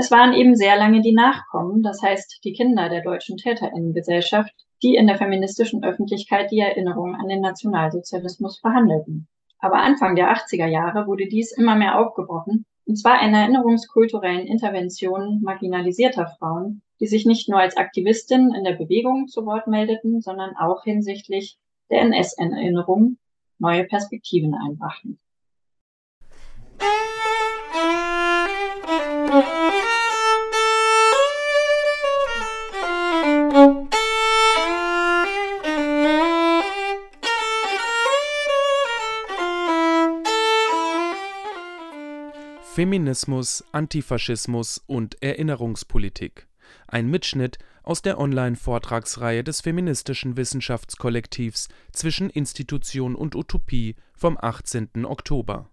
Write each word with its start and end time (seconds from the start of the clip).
Es 0.00 0.10
waren 0.10 0.32
eben 0.32 0.56
sehr 0.56 0.78
lange 0.78 1.02
die 1.02 1.12
Nachkommen, 1.12 1.82
das 1.82 2.00
heißt 2.00 2.40
die 2.44 2.54
Kinder 2.54 2.88
der 2.88 3.02
deutschen 3.02 3.36
Täterinnengesellschaft, 3.36 4.54
die 4.82 4.94
in 4.94 5.06
der 5.06 5.18
feministischen 5.18 5.84
Öffentlichkeit 5.84 6.50
die 6.50 6.60
Erinnerung 6.60 7.14
an 7.14 7.28
den 7.28 7.42
Nationalsozialismus 7.42 8.60
verhandelten. 8.60 9.28
Aber 9.58 9.82
Anfang 9.82 10.16
der 10.16 10.34
80er 10.34 10.64
Jahre 10.64 11.06
wurde 11.06 11.26
dies 11.26 11.52
immer 11.52 11.74
mehr 11.74 11.98
aufgebrochen, 11.98 12.64
und 12.86 12.96
zwar 12.96 13.22
in 13.22 13.34
erinnerungskulturellen 13.34 14.46
Interventionen 14.46 15.42
marginalisierter 15.42 16.28
Frauen, 16.38 16.80
die 16.98 17.06
sich 17.06 17.26
nicht 17.26 17.50
nur 17.50 17.60
als 17.60 17.76
Aktivistinnen 17.76 18.54
in 18.54 18.64
der 18.64 18.76
Bewegung 18.76 19.28
zu 19.28 19.44
Wort 19.44 19.66
meldeten, 19.66 20.22
sondern 20.22 20.56
auch 20.56 20.82
hinsichtlich 20.82 21.58
der 21.90 22.00
NS-Erinnerung 22.00 23.18
neue 23.58 23.84
Perspektiven 23.84 24.54
einbrachten. 24.54 25.20
Feminismus, 42.80 43.62
Antifaschismus 43.72 44.82
und 44.86 45.22
Erinnerungspolitik. 45.22 46.48
Ein 46.86 47.10
Mitschnitt 47.10 47.58
aus 47.82 48.00
der 48.00 48.18
Online-Vortragsreihe 48.18 49.44
des 49.44 49.60
feministischen 49.60 50.38
Wissenschaftskollektivs 50.38 51.68
Zwischen 51.92 52.30
Institution 52.30 53.16
und 53.16 53.34
Utopie 53.36 53.96
vom 54.14 54.38
18. 54.40 55.04
Oktober. 55.04 55.68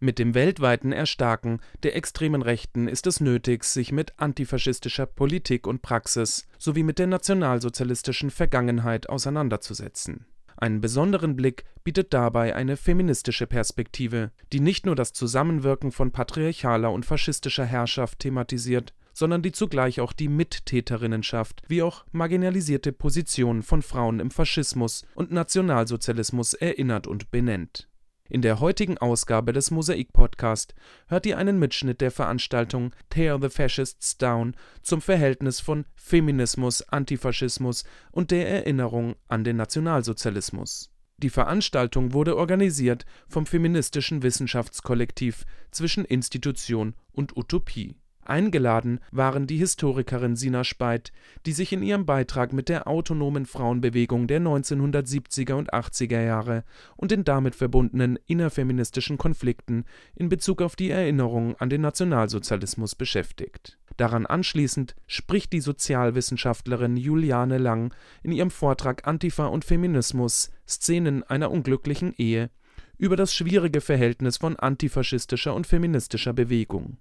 Mit 0.00 0.18
dem 0.18 0.32
weltweiten 0.32 0.92
Erstarken 0.92 1.60
der 1.82 1.94
extremen 1.94 2.40
Rechten 2.40 2.88
ist 2.88 3.06
es 3.06 3.20
nötig, 3.20 3.64
sich 3.64 3.92
mit 3.92 4.18
antifaschistischer 4.18 5.04
Politik 5.04 5.66
und 5.66 5.82
Praxis 5.82 6.48
sowie 6.58 6.84
mit 6.84 6.98
der 6.98 7.08
nationalsozialistischen 7.08 8.30
Vergangenheit 8.30 9.10
auseinanderzusetzen 9.10 10.24
einen 10.58 10.80
besonderen 10.80 11.36
Blick 11.36 11.64
bietet 11.84 12.12
dabei 12.12 12.54
eine 12.54 12.76
feministische 12.76 13.46
Perspektive, 13.46 14.32
die 14.52 14.60
nicht 14.60 14.86
nur 14.86 14.96
das 14.96 15.12
Zusammenwirken 15.12 15.92
von 15.92 16.10
patriarchaler 16.10 16.92
und 16.92 17.06
faschistischer 17.06 17.64
Herrschaft 17.64 18.18
thematisiert, 18.18 18.92
sondern 19.12 19.42
die 19.42 19.52
zugleich 19.52 20.00
auch 20.00 20.12
die 20.12 20.28
Mittäterinnenschaft 20.28 21.62
wie 21.66 21.82
auch 21.82 22.04
marginalisierte 22.12 22.92
Positionen 22.92 23.62
von 23.62 23.82
Frauen 23.82 24.20
im 24.20 24.30
Faschismus 24.30 25.04
und 25.14 25.32
Nationalsozialismus 25.32 26.54
erinnert 26.54 27.06
und 27.06 27.30
benennt 27.30 27.88
in 28.28 28.42
der 28.42 28.60
heutigen 28.60 28.98
Ausgabe 28.98 29.52
des 29.52 29.70
Mosaik-Podcast 29.70 30.74
hört 31.06 31.26
ihr 31.26 31.38
einen 31.38 31.58
Mitschnitt 31.58 32.00
der 32.00 32.10
Veranstaltung 32.10 32.92
Tear 33.08 33.40
the 33.40 33.48
Fascists 33.48 34.18
Down 34.18 34.54
zum 34.82 35.00
Verhältnis 35.00 35.60
von 35.60 35.86
Feminismus, 35.94 36.82
Antifaschismus 36.82 37.84
und 38.10 38.30
der 38.30 38.48
Erinnerung 38.48 39.16
an 39.28 39.44
den 39.44 39.56
Nationalsozialismus. 39.56 40.90
Die 41.16 41.30
Veranstaltung 41.30 42.12
wurde 42.12 42.36
organisiert 42.36 43.04
vom 43.28 43.46
feministischen 43.46 44.22
Wissenschaftskollektiv 44.22 45.44
Zwischen 45.70 46.04
Institution 46.04 46.94
und 47.12 47.36
Utopie 47.36 47.96
Eingeladen 48.28 49.00
waren 49.10 49.46
die 49.46 49.56
Historikerin 49.56 50.36
Sina 50.36 50.64
Speit, 50.64 51.12
die 51.46 51.52
sich 51.52 51.72
in 51.72 51.82
ihrem 51.82 52.06
Beitrag 52.06 52.52
mit 52.52 52.68
der 52.68 52.86
autonomen 52.86 53.46
Frauenbewegung 53.46 54.26
der 54.26 54.40
1970er 54.40 55.54
und 55.54 55.72
80er 55.72 56.22
Jahre 56.22 56.64
und 56.96 57.10
den 57.10 57.24
damit 57.24 57.54
verbundenen 57.54 58.18
innerfeministischen 58.26 59.18
Konflikten 59.18 59.84
in 60.14 60.28
Bezug 60.28 60.62
auf 60.62 60.76
die 60.76 60.90
Erinnerung 60.90 61.56
an 61.56 61.70
den 61.70 61.80
Nationalsozialismus 61.80 62.94
beschäftigt. 62.94 63.78
Daran 63.96 64.26
anschließend 64.26 64.94
spricht 65.06 65.52
die 65.52 65.60
Sozialwissenschaftlerin 65.60 66.96
Juliane 66.96 67.58
Lang 67.58 67.92
in 68.22 68.32
ihrem 68.32 68.50
Vortrag 68.50 69.06
Antifa 69.06 69.46
und 69.46 69.64
Feminismus– 69.64 70.50
Szenen 70.68 71.22
einer 71.22 71.50
unglücklichen 71.50 72.14
Ehe 72.16 72.50
über 72.98 73.16
das 73.16 73.34
schwierige 73.34 73.80
Verhältnis 73.80 74.36
von 74.36 74.56
antifaschistischer 74.56 75.54
und 75.54 75.66
feministischer 75.66 76.32
Bewegung 76.32 76.98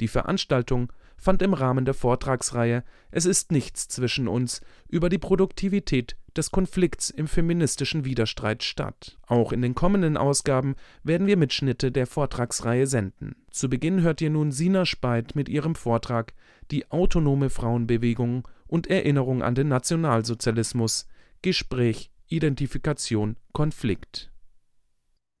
die 0.00 0.08
Veranstaltung 0.08 0.92
fand 1.16 1.42
im 1.42 1.54
Rahmen 1.54 1.84
der 1.84 1.94
Vortragsreihe 1.94 2.84
Es 3.10 3.24
ist 3.24 3.52
nichts 3.52 3.88
zwischen 3.88 4.28
uns 4.28 4.60
über 4.88 5.08
die 5.08 5.18
Produktivität 5.18 6.16
des 6.36 6.50
Konflikts 6.50 7.10
im 7.10 7.28
feministischen 7.28 8.04
Widerstreit 8.04 8.62
statt. 8.62 9.16
Auch 9.26 9.52
in 9.52 9.62
den 9.62 9.74
kommenden 9.74 10.16
Ausgaben 10.16 10.74
werden 11.02 11.26
wir 11.26 11.36
Mitschnitte 11.36 11.92
der 11.92 12.06
Vortragsreihe 12.06 12.86
senden. 12.86 13.36
Zu 13.50 13.68
Beginn 13.70 14.02
hört 14.02 14.20
ihr 14.20 14.30
nun 14.30 14.52
Sina 14.52 14.84
Speit 14.84 15.36
mit 15.36 15.48
ihrem 15.48 15.74
Vortrag 15.74 16.34
Die 16.70 16.90
autonome 16.90 17.50
Frauenbewegung 17.50 18.48
und 18.66 18.88
Erinnerung 18.88 19.42
an 19.42 19.54
den 19.54 19.68
Nationalsozialismus 19.68 21.06
Gespräch, 21.42 22.10
Identifikation, 22.28 23.36
Konflikt. 23.52 24.30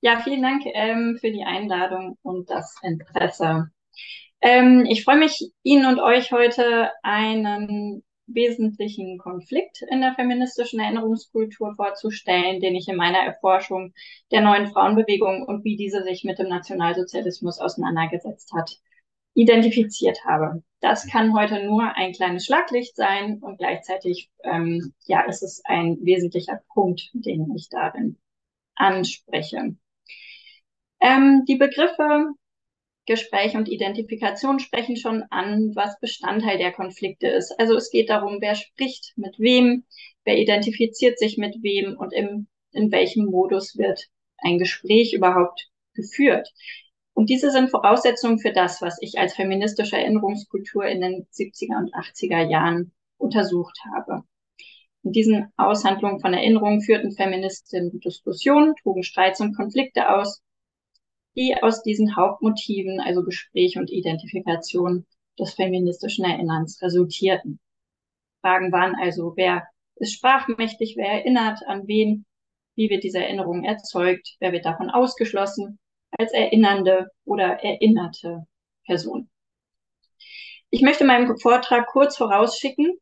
Ja, 0.00 0.20
vielen 0.20 0.42
Dank 0.42 0.62
ähm, 0.74 1.16
für 1.18 1.32
die 1.32 1.44
Einladung 1.44 2.18
und 2.22 2.50
das 2.50 2.76
Interesse. 2.82 3.70
Ähm, 4.44 4.84
ich 4.86 5.04
freue 5.04 5.16
mich, 5.16 5.50
Ihnen 5.62 5.86
und 5.86 5.98
euch 6.00 6.30
heute 6.30 6.90
einen 7.02 8.04
wesentlichen 8.26 9.16
Konflikt 9.16 9.82
in 9.90 10.02
der 10.02 10.14
feministischen 10.14 10.80
Erinnerungskultur 10.80 11.74
vorzustellen, 11.74 12.60
den 12.60 12.74
ich 12.74 12.86
in 12.86 12.96
meiner 12.96 13.20
Erforschung 13.20 13.94
der 14.30 14.42
neuen 14.42 14.66
Frauenbewegung 14.66 15.46
und 15.46 15.64
wie 15.64 15.76
diese 15.76 16.02
sich 16.02 16.24
mit 16.24 16.38
dem 16.38 16.48
Nationalsozialismus 16.48 17.58
auseinandergesetzt 17.58 18.52
hat, 18.52 18.78
identifiziert 19.32 20.18
habe. 20.26 20.62
Das 20.80 21.06
kann 21.06 21.34
heute 21.34 21.64
nur 21.64 21.96
ein 21.96 22.12
kleines 22.12 22.44
Schlaglicht 22.44 22.96
sein 22.96 23.38
und 23.40 23.56
gleichzeitig 23.56 24.28
ähm, 24.42 24.92
ja, 25.06 25.22
ist 25.22 25.42
es 25.42 25.62
ein 25.64 25.96
wesentlicher 26.02 26.60
Punkt, 26.74 27.08
den 27.14 27.50
ich 27.56 27.70
darin 27.70 28.18
anspreche. 28.74 29.74
Ähm, 31.00 31.44
die 31.48 31.56
Begriffe 31.56 32.34
Gespräch 33.06 33.54
und 33.54 33.68
Identifikation 33.68 34.58
sprechen 34.58 34.96
schon 34.96 35.24
an, 35.30 35.72
was 35.74 35.98
Bestandteil 36.00 36.58
der 36.58 36.72
Konflikte 36.72 37.28
ist. 37.28 37.54
Also 37.58 37.74
es 37.76 37.90
geht 37.90 38.08
darum, 38.08 38.38
wer 38.40 38.54
spricht 38.54 39.12
mit 39.16 39.38
wem, 39.38 39.84
wer 40.24 40.38
identifiziert 40.38 41.18
sich 41.18 41.36
mit 41.36 41.62
wem 41.62 41.96
und 41.98 42.12
im, 42.12 42.46
in 42.72 42.90
welchem 42.90 43.26
Modus 43.26 43.76
wird 43.76 44.08
ein 44.38 44.58
Gespräch 44.58 45.12
überhaupt 45.12 45.68
geführt. 45.94 46.48
Und 47.12 47.30
diese 47.30 47.50
sind 47.50 47.70
Voraussetzungen 47.70 48.38
für 48.38 48.52
das, 48.52 48.82
was 48.82 48.98
ich 49.00 49.18
als 49.18 49.34
feministische 49.34 49.96
Erinnerungskultur 49.96 50.86
in 50.86 51.00
den 51.00 51.26
70er 51.32 51.78
und 51.78 51.94
80er 51.94 52.48
Jahren 52.48 52.92
untersucht 53.18 53.78
habe. 53.94 54.24
In 55.04 55.12
diesen 55.12 55.52
Aushandlungen 55.56 56.20
von 56.20 56.32
Erinnerungen 56.32 56.80
führten 56.80 57.12
Feministinnen 57.12 58.00
Diskussionen, 58.00 58.74
trugen 58.82 59.02
Streits 59.02 59.40
und 59.40 59.54
Konflikte 59.54 60.08
aus 60.08 60.42
die 61.36 61.56
aus 61.60 61.82
diesen 61.82 62.16
Hauptmotiven, 62.16 63.00
also 63.00 63.22
Gespräch 63.24 63.76
und 63.76 63.90
Identifikation 63.90 65.06
des 65.38 65.54
feministischen 65.54 66.24
Erinnerns 66.24 66.80
resultierten. 66.82 67.58
Fragen 68.40 68.72
waren 68.72 68.94
also, 68.94 69.32
wer 69.36 69.66
ist 69.96 70.12
sprachmächtig, 70.12 70.96
wer 70.96 71.08
erinnert 71.08 71.60
an 71.66 71.86
wen, 71.86 72.24
wie 72.76 72.90
wird 72.90 73.04
diese 73.04 73.18
Erinnerung 73.18 73.64
erzeugt, 73.64 74.36
wer 74.40 74.52
wird 74.52 74.64
davon 74.64 74.90
ausgeschlossen 74.90 75.78
als 76.10 76.32
erinnernde 76.32 77.10
oder 77.24 77.62
erinnerte 77.62 78.46
Person. 78.86 79.28
Ich 80.70 80.82
möchte 80.82 81.04
meinen 81.04 81.38
Vortrag 81.38 81.86
kurz 81.86 82.16
vorausschicken. 82.16 82.98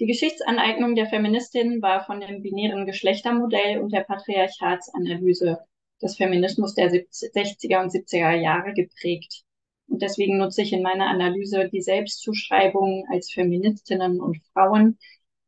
Die 0.00 0.06
Geschichtsaneignung 0.06 0.96
der 0.96 1.06
Feministinnen 1.06 1.80
war 1.80 2.04
von 2.04 2.20
dem 2.20 2.42
binären 2.42 2.86
Geschlechtermodell 2.86 3.78
und 3.78 3.92
der 3.92 4.00
Patriarchatsanalyse 4.00 5.64
des 6.02 6.16
Feminismus 6.16 6.74
der 6.74 6.90
60er 6.90 7.82
und 7.82 7.92
70er 7.92 8.34
Jahre 8.34 8.72
geprägt. 8.74 9.44
Und 9.86 10.02
deswegen 10.02 10.38
nutze 10.38 10.62
ich 10.62 10.72
in 10.72 10.82
meiner 10.82 11.06
Analyse 11.06 11.68
die 11.68 11.82
Selbstzuschreibungen 11.82 13.04
als 13.10 13.30
Feministinnen 13.32 14.20
und 14.20 14.40
Frauen, 14.52 14.98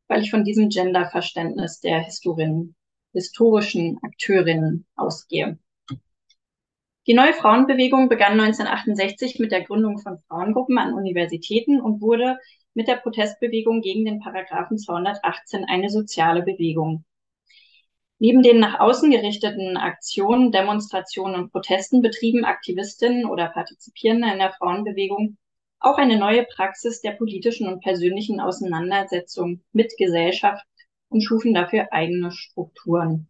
weil 0.07 0.21
ich 0.21 0.31
von 0.31 0.43
diesem 0.43 0.69
Genderverständnis 0.69 1.79
der 1.79 1.99
Historinnen, 1.99 2.75
historischen 3.13 3.97
Akteurinnen 4.03 4.85
ausgehe. 4.95 5.57
Die 7.07 7.13
neue 7.13 7.33
Frauenbewegung 7.33 8.09
begann 8.09 8.33
1968 8.33 9.39
mit 9.39 9.51
der 9.51 9.63
Gründung 9.63 9.97
von 9.97 10.19
Frauengruppen 10.27 10.77
an 10.77 10.93
Universitäten 10.93 11.79
und 11.79 12.01
wurde 12.01 12.37
mit 12.73 12.87
der 12.87 12.97
Protestbewegung 12.97 13.81
gegen 13.81 14.05
den 14.05 14.19
Paragraphen 14.19 14.77
218 14.77 15.65
eine 15.65 15.89
soziale 15.89 16.43
Bewegung. 16.43 17.05
Neben 18.19 18.41
den 18.41 18.59
nach 18.59 18.79
außen 18.79 19.11
gerichteten 19.11 19.77
Aktionen, 19.77 20.51
Demonstrationen 20.51 21.35
und 21.35 21.51
Protesten 21.51 22.01
betrieben 22.01 22.45
Aktivistinnen 22.45 23.25
oder 23.25 23.49
Partizipierende 23.49 24.31
in 24.31 24.39
der 24.39 24.53
Frauenbewegung 24.53 25.37
auch 25.79 25.97
eine 25.97 26.17
neue 26.17 26.43
Praxis 26.43 27.01
der 27.01 27.11
politischen 27.11 27.67
und 27.67 27.81
persönlichen 27.81 28.39
Auseinandersetzung 28.39 29.61
mit 29.71 29.93
Gesellschaft 29.97 30.65
und 31.09 31.21
schufen 31.21 31.53
dafür 31.53 31.89
eigene 31.91 32.31
Strukturen. 32.31 33.29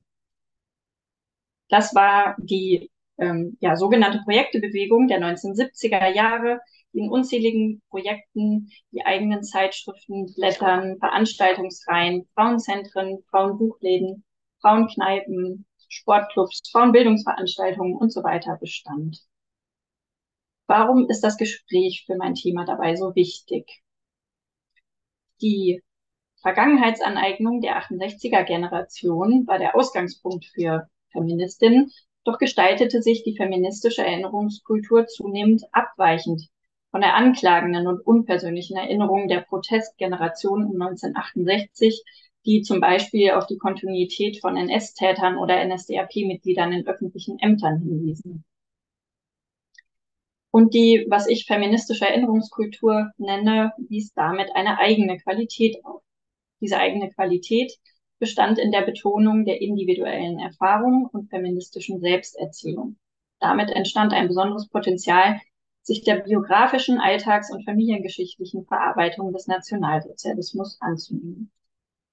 Das 1.69 1.93
war 1.93 2.37
die 2.39 2.89
ähm, 3.17 3.57
ja, 3.59 3.75
sogenannte 3.75 4.21
Projektebewegung 4.23 5.07
der 5.09 5.19
1970er 5.19 6.13
Jahre, 6.13 6.61
die 6.93 6.99
in 6.99 7.09
unzähligen 7.09 7.81
Projekten 7.89 8.69
die 8.91 9.05
eigenen 9.05 9.43
Zeitschriften, 9.43 10.33
Blättern, 10.33 10.97
Veranstaltungsreihen, 10.99 12.27
Frauenzentren, 12.33 13.19
Frauenbuchläden, 13.29 14.23
Frauenkneipen, 14.61 15.65
Sportclubs, 15.87 16.61
Frauenbildungsveranstaltungen 16.71 17.95
und 17.95 18.11
so 18.11 18.23
weiter 18.23 18.57
bestand. 18.57 19.19
Warum 20.67 21.09
ist 21.09 21.21
das 21.21 21.37
Gespräch 21.37 22.03
für 22.05 22.17
mein 22.17 22.35
Thema 22.35 22.65
dabei 22.65 22.95
so 22.95 23.15
wichtig? 23.15 23.81
Die 25.41 25.81
Vergangenheitsaneignung 26.41 27.61
der 27.61 27.81
68er 27.81 28.43
Generation 28.43 29.47
war 29.47 29.59
der 29.59 29.75
Ausgangspunkt 29.75 30.45
für 30.45 30.89
Feministinnen, 31.11 31.91
doch 32.23 32.37
gestaltete 32.37 33.01
sich 33.01 33.23
die 33.23 33.35
feministische 33.37 34.05
Erinnerungskultur 34.05 35.07
zunehmend 35.07 35.63
abweichend 35.71 36.49
von 36.91 37.01
der 37.01 37.15
anklagenden 37.15 37.87
und 37.87 38.05
unpersönlichen 38.05 38.77
Erinnerung 38.77 39.27
der 39.27 39.41
Protestgeneration 39.41 40.65
um 40.65 40.81
1968, 40.81 42.03
die 42.45 42.61
zum 42.61 42.79
Beispiel 42.79 43.31
auf 43.31 43.47
die 43.47 43.57
Kontinuität 43.57 44.39
von 44.39 44.55
NS-Tätern 44.55 45.37
oder 45.37 45.63
NSDAP-Mitgliedern 45.65 46.71
in 46.71 46.87
öffentlichen 46.87 47.39
Ämtern 47.39 47.79
hinwiesen. 47.79 48.45
Und 50.51 50.73
die, 50.73 51.05
was 51.09 51.27
ich 51.27 51.45
feministische 51.45 52.07
Erinnerungskultur 52.07 53.11
nenne, 53.17 53.73
wies 53.89 54.13
damit 54.13 54.49
eine 54.55 54.79
eigene 54.79 55.17
Qualität 55.19 55.83
auf. 55.85 56.01
Diese 56.61 56.77
eigene 56.77 57.11
Qualität 57.11 57.77
bestand 58.19 58.57
in 58.57 58.71
der 58.71 58.81
Betonung 58.81 59.45
der 59.45 59.61
individuellen 59.61 60.39
Erfahrung 60.39 61.07
und 61.11 61.29
feministischen 61.29 61.99
Selbsterzählung. 61.99 62.97
Damit 63.39 63.69
entstand 63.69 64.13
ein 64.13 64.27
besonderes 64.27 64.67
Potenzial, 64.67 65.39
sich 65.83 66.03
der 66.03 66.15
biografischen, 66.15 66.99
alltags- 66.99 67.51
und 67.51 67.63
familiengeschichtlichen 67.63 68.65
Verarbeitung 68.65 69.31
des 69.33 69.47
Nationalsozialismus 69.47 70.77
anzunehmen. 70.81 71.51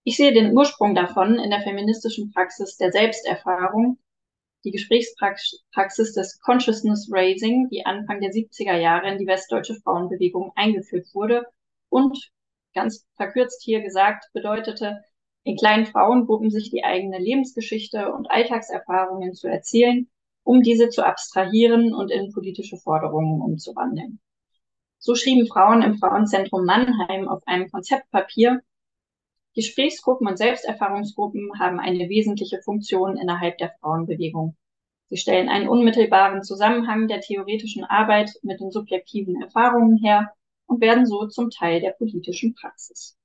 Ich 0.07 0.19
sehe 0.19 0.35
den 0.35 0.55
Ursprung 0.57 0.95
davon 0.95 1.39
in 1.39 1.49
der 1.49 1.63
feministischen 1.63 2.31
Praxis 2.31 2.77
der 2.77 2.93
Selbsterfahrung, 2.93 3.99
die 4.63 4.71
Gesprächspraxis 4.71 6.13
des 6.13 6.41
Consciousness 6.41 7.09
Raising, 7.11 7.69
die 7.71 7.87
Anfang 7.87 8.21
der 8.21 8.31
70er 8.31 8.77
Jahre 8.77 9.11
in 9.11 9.19
die 9.19 9.27
westdeutsche 9.27 9.75
Frauenbewegung 9.77 10.53
eingeführt 10.57 11.07
wurde 11.15 11.47
und 11.89 12.31
ganz 12.75 13.07
verkürzt 13.17 13.63
hier 13.63 13.81
gesagt 13.81 14.27
bedeutete, 14.35 15.03
in 15.43 15.57
kleinen 15.57 15.87
Frauengruppen 15.87 16.51
sich 16.51 16.71
die 16.71 16.85
eigene 16.85 17.19
Lebensgeschichte 17.19 18.13
und 18.13 18.31
Alltagserfahrungen 18.31 19.33
zu 19.33 19.49
erzählen, 19.49 20.09
um 20.43 20.63
diese 20.63 20.91
zu 20.91 21.05
abstrahieren 21.05 21.95
und 21.95 22.11
in 22.11 22.31
politische 22.31 22.77
Forderungen 22.77 23.41
umzuwandeln. 23.41 24.21
So 24.99 25.15
schrieben 25.15 25.47
Frauen 25.47 25.83
im 25.83 25.97
Frauenzentrum 25.97 26.67
Mannheim 26.67 27.27
auf 27.29 27.43
einem 27.47 27.71
Konzeptpapier, 27.71 28.63
Gesprächsgruppen 29.55 30.27
und 30.27 30.37
Selbsterfahrungsgruppen 30.37 31.61
haben 31.61 31.79
eine 31.79 32.09
wesentliche 32.09 32.61
Funktion 32.63 33.17
innerhalb 33.17 33.57
der 33.59 33.71
Frauenbewegung. 33.81 34.57
Sie 35.11 35.17
stellen 35.17 35.49
einen 35.49 35.69
unmittelbaren 35.69 36.43
Zusammenhang 36.43 37.07
der 37.07 37.21
theoretischen 37.21 37.85
Arbeit 37.85 38.33
mit 38.43 38.61
den 38.61 38.73
subjektiven 38.73 39.41
Erfahrungen 39.41 39.99
her 39.99 40.33
und 40.67 40.81
werden 40.81 41.07
so 41.07 41.29
zum 41.29 41.51
Teil 41.51 41.81
der 41.81 41.93
politischen 41.93 42.55
Praxis. 42.55 43.17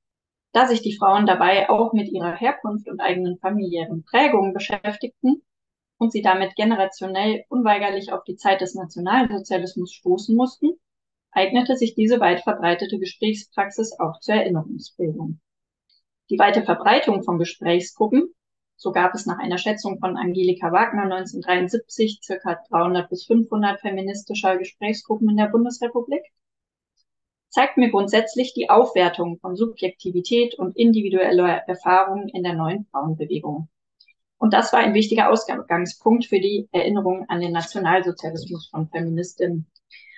Da 0.51 0.67
sich 0.67 0.81
die 0.81 0.95
Frauen 0.95 1.25
dabei 1.25 1.67
auch 1.69 1.93
mit 1.93 2.11
ihrer 2.11 2.35
Herkunft 2.35 2.87
und 2.89 2.99
eigenen 2.99 3.39
familiären 3.39 4.03
Prägungen 4.03 4.53
beschäftigten 4.53 5.41
und 5.97 6.11
sie 6.11 6.21
damit 6.21 6.55
generationell 6.55 7.45
unweigerlich 7.49 8.11
auf 8.11 8.23
die 8.23 8.35
Zeit 8.35 8.61
des 8.61 8.75
Nationalsozialismus 8.75 9.93
stoßen 9.93 10.35
mussten, 10.35 10.79
eignete 11.31 11.75
sich 11.75 11.95
diese 11.95 12.19
weit 12.19 12.41
verbreitete 12.41 12.99
Gesprächspraxis 12.99 13.97
auch 13.99 14.19
zur 14.19 14.35
Erinnerungsbildung. 14.35 15.39
Die 16.29 16.37
weite 16.37 16.61
Verbreitung 16.61 17.23
von 17.23 17.39
Gesprächsgruppen, 17.39 18.33
so 18.75 18.91
gab 18.91 19.15
es 19.15 19.25
nach 19.25 19.39
einer 19.39 19.57
Schätzung 19.57 19.99
von 19.99 20.15
Angelika 20.15 20.71
Wagner 20.71 21.03
1973 21.03 22.19
circa 22.23 22.59
300 22.69 23.09
bis 23.09 23.25
500 23.25 23.81
feministischer 23.81 24.57
Gesprächsgruppen 24.57 25.29
in 25.29 25.37
der 25.37 25.47
Bundesrepublik, 25.47 26.21
zeigt 27.49 27.77
mir 27.77 27.89
grundsätzlich 27.89 28.53
die 28.53 28.69
Aufwertung 28.69 29.39
von 29.39 29.55
Subjektivität 29.55 30.53
und 30.53 30.77
individueller 30.77 31.63
Erfahrung 31.67 32.27
in 32.27 32.43
der 32.43 32.53
neuen 32.53 32.85
Frauenbewegung. 32.91 33.67
Und 34.37 34.53
das 34.53 34.71
war 34.71 34.79
ein 34.79 34.93
wichtiger 34.93 35.31
Ausgangspunkt 35.31 36.27
für 36.27 36.39
die 36.39 36.69
Erinnerung 36.71 37.25
an 37.27 37.41
den 37.41 37.51
Nationalsozialismus 37.51 38.69
von 38.69 38.87
Feministinnen. 38.87 39.65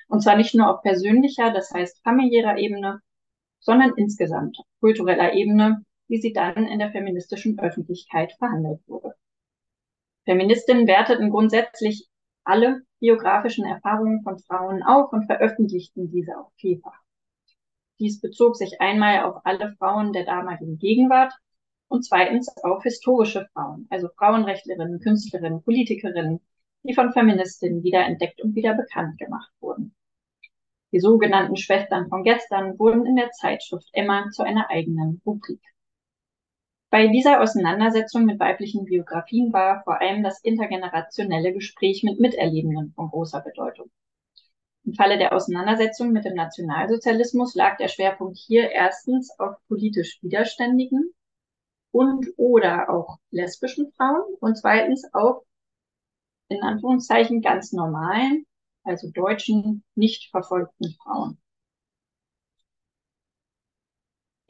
Und 0.10 0.22
zwar 0.22 0.36
nicht 0.36 0.54
nur 0.54 0.70
auf 0.70 0.82
persönlicher, 0.82 1.52
das 1.52 1.72
heißt 1.72 2.04
familiärer 2.04 2.58
Ebene, 2.58 3.00
sondern 3.60 3.94
insgesamt 3.96 4.58
kultureller 4.82 5.34
Ebene, 5.34 5.86
wie 6.12 6.20
sie 6.20 6.34
dann 6.34 6.68
in 6.68 6.80
der 6.80 6.92
feministischen 6.92 7.58
Öffentlichkeit 7.58 8.34
verhandelt 8.34 8.82
wurde. 8.86 9.16
Feministinnen 10.26 10.86
werteten 10.86 11.30
grundsätzlich 11.30 12.10
alle 12.44 12.82
biografischen 13.00 13.66
Erfahrungen 13.66 14.22
von 14.22 14.38
Frauen 14.40 14.84
auf 14.84 15.14
und 15.14 15.26
veröffentlichten 15.26 16.12
diese 16.12 16.38
auch 16.38 16.52
vielfach. 16.58 17.00
Dies 17.98 18.20
bezog 18.20 18.58
sich 18.58 18.82
einmal 18.82 19.24
auf 19.24 19.38
alle 19.46 19.74
Frauen 19.78 20.12
der 20.12 20.26
damaligen 20.26 20.78
Gegenwart 20.78 21.32
und 21.88 22.04
zweitens 22.04 22.50
auf 22.62 22.84
historische 22.84 23.48
Frauen, 23.54 23.88
also 23.90 24.10
Frauenrechtlerinnen, 24.18 25.00
Künstlerinnen, 25.00 25.64
Politikerinnen, 25.64 26.42
die 26.84 26.94
von 26.94 27.14
Feministinnen 27.14 27.84
wieder 27.84 28.06
entdeckt 28.06 28.42
und 28.42 28.54
wieder 28.54 28.74
bekannt 28.74 29.18
gemacht 29.18 29.54
wurden. 29.62 29.96
Die 30.92 31.00
sogenannten 31.00 31.56
Schwestern 31.56 32.10
von 32.10 32.26
gestern 32.26 32.78
wurden 32.78 33.06
in 33.06 33.16
der 33.16 33.32
Zeitschrift 33.32 33.88
Emma 33.94 34.30
zu 34.32 34.44
einer 34.44 34.70
eigenen 34.70 35.22
Rubrik. 35.26 35.62
Bei 36.92 37.08
dieser 37.08 37.42
Auseinandersetzung 37.42 38.26
mit 38.26 38.38
weiblichen 38.42 38.84
Biografien 38.84 39.54
war 39.54 39.82
vor 39.86 40.02
allem 40.02 40.24
das 40.24 40.42
intergenerationelle 40.44 41.54
Gespräch 41.54 42.04
mit 42.04 42.20
Miterlebenden 42.20 42.92
von 42.94 43.10
großer 43.10 43.40
Bedeutung. 43.40 43.90
Im 44.84 44.94
Falle 44.94 45.18
der 45.18 45.32
Auseinandersetzung 45.34 46.12
mit 46.12 46.26
dem 46.26 46.36
Nationalsozialismus 46.36 47.56
lag 47.56 47.78
der 47.78 47.88
Schwerpunkt 47.88 48.38
hier 48.38 48.72
erstens 48.72 49.32
auf 49.40 49.56
politisch 49.70 50.22
Widerständigen 50.22 51.14
und 51.92 52.28
oder 52.36 52.90
auch 52.90 53.20
lesbischen 53.30 53.94
Frauen 53.94 54.36
und 54.42 54.58
zweitens 54.58 55.06
auf 55.14 55.46
in 56.50 56.62
Anführungszeichen 56.62 57.42
ganz 57.42 57.72
normalen, 57.72 58.46
also 58.84 59.10
deutschen, 59.10 59.86
nicht 59.96 60.30
verfolgten 60.30 60.94
Frauen. 61.02 61.41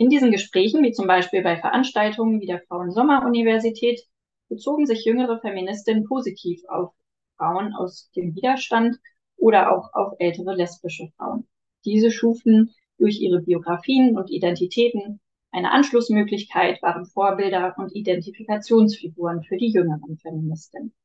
In 0.01 0.10
diesen 0.10 0.31
Gesprächen, 0.31 0.81
wie 0.81 0.93
zum 0.93 1.05
Beispiel 1.05 1.43
bei 1.43 1.58
Veranstaltungen 1.58 2.41
wie 2.41 2.48
der 2.48 2.60
Frauen-Sommer-Universität, 2.62 4.01
bezogen 4.50 4.88
sich 4.88 5.05
jüngere 5.05 5.39
Feministinnen 5.39 6.05
positiv 6.05 6.63
auf 6.67 6.91
Frauen 7.38 7.75
aus 7.75 8.10
dem 8.15 8.34
Widerstand 8.34 8.98
oder 9.38 9.72
auch 9.72 9.93
auf 9.93 10.13
ältere 10.17 10.55
lesbische 10.55 11.12
Frauen. 11.15 11.48
Diese 11.86 12.10
schufen 12.10 12.74
durch 12.98 13.22
ihre 13.22 13.43
Biografien 13.43 14.17
und 14.17 14.31
Identitäten 14.31 15.20
eine 15.51 15.72
Anschlussmöglichkeit, 15.72 16.81
waren 16.81 17.05
Vorbilder 17.05 17.75
und 17.77 17.96
Identifikationsfiguren 17.96 19.43
für 19.43 19.58
die 19.58 19.70
jüngeren 19.70 20.17
Feministinnen. 20.17 20.96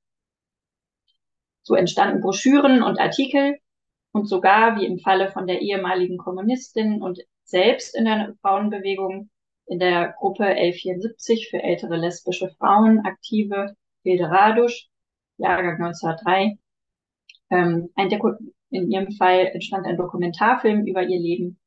So 1.60 1.74
entstanden 1.74 2.22
Broschüren 2.22 2.82
und 2.82 2.98
Artikel 2.98 3.58
und 4.16 4.26
sogar, 4.26 4.80
wie 4.80 4.86
im 4.86 4.98
Falle 4.98 5.30
von 5.30 5.46
der 5.46 5.60
ehemaligen 5.60 6.16
Kommunistin 6.16 7.02
und 7.02 7.20
selbst 7.44 7.94
in 7.94 8.06
der 8.06 8.34
Frauenbewegung, 8.40 9.28
in 9.66 9.78
der 9.78 10.14
Gruppe 10.18 10.44
L74 10.44 11.50
für 11.50 11.62
ältere 11.62 11.96
lesbische 11.96 12.48
Frauen 12.58 13.00
aktive 13.04 13.76
Hilde 14.04 14.30
Radusch, 14.30 14.88
Jahrgang 15.36 15.82
1903, 15.82 16.56
ähm, 17.50 17.90
ein 17.94 18.08
in 18.70 18.90
ihrem 18.90 19.12
Fall 19.12 19.50
entstand 19.52 19.86
ein 19.86 19.98
Dokumentarfilm 19.98 20.86
über 20.86 21.02
ihr 21.02 21.18
Leben 21.18 21.58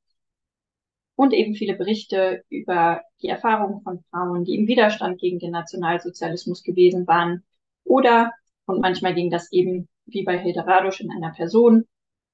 und 1.16 1.34
eben 1.34 1.54
viele 1.54 1.76
Berichte 1.76 2.44
über 2.50 3.02
die 3.22 3.28
Erfahrungen 3.28 3.82
von 3.82 4.04
Frauen, 4.10 4.44
die 4.44 4.56
im 4.56 4.68
Widerstand 4.68 5.20
gegen 5.20 5.38
den 5.38 5.52
Nationalsozialismus 5.52 6.64
gewesen 6.64 7.06
waren. 7.06 7.44
Oder, 7.84 8.34
und 8.66 8.82
manchmal 8.82 9.14
ging 9.14 9.30
das 9.30 9.52
eben 9.52 9.88
wie 10.08 10.24
bei 10.24 10.40
Hilde 10.40 10.66
Radusch 10.66 11.00
in 11.00 11.12
einer 11.12 11.32
Person, 11.32 11.86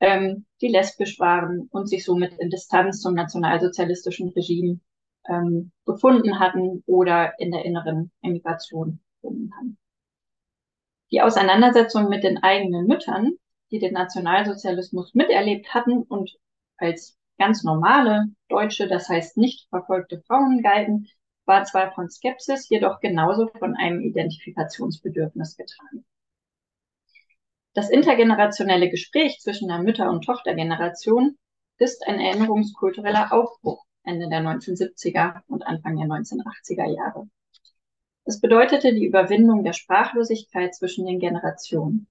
ähm, 0.05 0.45
die 0.61 0.67
lesbisch 0.67 1.19
waren 1.19 1.67
und 1.71 1.89
sich 1.89 2.05
somit 2.05 2.33
in 2.37 2.51
Distanz 2.51 3.01
zum 3.01 3.15
nationalsozialistischen 3.15 4.29
Regime 4.29 4.79
ähm, 5.27 5.71
gefunden 5.83 6.39
hatten 6.39 6.83
oder 6.85 7.33
in 7.39 7.49
der 7.51 7.65
inneren 7.65 8.11
Emigration 8.21 8.99
gefunden 9.15 9.51
haben. 9.57 9.77
Die 11.11 11.21
Auseinandersetzung 11.21 12.07
mit 12.07 12.23
den 12.23 12.43
eigenen 12.43 12.85
Müttern, 12.85 13.31
die 13.71 13.79
den 13.79 13.93
Nationalsozialismus 13.93 15.15
miterlebt 15.15 15.73
hatten 15.73 16.03
und 16.03 16.37
als 16.77 17.17
ganz 17.39 17.63
normale 17.63 18.27
Deutsche, 18.47 18.87
das 18.87 19.09
heißt 19.09 19.37
nicht 19.37 19.67
verfolgte 19.69 20.21
Frauen 20.27 20.61
galten, 20.61 21.07
war 21.45 21.63
zwar 21.63 21.93
von 21.93 22.11
Skepsis, 22.11 22.69
jedoch 22.69 22.99
genauso 22.99 23.47
von 23.57 23.75
einem 23.75 24.01
Identifikationsbedürfnis 24.01 25.57
getragen. 25.57 26.05
Das 27.75 27.89
intergenerationelle 27.89 28.89
Gespräch 28.89 29.39
zwischen 29.41 29.67
der 29.67 29.79
Mütter- 29.79 30.09
und 30.09 30.23
Tochtergeneration 30.23 31.37
ist 31.77 32.07
ein 32.07 32.21
erinnerungskultureller 32.21 33.33
Aufbruch 33.33 33.83
Ende 34.05 34.29
der 34.29 34.39
1970er 34.39 35.41
und 35.47 35.67
Anfang 35.67 35.97
der 35.97 36.07
1980er 36.07 36.95
Jahre. 36.95 37.27
Es 38.23 38.39
bedeutete 38.39 38.93
die 38.93 39.05
Überwindung 39.05 39.65
der 39.65 39.73
Sprachlosigkeit 39.73 40.73
zwischen 40.73 41.05
den 41.05 41.19
Generationen. 41.19 42.07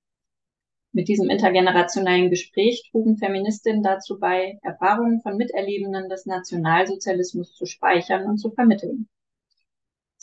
Mit 0.93 1.09
diesem 1.09 1.31
intergenerationellen 1.31 2.29
Gespräch 2.29 2.91
trugen 2.91 3.17
Feministinnen 3.17 3.83
dazu 3.83 4.19
bei, 4.19 4.59
Erfahrungen 4.61 5.23
von 5.23 5.39
Miterlebenden 5.39 6.11
des 6.11 6.27
Nationalsozialismus 6.27 7.55
zu 7.55 7.65
speichern 7.65 8.27
und 8.27 8.37
zu 8.37 8.51
vermitteln. 8.51 9.09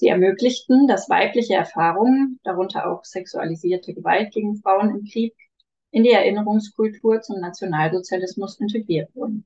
Sie 0.01 0.07
ermöglichten, 0.07 0.87
dass 0.87 1.11
weibliche 1.11 1.53
Erfahrungen, 1.53 2.39
darunter 2.41 2.91
auch 2.91 3.05
sexualisierte 3.05 3.93
Gewalt 3.93 4.33
gegen 4.33 4.55
Frauen 4.55 4.89
im 4.89 5.05
Krieg, 5.05 5.35
in 5.91 6.03
die 6.03 6.09
Erinnerungskultur 6.09 7.21
zum 7.21 7.39
Nationalsozialismus 7.39 8.59
integriert 8.59 9.15
wurden. 9.15 9.45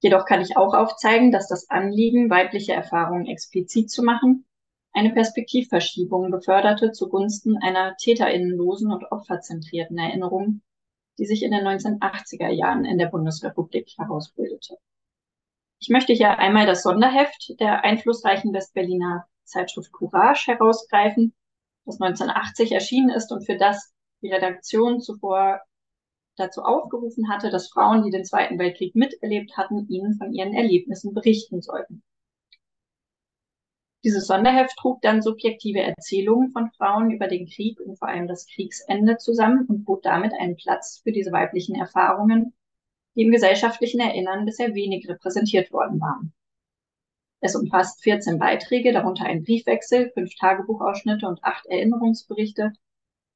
Jedoch 0.00 0.26
kann 0.26 0.42
ich 0.42 0.58
auch 0.58 0.74
aufzeigen, 0.74 1.32
dass 1.32 1.48
das 1.48 1.70
Anliegen, 1.70 2.28
weibliche 2.28 2.74
Erfahrungen 2.74 3.24
explizit 3.24 3.90
zu 3.90 4.02
machen, 4.02 4.44
eine 4.92 5.14
Perspektivverschiebung 5.14 6.30
beförderte 6.30 6.92
zugunsten 6.92 7.56
einer 7.56 7.96
täterinnenlosen 7.96 8.92
und 8.92 9.10
opferzentrierten 9.10 9.96
Erinnerung, 9.96 10.60
die 11.18 11.24
sich 11.24 11.42
in 11.42 11.52
den 11.52 11.66
1980er 11.66 12.50
Jahren 12.50 12.84
in 12.84 12.98
der 12.98 13.06
Bundesrepublik 13.06 13.94
herausbildete. 13.96 14.76
Ich 15.78 15.88
möchte 15.88 16.12
hier 16.12 16.38
einmal 16.38 16.66
das 16.66 16.82
Sonderheft 16.82 17.58
der 17.58 17.82
einflussreichen 17.82 18.52
Westberliner 18.52 19.24
Zeitschrift 19.50 19.92
Courage 19.92 20.52
herausgreifen, 20.52 21.34
das 21.84 22.00
1980 22.00 22.72
erschienen 22.72 23.10
ist 23.10 23.30
und 23.32 23.44
für 23.44 23.56
das 23.56 23.92
die 24.22 24.32
Redaktion 24.32 25.00
zuvor 25.00 25.60
dazu 26.36 26.62
aufgerufen 26.62 27.28
hatte, 27.28 27.50
dass 27.50 27.68
Frauen, 27.68 28.02
die 28.02 28.10
den 28.10 28.24
Zweiten 28.24 28.58
Weltkrieg 28.58 28.94
miterlebt 28.94 29.56
hatten, 29.56 29.86
ihnen 29.88 30.14
von 30.14 30.32
ihren 30.32 30.54
Erlebnissen 30.54 31.14
berichten 31.14 31.60
sollten. 31.60 32.02
Dieses 34.02 34.26
Sonderheft 34.26 34.76
trug 34.78 35.02
dann 35.02 35.20
subjektive 35.20 35.80
Erzählungen 35.80 36.52
von 36.52 36.70
Frauen 36.70 37.10
über 37.10 37.28
den 37.28 37.46
Krieg 37.46 37.78
und 37.80 37.98
vor 37.98 38.08
allem 38.08 38.28
das 38.28 38.46
Kriegsende 38.46 39.18
zusammen 39.18 39.66
und 39.66 39.84
bot 39.84 40.06
damit 40.06 40.32
einen 40.32 40.56
Platz 40.56 41.00
für 41.02 41.12
diese 41.12 41.32
weiblichen 41.32 41.74
Erfahrungen, 41.74 42.54
die 43.14 43.22
im 43.22 43.30
gesellschaftlichen 43.30 44.00
Erinnern 44.00 44.46
bisher 44.46 44.74
wenig 44.74 45.06
repräsentiert 45.06 45.70
worden 45.70 46.00
waren. 46.00 46.32
Es 47.40 47.56
umfasst 47.56 48.02
14 48.02 48.38
Beiträge, 48.38 48.92
darunter 48.92 49.24
ein 49.24 49.44
Briefwechsel, 49.44 50.10
fünf 50.12 50.34
Tagebuchausschnitte 50.36 51.26
und 51.26 51.42
acht 51.42 51.66
Erinnerungsberichte, 51.66 52.72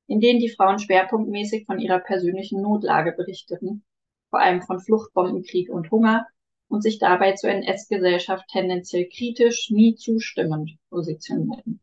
in 0.06 0.20
denen 0.20 0.40
die 0.40 0.50
Frauen 0.50 0.78
schwerpunktmäßig 0.78 1.64
von 1.64 1.78
ihrer 1.78 2.00
persönlichen 2.00 2.60
Notlage 2.60 3.12
berichteten, 3.12 3.82
vor 4.28 4.40
allem 4.40 4.62
von 4.62 4.80
Fluchtbombenkrieg 4.80 5.70
und 5.70 5.90
Hunger, 5.90 6.26
und 6.68 6.82
sich 6.82 6.98
dabei 6.98 7.32
zur 7.32 7.50
NS-Gesellschaft 7.50 8.46
tendenziell 8.48 9.08
kritisch, 9.08 9.70
nie 9.70 9.94
zustimmend 9.94 10.72
positionierten. 10.90 11.80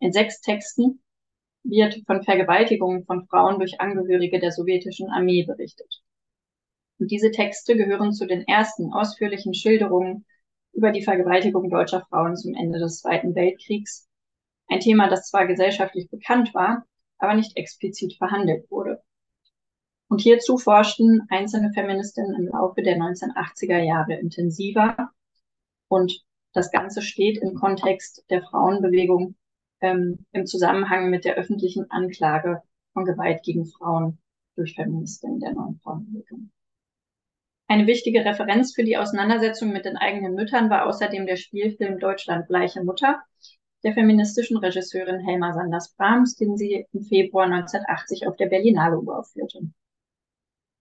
In 0.00 0.12
sechs 0.12 0.40
Texten 0.40 1.00
wird 1.62 2.02
von 2.06 2.22
Vergewaltigungen 2.22 3.04
von 3.04 3.26
Frauen 3.26 3.58
durch 3.58 3.80
Angehörige 3.80 4.38
der 4.40 4.52
sowjetischen 4.52 5.10
Armee 5.10 5.44
berichtet. 5.44 6.02
Und 6.98 7.10
diese 7.10 7.30
Texte 7.30 7.76
gehören 7.76 8.12
zu 8.12 8.26
den 8.26 8.46
ersten 8.46 8.92
ausführlichen 8.92 9.54
Schilderungen 9.54 10.24
über 10.78 10.92
die 10.92 11.02
Vergewaltigung 11.02 11.70
deutscher 11.70 12.06
Frauen 12.08 12.36
zum 12.36 12.54
Ende 12.54 12.78
des 12.78 13.00
Zweiten 13.00 13.34
Weltkriegs. 13.34 14.08
Ein 14.68 14.78
Thema, 14.78 15.08
das 15.08 15.28
zwar 15.28 15.44
gesellschaftlich 15.48 16.08
bekannt 16.08 16.54
war, 16.54 16.84
aber 17.18 17.34
nicht 17.34 17.56
explizit 17.56 18.14
verhandelt 18.14 18.70
wurde. 18.70 19.02
Und 20.08 20.20
hierzu 20.20 20.56
forschten 20.56 21.26
einzelne 21.30 21.72
Feministinnen 21.72 22.36
im 22.36 22.46
Laufe 22.46 22.82
der 22.82 22.96
1980er 22.96 23.82
Jahre 23.82 24.14
intensiver. 24.14 25.10
Und 25.88 26.24
das 26.52 26.70
Ganze 26.70 27.02
steht 27.02 27.38
im 27.38 27.54
Kontext 27.54 28.24
der 28.30 28.44
Frauenbewegung 28.44 29.34
ähm, 29.80 30.26
im 30.30 30.46
Zusammenhang 30.46 31.10
mit 31.10 31.24
der 31.24 31.34
öffentlichen 31.34 31.90
Anklage 31.90 32.62
von 32.92 33.04
Gewalt 33.04 33.42
gegen 33.42 33.66
Frauen 33.66 34.18
durch 34.54 34.76
Feministinnen 34.76 35.40
der 35.40 35.54
neuen 35.54 35.80
Frauenbewegung. 35.82 36.52
Eine 37.70 37.86
wichtige 37.86 38.24
Referenz 38.24 38.74
für 38.74 38.82
die 38.82 38.96
Auseinandersetzung 38.96 39.72
mit 39.72 39.84
den 39.84 39.98
eigenen 39.98 40.34
Müttern 40.34 40.70
war 40.70 40.86
außerdem 40.86 41.26
der 41.26 41.36
Spielfilm 41.36 41.98
Deutschland 41.98 42.46
gleiche 42.48 42.82
Mutter 42.82 43.22
der 43.84 43.92
feministischen 43.92 44.56
Regisseurin 44.56 45.20
Helma 45.20 45.52
Sanders-Brahms, 45.52 46.34
den 46.36 46.56
sie 46.56 46.86
im 46.92 47.02
Februar 47.02 47.44
1980 47.44 48.26
auf 48.26 48.36
der 48.36 48.46
Berlinale 48.46 48.98
uraufführte. 48.98 49.60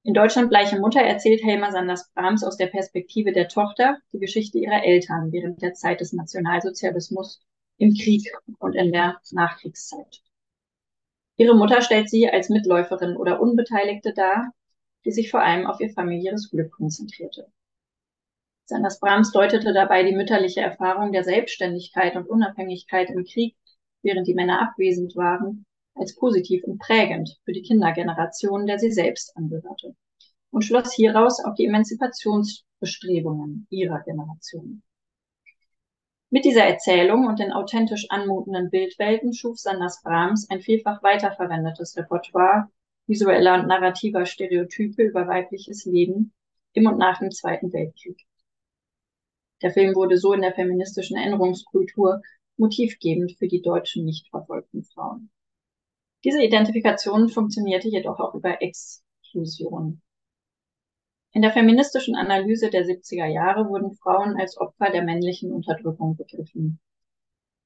In 0.04 0.14
Deutschland 0.14 0.50
gleiche 0.50 0.80
Mutter 0.80 1.02
erzählt 1.02 1.44
Helma 1.44 1.72
Sanders-Brahms 1.72 2.46
aus 2.46 2.56
der 2.56 2.68
Perspektive 2.68 3.34
der 3.34 3.50
Tochter 3.50 3.98
die 4.14 4.20
Geschichte 4.20 4.58
ihrer 4.58 4.84
Eltern 4.86 5.34
während 5.34 5.62
der 5.62 5.74
Zeit 5.74 6.00
des 6.00 6.14
Nationalsozialismus 6.14 7.42
im 7.78 7.94
Krieg 7.96 8.32
und 8.60 8.76
in 8.76 8.94
der 8.94 9.20
Nachkriegszeit. 9.32 10.22
Ihre 11.36 11.56
Mutter 11.56 11.82
stellt 11.82 12.10
sie 12.10 12.30
als 12.30 12.48
Mitläuferin 12.48 13.18
oder 13.18 13.42
Unbeteiligte 13.42 14.14
dar, 14.14 14.54
die 15.08 15.12
sich 15.14 15.32
vor 15.32 15.42
allem 15.42 15.66
auf 15.66 15.80
ihr 15.80 15.90
familiäres 15.90 16.52
Glück 16.52 16.74
konzentrierte. 16.74 17.48
Sanders 18.66 19.00
Brahms 19.00 19.32
deutete 19.32 19.72
dabei 19.74 20.04
die 20.04 20.14
mütterliche 20.14 20.60
Erfahrung 20.60 21.14
der 21.14 21.24
Selbstständigkeit 21.24 22.18
und 22.18 22.28
Unabhängigkeit 22.28 23.10
im 23.10 23.24
Krieg, 23.24 23.56
während 24.02 24.28
die 24.28 24.34
Männer 24.34 24.62
abwesend 24.62 25.16
waren, 25.16 25.66
als 25.96 26.14
positiv 26.14 26.66
und 26.66 26.80
prägend 26.80 27.40
für 27.46 27.54
die 27.54 27.62
Kindergeneration, 27.62 28.68
der 28.68 28.80
sie 28.80 28.92
selbst 28.92 29.38
angehörte, 29.38 29.96
und 30.52 30.64
schloss 30.64 30.94
hieraus 30.94 31.42
auf 31.42 31.56
die 31.56 31.68
Emanzipationsbestrebungen 31.68 33.66
ihrer 33.70 34.02
Generation. 34.02 34.84
Mit 36.30 36.44
dieser 36.44 36.66
Erzählung 36.66 37.28
und 37.28 37.40
den 37.40 37.54
authentisch 37.54 38.08
anmutenden 38.10 38.70
Bildwelten 38.70 39.34
schuf 39.34 39.58
Sanders 39.58 40.02
Brahms 40.04 40.50
ein 40.50 40.60
vielfach 40.60 41.02
weiterverwendetes 41.02 41.96
Repertoire 41.96 42.70
visueller 43.08 43.56
und 43.56 43.68
narrativer 43.68 44.26
Stereotype 44.26 45.02
über 45.02 45.28
weibliches 45.28 45.86
Leben 45.86 46.34
im 46.74 46.88
und 46.88 46.98
nach 46.98 47.20
dem 47.20 47.32
Zweiten 47.32 47.74
Weltkrieg. 47.74 48.26
Der 49.62 49.72
Film 49.72 49.96
wurde 49.96 50.18
so 50.18 50.34
in 50.34 50.42
der 50.42 50.54
feministischen 50.54 51.18
Erinnerungskultur 51.18 52.22
motivgebend 52.58 53.34
für 53.38 53.48
die 53.48 53.62
deutschen 53.62 54.06
nicht 54.06 54.30
verfolgten 54.30 54.84
Frauen. 54.84 55.32
Diese 56.24 56.44
Identifikation 56.44 57.30
funktionierte 57.30 57.88
jedoch 57.88 58.20
auch 58.20 58.36
über 58.36 58.62
Exklusion. 58.62 60.02
In 61.32 61.42
der 61.42 61.52
feministischen 61.52 62.16
Analyse 62.16 62.70
der 62.70 62.86
70er 62.86 63.26
Jahre 63.26 63.70
wurden 63.70 63.94
Frauen 63.94 64.40
als 64.40 64.58
Opfer 64.58 64.92
der 64.92 65.04
männlichen 65.04 65.52
Unterdrückung 65.52 66.16
begriffen. 66.16 66.80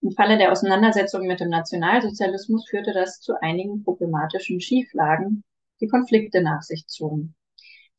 Im 0.04 0.12
Falle 0.12 0.40
der 0.40 0.52
Auseinandersetzung 0.52 1.28
mit 1.28 1.40
dem 1.40 1.50
Nationalsozialismus 1.50 2.68
führte 2.68 2.92
das 2.92 3.20
zu 3.20 3.40
einigen 3.40 3.84
problematischen 3.84 4.60
Schieflagen, 4.60 5.44
die 5.80 5.88
Konflikte 5.88 6.42
nach 6.42 6.64
sich 6.64 6.88
zogen. 6.88 7.36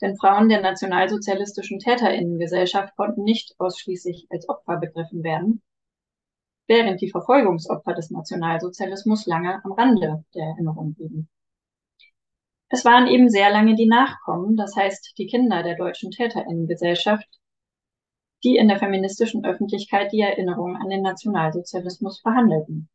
Denn 0.01 0.17
Frauen 0.17 0.49
der 0.49 0.61
nationalsozialistischen 0.61 1.79
Täterinnengesellschaft 1.79 2.97
konnten 2.97 3.23
nicht 3.23 3.55
ausschließlich 3.59 4.27
als 4.31 4.49
Opfer 4.49 4.79
begriffen 4.79 5.23
werden, 5.23 5.63
während 6.67 7.01
die 7.01 7.11
Verfolgungsopfer 7.11 7.95
des 7.95 8.11
Nationalsozialismus 8.11 9.27
lange 9.27 9.65
am 9.65 9.71
Rande 9.71 10.25
der 10.35 10.43
Erinnerung 10.43 10.95
blieben. 10.95 11.29
Es 12.69 12.85
waren 12.85 13.07
eben 13.07 13.29
sehr 13.29 13.51
lange 13.51 13.77
die 13.77 13.87
Nachkommen, 13.87 14.57
das 14.57 14.75
heißt 14.75 15.15
die 15.19 15.27
Kinder 15.27 15.63
der 15.63 15.77
deutschen 15.77 16.11
Täterinnengesellschaft, 16.11 17.29
die 18.45 18.57
in 18.57 18.69
der 18.69 18.79
feministischen 18.79 19.45
Öffentlichkeit 19.45 20.13
die 20.13 20.21
Erinnerung 20.21 20.77
an 20.77 20.89
den 20.89 21.03
Nationalsozialismus 21.03 22.21
verhandelten. 22.21 22.89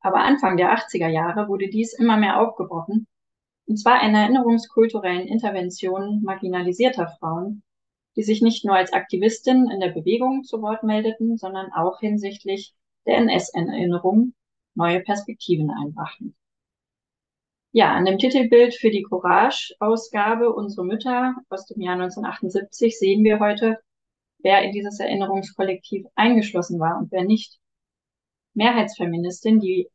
Aber 0.00 0.18
Anfang 0.18 0.56
der 0.56 0.76
80er 0.76 1.08
Jahre 1.08 1.48
wurde 1.48 1.68
dies 1.68 1.94
immer 1.94 2.16
mehr 2.16 2.40
aufgebrochen, 2.40 3.06
und 3.66 3.78
zwar 3.78 4.02
in 4.02 4.14
erinnerungskulturellen 4.14 5.26
Interventionen 5.26 6.22
marginalisierter 6.22 7.08
Frauen, 7.18 7.62
die 8.16 8.22
sich 8.22 8.42
nicht 8.42 8.64
nur 8.64 8.76
als 8.76 8.92
Aktivistinnen 8.92 9.70
in 9.70 9.80
der 9.80 9.88
Bewegung 9.88 10.44
zu 10.44 10.60
Wort 10.60 10.82
meldeten, 10.82 11.36
sondern 11.36 11.72
auch 11.72 12.00
hinsichtlich 12.00 12.74
der 13.06 13.16
NS-Erinnerung 13.18 14.34
neue 14.74 15.00
Perspektiven 15.00 15.70
einbrachten. 15.70 16.34
Ja, 17.72 17.92
an 17.92 18.04
dem 18.04 18.18
Titelbild 18.18 18.74
für 18.74 18.90
die 18.90 19.02
Courage-Ausgabe 19.02 20.52
Unsere 20.52 20.86
Mütter 20.86 21.34
aus 21.48 21.66
dem 21.66 21.80
Jahr 21.80 21.94
1978 21.94 22.98
sehen 22.98 23.24
wir 23.24 23.40
heute, 23.40 23.80
wer 24.44 24.62
in 24.62 24.70
dieses 24.70 25.00
Erinnerungskollektiv 25.00 26.06
eingeschlossen 26.14 26.78
war 26.78 26.98
und 26.98 27.10
wer 27.10 27.24
nicht. 27.24 27.58
Mehrheitsfeministinnen, 28.54 29.60
die 29.60 29.90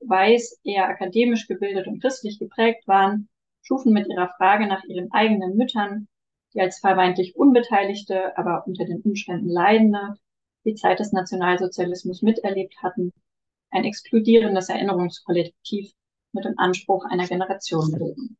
weiß, 0.00 0.60
eher 0.62 0.86
akademisch 0.88 1.48
gebildet 1.48 1.88
und 1.88 2.00
christlich 2.00 2.38
geprägt 2.38 2.86
waren, 2.86 3.28
schufen 3.62 3.92
mit 3.92 4.06
ihrer 4.06 4.30
Frage 4.36 4.68
nach 4.68 4.84
ihren 4.84 5.10
eigenen 5.10 5.56
Müttern 5.56 6.06
die 6.54 6.60
als 6.60 6.78
vermeintlich 6.78 7.36
Unbeteiligte, 7.36 8.36
aber 8.38 8.66
unter 8.66 8.84
den 8.84 9.02
Umständen 9.02 9.48
Leidende 9.48 10.14
die 10.64 10.74
Zeit 10.74 11.00
des 11.00 11.12
Nationalsozialismus 11.12 12.22
miterlebt 12.22 12.76
hatten, 12.82 13.12
ein 13.70 13.84
exkludierendes 13.84 14.68
Erinnerungskollektiv 14.68 15.92
mit 16.32 16.44
dem 16.44 16.54
Anspruch 16.56 17.04
einer 17.04 17.26
Generation 17.26 17.92
bilden. 17.92 18.36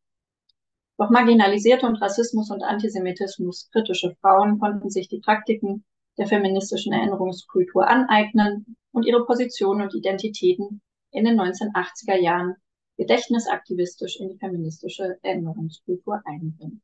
Doch 0.96 1.10
marginalisierte 1.10 1.86
und 1.86 2.00
Rassismus 2.00 2.50
und 2.50 2.62
Antisemitismus 2.62 3.68
kritische 3.72 4.14
Frauen 4.20 4.60
konnten 4.60 4.90
sich 4.90 5.08
die 5.08 5.18
Praktiken 5.18 5.84
der 6.18 6.26
feministischen 6.26 6.92
Erinnerungskultur 6.92 7.88
aneignen 7.88 8.76
und 8.92 9.04
ihre 9.04 9.26
Positionen 9.26 9.82
und 9.82 9.94
Identitäten 9.94 10.80
in 11.10 11.24
den 11.24 11.40
1980er 11.40 12.16
Jahren 12.16 12.54
gedächtnisaktivistisch 12.96 14.20
in 14.20 14.28
die 14.28 14.38
feministische 14.38 15.18
Erinnerungskultur 15.22 16.22
einbringen. 16.24 16.80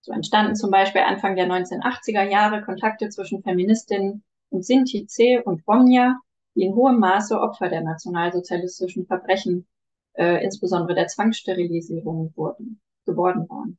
So 0.00 0.12
entstanden 0.12 0.54
zum 0.54 0.70
Beispiel 0.70 1.02
Anfang 1.02 1.36
der 1.36 1.46
1980er 1.46 2.22
Jahre 2.30 2.62
Kontakte 2.62 3.08
zwischen 3.10 3.42
Feministinnen 3.42 4.22
und 4.50 4.64
Sinti, 4.64 5.06
C 5.06 5.38
und 5.38 5.66
Romja, 5.66 6.18
die 6.54 6.64
in 6.64 6.74
hohem 6.74 6.98
Maße 6.98 7.38
Opfer 7.38 7.68
der 7.68 7.82
nationalsozialistischen 7.82 9.06
Verbrechen, 9.06 9.66
äh, 10.14 10.42
insbesondere 10.44 10.94
der 10.94 11.06
Zwangssterilisierung, 11.06 12.32
wurden, 12.36 12.80
geworden 13.06 13.48
waren. 13.48 13.78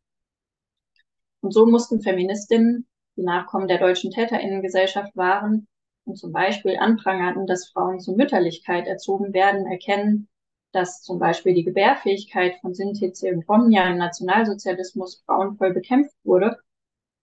Und 1.41 1.51
so 1.53 1.65
mussten 1.65 2.01
Feministinnen, 2.01 2.87
die 3.17 3.23
Nachkommen 3.23 3.67
der 3.67 3.79
deutschen 3.79 4.11
Täterinnengesellschaft 4.11 5.15
waren 5.15 5.67
und 6.05 6.17
zum 6.17 6.31
Beispiel 6.31 6.77
anprangerten, 6.77 7.47
dass 7.47 7.69
Frauen 7.69 7.99
zur 7.99 8.15
Mütterlichkeit 8.15 8.87
erzogen 8.87 9.33
werden, 9.33 9.65
erkennen, 9.65 10.27
dass 10.71 11.01
zum 11.01 11.19
Beispiel 11.19 11.53
die 11.53 11.63
Gebärfähigkeit 11.63 12.55
von 12.61 12.73
Sinti, 12.73 13.13
und 13.31 13.47
Romja 13.47 13.89
im 13.89 13.97
Nationalsozialismus 13.97 15.23
frauenvoll 15.25 15.73
bekämpft 15.73 16.15
wurde 16.23 16.57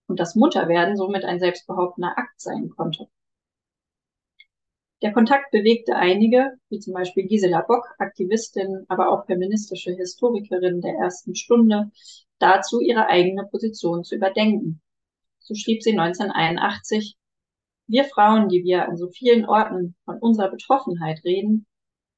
und 0.07 0.19
das 0.19 0.35
Mutterwerden 0.35 0.97
somit 0.97 1.25
ein 1.25 1.39
selbstbehauptender 1.39 2.17
Akt 2.17 2.41
sein 2.41 2.71
konnte. 2.71 3.09
Der 5.03 5.13
Kontakt 5.13 5.51
bewegte 5.51 5.97
einige, 5.97 6.53
wie 6.69 6.79
zum 6.79 6.95
Beispiel 6.95 7.27
Gisela 7.27 7.63
Bock, 7.63 7.85
Aktivistin, 7.99 8.85
aber 8.89 9.11
auch 9.11 9.27
feministische 9.27 9.93
Historikerin 9.93 10.81
der 10.81 10.95
ersten 10.95 11.35
Stunde, 11.35 11.91
dazu, 12.39 12.81
ihre 12.81 13.07
eigene 13.09 13.45
Position 13.47 14.05
zu 14.05 14.15
überdenken. 14.15 14.81
So 15.41 15.55
schrieb 15.55 15.83
sie 15.83 15.99
1981, 15.99 17.17
wir 17.89 18.05
Frauen, 18.05 18.49
die 18.49 18.63
wir 18.63 18.89
an 18.89 18.97
so 18.97 19.09
vielen 19.09 19.45
Orten 19.45 19.97
von 20.05 20.19
unserer 20.19 20.51
Betroffenheit 20.51 21.25
reden, 21.25 21.67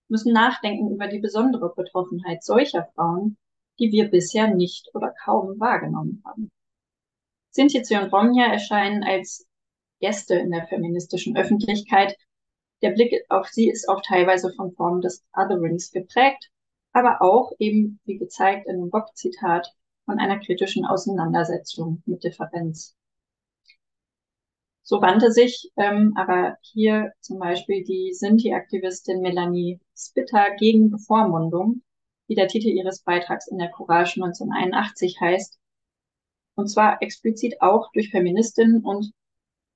müssen 0.08 0.34
nachdenken 0.34 0.94
über 0.94 1.08
die 1.08 1.20
besondere 1.20 1.72
Betroffenheit 1.74 2.44
solcher 2.44 2.86
Frauen, 2.94 3.38
die 3.78 3.90
wir 3.92 4.10
bisher 4.10 4.54
nicht 4.54 4.90
oder 4.94 5.14
kaum 5.24 5.58
wahrgenommen 5.58 6.22
haben. 6.26 6.50
Sinti 7.50 7.78
und 7.96 8.12
Romja 8.12 8.46
erscheinen 8.46 9.02
als 9.04 9.46
Gäste 10.00 10.34
in 10.34 10.50
der 10.50 10.66
feministischen 10.66 11.36
Öffentlichkeit. 11.36 12.16
Der 12.82 12.90
Blick 12.90 13.24
auf 13.28 13.48
sie 13.48 13.70
ist 13.70 13.88
auch 13.88 14.02
teilweise 14.02 14.52
von 14.52 14.72
Formen 14.72 15.00
des 15.00 15.24
Otherings 15.32 15.90
geprägt, 15.90 16.50
aber 16.92 17.22
auch 17.22 17.52
eben, 17.58 18.00
wie 18.04 18.18
gezeigt 18.18 18.66
in 18.66 18.76
dem 18.76 18.90
Bock-Zitat, 18.90 19.74
von 20.04 20.18
einer 20.18 20.38
kritischen 20.38 20.84
Auseinandersetzung 20.84 22.02
mit 22.06 22.24
Differenz. 22.24 22.94
So 24.82 25.00
wandte 25.00 25.32
sich 25.32 25.72
ähm, 25.76 26.12
aber 26.14 26.58
hier 26.60 27.12
zum 27.20 27.38
Beispiel 27.38 27.84
die 27.84 28.12
Sinti-Aktivistin 28.12 29.22
Melanie 29.22 29.80
Spitter 29.96 30.54
gegen 30.58 30.90
Bevormundung, 30.90 31.82
wie 32.26 32.34
der 32.34 32.48
Titel 32.48 32.68
ihres 32.68 33.02
Beitrags 33.02 33.48
in 33.48 33.56
der 33.56 33.70
Courage 33.70 34.22
1981 34.22 35.20
heißt, 35.20 35.58
und 36.54 36.68
zwar 36.68 37.02
explizit 37.02 37.60
auch 37.62 37.90
durch 37.92 38.10
Feministinnen 38.10 38.82
und 38.84 39.12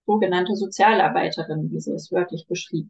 sogenannte 0.09 0.57
Sozialarbeiterinnen, 0.57 1.71
wie 1.71 1.81
sie 1.81 1.93
es 1.93 2.11
wörtlich 2.11 2.47
beschrieb. 2.49 2.89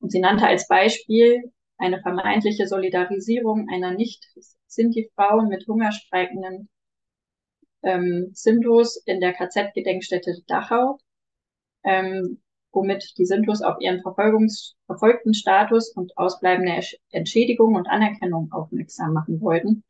Und 0.00 0.10
sie 0.10 0.18
nannte 0.18 0.44
als 0.44 0.66
Beispiel 0.66 1.52
eine 1.78 2.00
vermeintliche 2.00 2.66
Solidarisierung 2.66 3.68
einer 3.72 3.92
nicht-Sinti-Frau 3.92 5.42
mit 5.42 5.68
hungerstreikenden 5.68 6.68
ähm, 7.82 8.30
Sintos 8.32 8.96
in 9.06 9.20
der 9.20 9.34
KZ-Gedenkstätte 9.34 10.42
Dachau, 10.48 10.98
ähm, 11.84 12.42
womit 12.72 13.16
die 13.18 13.24
Sintus 13.24 13.62
auf 13.62 13.76
ihren 13.80 14.02
Verfolgungs 14.02 14.74
verfolgten 14.86 15.32
Status 15.32 15.92
und 15.94 16.18
ausbleibende 16.18 16.80
Entschädigung 17.10 17.76
und 17.76 17.86
Anerkennung 17.86 18.50
aufmerksam 18.50 19.12
machen 19.12 19.40
wollten. 19.40 19.84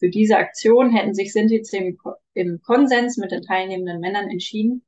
Für 0.00 0.10
diese 0.10 0.38
Aktion 0.38 0.90
hätten 0.90 1.14
sich 1.14 1.32
Sinti 1.32 1.62
im 2.34 2.62
Konsens 2.62 3.16
mit 3.16 3.30
den 3.30 3.42
teilnehmenden 3.42 4.00
Männern 4.00 4.28
entschieden, 4.28 4.82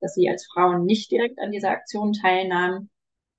dass 0.00 0.14
sie 0.14 0.28
als 0.28 0.46
Frauen 0.46 0.84
nicht 0.84 1.10
direkt 1.10 1.38
an 1.38 1.50
dieser 1.50 1.70
Aktion 1.70 2.12
teilnahmen, 2.12 2.90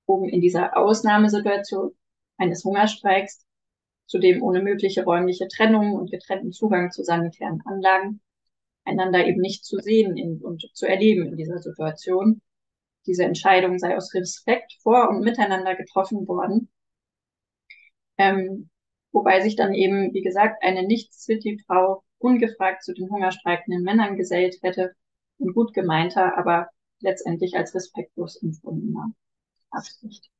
um 0.06 0.28
in 0.28 0.40
dieser 0.40 0.76
Ausnahmesituation 0.76 1.92
eines 2.36 2.64
Hungerstreiks, 2.64 3.46
zudem 4.06 4.42
ohne 4.42 4.62
mögliche 4.62 5.04
räumliche 5.04 5.48
Trennung 5.48 5.94
und 5.94 6.10
getrennten 6.10 6.52
Zugang 6.52 6.90
zu 6.90 7.04
sanitären 7.04 7.62
Anlagen, 7.64 8.20
einander 8.84 9.26
eben 9.26 9.40
nicht 9.40 9.64
zu 9.64 9.78
sehen 9.78 10.16
in, 10.16 10.40
und 10.42 10.68
zu 10.74 10.86
erleben 10.86 11.26
in 11.26 11.36
dieser 11.36 11.58
Situation. 11.58 12.40
Diese 13.06 13.24
Entscheidung 13.24 13.78
sei 13.78 13.96
aus 13.96 14.12
Respekt 14.14 14.74
vor 14.82 15.08
und 15.08 15.20
miteinander 15.20 15.74
getroffen 15.74 16.26
worden. 16.26 16.68
Ähm, 18.18 18.68
wobei 19.12 19.40
sich 19.40 19.56
dann 19.56 19.74
eben, 19.74 20.12
wie 20.12 20.22
gesagt, 20.22 20.62
eine 20.62 20.86
Nicht-City-Frau 20.86 22.02
ungefragt 22.18 22.82
zu 22.82 22.92
den 22.92 23.08
hungerstreikenden 23.10 23.82
Männern 23.82 24.16
gesellt 24.16 24.58
hätte 24.62 24.94
und 25.40 25.54
gut 25.54 25.72
gemeinter, 25.72 26.36
aber 26.38 26.68
letztendlich 27.00 27.56
als 27.56 27.74
respektlos 27.74 28.36
empfundener 28.42 29.12
Absicht. 29.70 30.30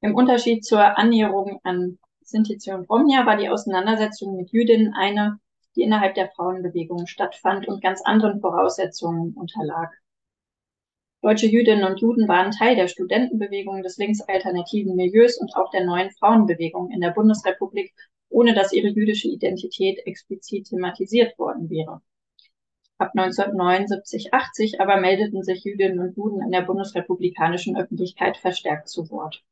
Im 0.00 0.14
Unterschied 0.14 0.64
zur 0.64 0.98
Annäherung 0.98 1.60
an 1.62 1.98
Sinti 2.22 2.58
und 2.72 2.88
Romja 2.88 3.26
war 3.26 3.36
die 3.36 3.48
Auseinandersetzung 3.48 4.36
mit 4.36 4.50
Jüdinnen 4.50 4.94
eine, 4.94 5.38
die 5.76 5.82
innerhalb 5.82 6.14
der 6.14 6.30
Frauenbewegung 6.30 7.06
stattfand 7.06 7.68
und 7.68 7.82
ganz 7.82 8.02
anderen 8.02 8.40
Voraussetzungen 8.40 9.32
unterlag. 9.34 9.92
Deutsche 11.22 11.46
Jüdinnen 11.46 11.84
und 11.84 12.00
Juden 12.00 12.26
waren 12.26 12.50
Teil 12.50 12.74
der 12.74 12.88
Studentenbewegung 12.88 13.82
des 13.82 13.96
linksalternativen 13.96 14.96
Milieus 14.96 15.38
und 15.38 15.54
auch 15.56 15.70
der 15.70 15.84
neuen 15.84 16.10
Frauenbewegung 16.10 16.90
in 16.90 17.00
der 17.00 17.10
Bundesrepublik, 17.10 17.94
ohne 18.28 18.54
dass 18.54 18.72
ihre 18.72 18.88
jüdische 18.88 19.28
Identität 19.28 20.04
explizit 20.04 20.66
thematisiert 20.66 21.38
worden 21.38 21.70
wäre. 21.70 22.02
Ab 23.02 23.14
1979, 23.16 24.32
80 24.32 24.80
aber 24.80 24.96
meldeten 25.00 25.42
sich 25.42 25.64
Jüdinnen 25.64 25.98
und 25.98 26.16
Juden 26.16 26.40
in 26.40 26.52
der 26.52 26.60
bundesrepublikanischen 26.60 27.76
Öffentlichkeit 27.76 28.36
verstärkt 28.36 28.88
zu 28.88 29.10
Wort. 29.10 29.42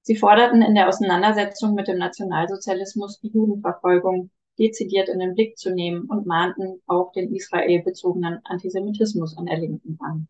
Sie 0.00 0.16
forderten 0.16 0.62
in 0.62 0.74
der 0.74 0.88
Auseinandersetzung 0.88 1.74
mit 1.74 1.86
dem 1.86 1.98
Nationalsozialismus 1.98 3.20
die 3.20 3.28
Judenverfolgung, 3.28 4.30
dezidiert 4.58 5.10
in 5.10 5.18
den 5.18 5.34
Blick 5.34 5.58
zu 5.58 5.70
nehmen 5.70 6.08
und 6.08 6.24
mahnten 6.24 6.80
auch 6.86 7.12
den 7.12 7.30
israelbezogenen 7.34 8.40
Antisemitismus 8.44 9.36
an 9.36 9.44
der 9.44 9.58
Linken 9.58 9.98
an. 10.00 10.26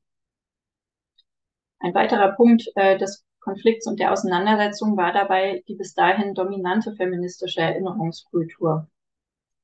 Ein 1.79 1.94
weiterer 1.94 2.33
Punkt 2.33 2.73
äh, 2.75 2.99
des 2.99 3.25
Konflikts 3.38 3.87
und 3.87 4.01
der 4.01 4.11
Auseinandersetzung 4.11 4.96
war 4.96 5.12
dabei 5.12 5.62
die 5.68 5.77
bis 5.77 5.94
dahin 5.94 6.35
dominante 6.35 6.92
feministische 6.92 7.61
Erinnerungskultur. 7.61 8.88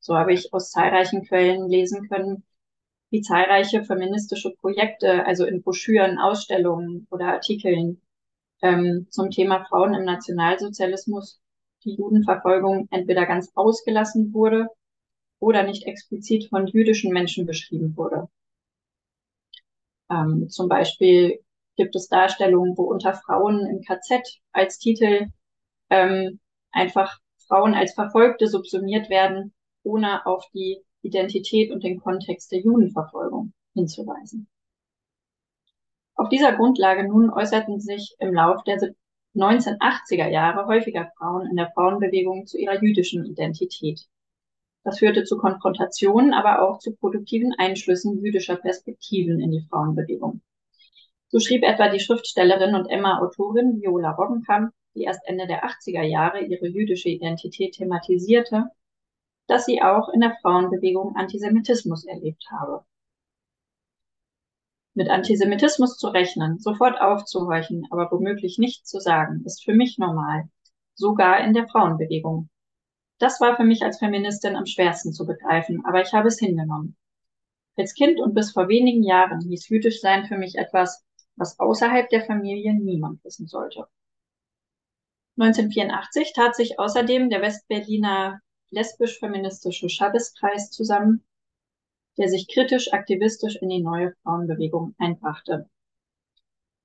So 0.06 0.16
habe 0.16 0.32
ich 0.32 0.54
aus 0.54 0.70
zahlreichen 0.70 1.24
Quellen 1.24 1.68
lesen 1.68 2.08
können, 2.08 2.44
wie 3.10 3.22
zahlreiche 3.22 3.82
feministische 3.82 4.52
Projekte, 4.54 5.26
also 5.26 5.44
in 5.44 5.62
Broschüren, 5.62 6.18
Ausstellungen 6.18 7.08
oder 7.10 7.26
Artikeln 7.32 8.00
ähm, 8.62 9.08
zum 9.10 9.32
Thema 9.32 9.64
Frauen 9.64 9.94
im 9.94 10.04
Nationalsozialismus 10.04 11.40
die 11.82 11.96
Judenverfolgung 11.96 12.86
entweder 12.92 13.26
ganz 13.26 13.50
ausgelassen 13.56 14.32
wurde 14.32 14.68
oder 15.40 15.64
nicht 15.64 15.88
explizit 15.88 16.50
von 16.50 16.68
jüdischen 16.68 17.12
Menschen 17.12 17.44
beschrieben 17.44 17.96
wurde. 17.96 18.28
Ähm, 20.08 20.48
zum 20.50 20.68
Beispiel 20.68 21.40
gibt 21.74 21.96
es 21.96 22.06
Darstellungen, 22.06 22.78
wo 22.78 22.84
unter 22.84 23.12
Frauen 23.12 23.66
im 23.66 23.80
KZ 23.82 24.22
als 24.52 24.78
Titel 24.78 25.26
ähm, 25.90 26.38
einfach 26.70 27.18
Frauen 27.48 27.74
als 27.74 27.94
Verfolgte 27.94 28.46
subsumiert 28.46 29.10
werden, 29.10 29.52
ohne 29.86 30.26
auf 30.26 30.44
die 30.52 30.82
Identität 31.02 31.70
und 31.70 31.84
den 31.84 32.00
Kontext 32.00 32.50
der 32.50 32.60
Judenverfolgung 32.60 33.52
hinzuweisen. 33.74 34.48
Auf 36.16 36.28
dieser 36.28 36.54
Grundlage 36.54 37.06
nun 37.06 37.30
äußerten 37.30 37.78
sich 37.80 38.16
im 38.18 38.34
Lauf 38.34 38.64
der 38.64 38.78
1980er 39.36 40.28
Jahre 40.28 40.66
häufiger 40.66 41.12
Frauen 41.16 41.46
in 41.48 41.56
der 41.56 41.70
Frauenbewegung 41.72 42.46
zu 42.46 42.58
ihrer 42.58 42.82
jüdischen 42.82 43.24
Identität. 43.26 44.00
Das 44.82 44.98
führte 44.98 45.24
zu 45.24 45.36
Konfrontationen, 45.36 46.32
aber 46.32 46.62
auch 46.62 46.78
zu 46.78 46.96
produktiven 46.96 47.52
Einschlüssen 47.58 48.22
jüdischer 48.22 48.56
Perspektiven 48.56 49.40
in 49.40 49.50
die 49.50 49.66
Frauenbewegung. 49.68 50.40
So 51.28 51.38
schrieb 51.38 51.64
etwa 51.64 51.88
die 51.88 52.00
Schriftstellerin 52.00 52.74
und 52.74 52.86
Emma-Autorin 52.86 53.80
Viola 53.80 54.12
Roggenkamp, 54.12 54.72
die 54.94 55.02
erst 55.02 55.20
Ende 55.26 55.46
der 55.46 55.64
80er 55.64 56.02
Jahre 56.02 56.40
ihre 56.40 56.66
jüdische 56.66 57.10
Identität 57.10 57.74
thematisierte, 57.74 58.70
dass 59.46 59.66
sie 59.66 59.82
auch 59.82 60.08
in 60.08 60.20
der 60.20 60.36
Frauenbewegung 60.42 61.16
Antisemitismus 61.16 62.04
erlebt 62.04 62.44
habe. 62.50 62.84
Mit 64.94 65.10
Antisemitismus 65.10 65.98
zu 65.98 66.08
rechnen, 66.08 66.58
sofort 66.58 67.00
aufzuhorchen, 67.00 67.86
aber 67.90 68.10
womöglich 68.10 68.58
nichts 68.58 68.88
zu 68.88 68.98
sagen, 68.98 69.42
ist 69.44 69.64
für 69.64 69.74
mich 69.74 69.98
normal, 69.98 70.48
sogar 70.94 71.40
in 71.40 71.52
der 71.52 71.68
Frauenbewegung. 71.68 72.48
Das 73.18 73.40
war 73.40 73.56
für 73.56 73.64
mich 73.64 73.82
als 73.82 73.98
Feministin 73.98 74.56
am 74.56 74.66
schwersten 74.66 75.12
zu 75.12 75.26
begreifen, 75.26 75.84
aber 75.84 76.00
ich 76.00 76.12
habe 76.12 76.28
es 76.28 76.38
hingenommen. 76.38 76.96
Als 77.76 77.94
Kind 77.94 78.20
und 78.20 78.34
bis 78.34 78.52
vor 78.52 78.68
wenigen 78.68 79.02
Jahren 79.02 79.40
hieß 79.40 79.68
jüdisch 79.68 80.00
sein 80.00 80.26
für 80.26 80.38
mich 80.38 80.56
etwas, 80.56 81.04
was 81.36 81.58
außerhalb 81.58 82.08
der 82.08 82.24
Familie 82.24 82.74
niemand 82.74 83.22
wissen 83.22 83.46
sollte. 83.46 83.86
1984 85.38 86.32
tat 86.32 86.56
sich 86.56 86.78
außerdem 86.78 87.28
der 87.28 87.42
Westberliner 87.42 88.40
lesbisch-feministische 88.70 89.88
Schabbeskreis 89.88 90.70
zusammen, 90.70 91.24
der 92.18 92.28
sich 92.28 92.48
kritisch 92.48 92.92
aktivistisch 92.92 93.56
in 93.56 93.68
die 93.68 93.82
neue 93.82 94.14
Frauenbewegung 94.22 94.94
einbrachte. 94.98 95.68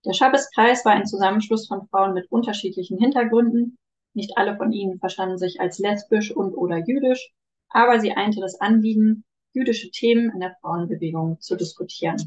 Der 0.05 0.13
Schabbeskreis 0.13 0.83
war 0.83 0.93
ein 0.93 1.05
Zusammenschluss 1.05 1.67
von 1.67 1.87
Frauen 1.87 2.13
mit 2.13 2.31
unterschiedlichen 2.31 2.97
Hintergründen. 2.97 3.77
Nicht 4.13 4.37
alle 4.37 4.57
von 4.57 4.71
ihnen 4.71 4.99
verstanden 4.99 5.37
sich 5.37 5.61
als 5.61 5.79
lesbisch 5.79 6.31
und 6.31 6.53
oder 6.53 6.77
jüdisch, 6.77 7.31
aber 7.69 7.99
sie 7.99 8.11
einte 8.11 8.41
das 8.41 8.59
Anliegen, 8.59 9.23
jüdische 9.53 9.91
Themen 9.91 10.31
in 10.31 10.39
der 10.39 10.55
Frauenbewegung 10.61 11.39
zu 11.39 11.55
diskutieren. 11.55 12.17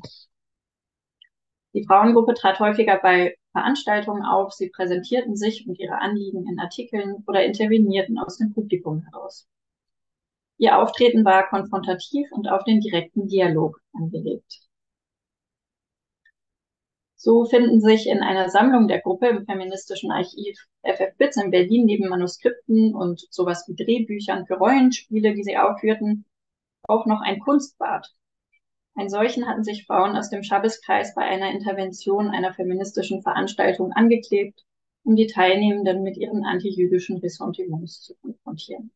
Die 1.74 1.84
Frauengruppe 1.84 2.34
trat 2.34 2.60
häufiger 2.60 2.98
bei 2.98 3.36
Veranstaltungen 3.54 4.24
auf, 4.24 4.52
sie 4.52 4.68
präsentierten 4.68 5.36
sich 5.36 5.66
und 5.68 5.78
ihre 5.78 6.00
Anliegen 6.00 6.48
in 6.48 6.58
Artikeln 6.58 7.22
oder 7.28 7.44
intervenierten 7.44 8.18
aus 8.18 8.36
dem 8.36 8.52
Publikum 8.52 9.06
heraus. 9.06 9.48
Ihr 10.58 10.76
Auftreten 10.76 11.24
war 11.24 11.48
konfrontativ 11.48 12.30
und 12.32 12.48
auf 12.48 12.64
den 12.64 12.80
direkten 12.80 13.28
Dialog 13.28 13.80
angelegt. 13.92 14.60
So 17.14 17.44
finden 17.44 17.80
sich 17.80 18.08
in 18.08 18.22
einer 18.22 18.50
Sammlung 18.50 18.88
der 18.88 19.00
Gruppe 19.00 19.28
im 19.28 19.46
feministischen 19.46 20.10
Archiv 20.10 20.58
FF 20.82 21.16
Bits 21.16 21.36
in 21.36 21.52
Berlin 21.52 21.86
neben 21.86 22.08
Manuskripten 22.08 22.92
und 22.92 23.26
sowas 23.30 23.66
wie 23.68 23.76
Drehbüchern 23.76 24.46
für 24.46 24.54
Rollenspiele, 24.54 25.32
die 25.32 25.44
sie 25.44 25.56
aufführten, 25.56 26.24
auch 26.88 27.06
noch 27.06 27.20
ein 27.20 27.38
Kunstbad. 27.38 28.12
Ein 28.96 29.08
solchen 29.08 29.46
hatten 29.46 29.64
sich 29.64 29.86
Frauen 29.86 30.16
aus 30.16 30.30
dem 30.30 30.44
Schabbeskreis 30.44 31.14
bei 31.14 31.22
einer 31.22 31.50
Intervention 31.50 32.28
einer 32.28 32.54
feministischen 32.54 33.22
Veranstaltung 33.22 33.92
angeklebt, 33.92 34.64
um 35.02 35.16
die 35.16 35.26
Teilnehmenden 35.26 36.02
mit 36.02 36.16
ihren 36.16 36.44
antijüdischen 36.44 37.18
Ressentiments 37.18 38.02
zu 38.02 38.14
konfrontieren. 38.16 38.92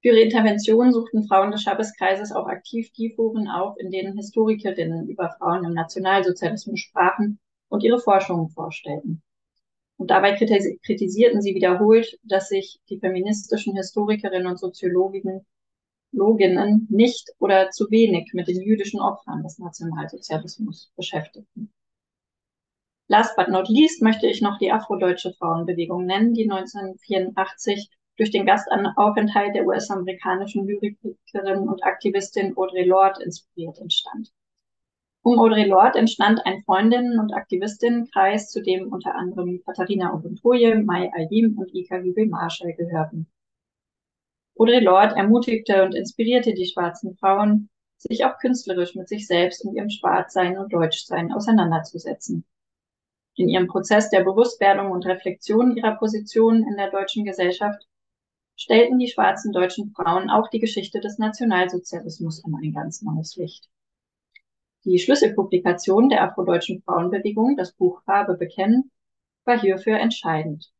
Für 0.00 0.08
ihre 0.08 0.20
Intervention 0.20 0.92
suchten 0.92 1.28
Frauen 1.28 1.52
des 1.52 1.62
Schabbeskreises 1.62 2.32
auch 2.32 2.48
aktiv 2.48 2.90
die 2.92 3.10
Foren 3.14 3.48
auf, 3.48 3.78
in 3.78 3.90
denen 3.90 4.16
Historikerinnen 4.16 5.08
über 5.08 5.30
Frauen 5.38 5.64
im 5.64 5.74
Nationalsozialismus 5.74 6.80
sprachen 6.80 7.38
und 7.68 7.84
ihre 7.84 8.00
Forschungen 8.00 8.48
vorstellten. 8.48 9.22
Und 9.98 10.10
dabei 10.10 10.32
kritisierten 10.32 11.40
sie 11.40 11.54
wiederholt, 11.54 12.18
dass 12.24 12.48
sich 12.48 12.80
die 12.88 12.98
feministischen 12.98 13.76
Historikerinnen 13.76 14.48
und 14.48 14.58
Soziologinnen 14.58 15.46
Loginnen 16.12 16.86
nicht 16.90 17.30
oder 17.38 17.70
zu 17.70 17.90
wenig 17.90 18.32
mit 18.34 18.48
den 18.48 18.60
jüdischen 18.60 19.00
Opfern 19.00 19.42
des 19.42 19.58
Nationalsozialismus 19.58 20.92
beschäftigten. 20.96 21.72
Last 23.08 23.36
but 23.36 23.48
not 23.48 23.68
least 23.68 24.02
möchte 24.02 24.26
ich 24.26 24.40
noch 24.40 24.58
die 24.58 24.72
afrodeutsche 24.72 25.34
Frauenbewegung 25.34 26.06
nennen, 26.06 26.34
die 26.34 26.50
1984 26.50 27.90
durch 28.16 28.30
den 28.30 28.46
Gastaufenthalt 28.46 29.54
der 29.54 29.66
US-amerikanischen 29.66 30.66
Lyrikerin 30.66 31.68
und 31.68 31.82
Aktivistin 31.84 32.56
Audre 32.56 32.84
Lorde 32.84 33.22
inspiriert 33.24 33.78
entstand. 33.78 34.32
Um 35.24 35.38
Audre 35.38 35.66
Lorde 35.66 35.98
entstand 35.98 36.44
ein 36.44 36.62
Freundinnen- 36.62 37.18
und 37.18 37.32
Aktivistinnenkreis, 37.32 38.50
zu 38.50 38.62
dem 38.62 38.92
unter 38.92 39.14
anderem 39.14 39.62
Katharina 39.64 40.12
Oguntoye, 40.14 40.82
Mai 40.82 41.12
Ayim 41.14 41.56
und 41.58 41.74
Ika 41.74 41.98
Hübel 41.98 42.26
Marshall 42.26 42.74
gehörten. 42.74 43.28
Audre 44.56 44.80
Lorde 44.80 45.16
ermutigte 45.16 45.82
und 45.82 45.94
inspirierte 45.94 46.54
die 46.54 46.66
schwarzen 46.66 47.16
Frauen, 47.16 47.70
sich 47.98 48.24
auch 48.24 48.38
künstlerisch 48.38 48.94
mit 48.94 49.08
sich 49.08 49.26
selbst 49.26 49.64
und 49.64 49.74
ihrem 49.74 49.90
Schwarzsein 49.90 50.58
und 50.58 50.72
Deutschsein 50.72 51.32
auseinanderzusetzen. 51.32 52.44
In 53.34 53.48
ihrem 53.48 53.66
Prozess 53.66 54.10
der 54.10 54.24
Bewusstwerdung 54.24 54.90
und 54.90 55.06
Reflexion 55.06 55.76
ihrer 55.76 55.96
Position 55.96 56.66
in 56.68 56.76
der 56.76 56.90
deutschen 56.90 57.24
Gesellschaft 57.24 57.86
stellten 58.56 58.98
die 58.98 59.08
schwarzen 59.08 59.52
deutschen 59.52 59.92
Frauen 59.92 60.28
auch 60.30 60.48
die 60.48 60.58
Geschichte 60.58 61.00
des 61.00 61.18
Nationalsozialismus 61.18 62.44
in 62.44 62.54
ein 62.54 62.72
ganz 62.72 63.02
neues 63.02 63.36
Licht. 63.36 63.70
Die 64.84 64.98
Schlüsselpublikation 64.98 66.08
der 66.08 66.24
afrodeutschen 66.24 66.82
Frauenbewegung, 66.82 67.56
das 67.56 67.72
Buch 67.72 68.02
Farbe 68.02 68.34
bekennen, 68.34 68.90
war 69.44 69.58
hierfür 69.58 69.98
entscheidend. 69.98 70.71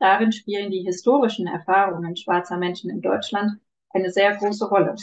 Darin 0.00 0.32
spielen 0.32 0.70
die 0.70 0.82
historischen 0.82 1.46
Erfahrungen 1.46 2.16
schwarzer 2.16 2.56
Menschen 2.56 2.90
in 2.90 3.02
Deutschland 3.02 3.60
eine 3.90 4.10
sehr 4.10 4.34
große 4.34 4.66
Rolle. 4.66 4.96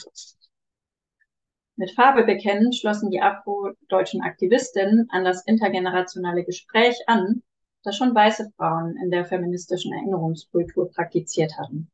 Mit 1.75 1.91
Farbe 1.91 2.23
bekennen 2.23 2.73
schlossen 2.73 3.11
die 3.11 3.21
afrodeutschen 3.21 4.23
Aktivistinnen 4.23 5.07
an 5.11 5.23
das 5.23 5.45
intergenerationale 5.45 6.43
Gespräch 6.43 6.97
an, 7.05 7.43
das 7.83 7.95
schon 7.95 8.15
weiße 8.15 8.51
Frauen 8.57 8.97
in 8.97 9.11
der 9.11 9.25
feministischen 9.25 9.93
Erinnerungskultur 9.93 10.89
praktiziert 10.89 11.59
hatten. 11.59 11.91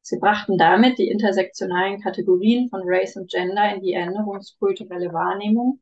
Sie 0.00 0.18
brachten 0.18 0.56
damit 0.56 0.98
die 0.98 1.10
intersektionalen 1.10 2.00
Kategorien 2.00 2.70
von 2.70 2.80
Race 2.84 3.16
und 3.16 3.30
Gender 3.30 3.74
in 3.74 3.82
die 3.82 3.92
erinnerungskulturelle 3.92 5.12
Wahrnehmung 5.12 5.80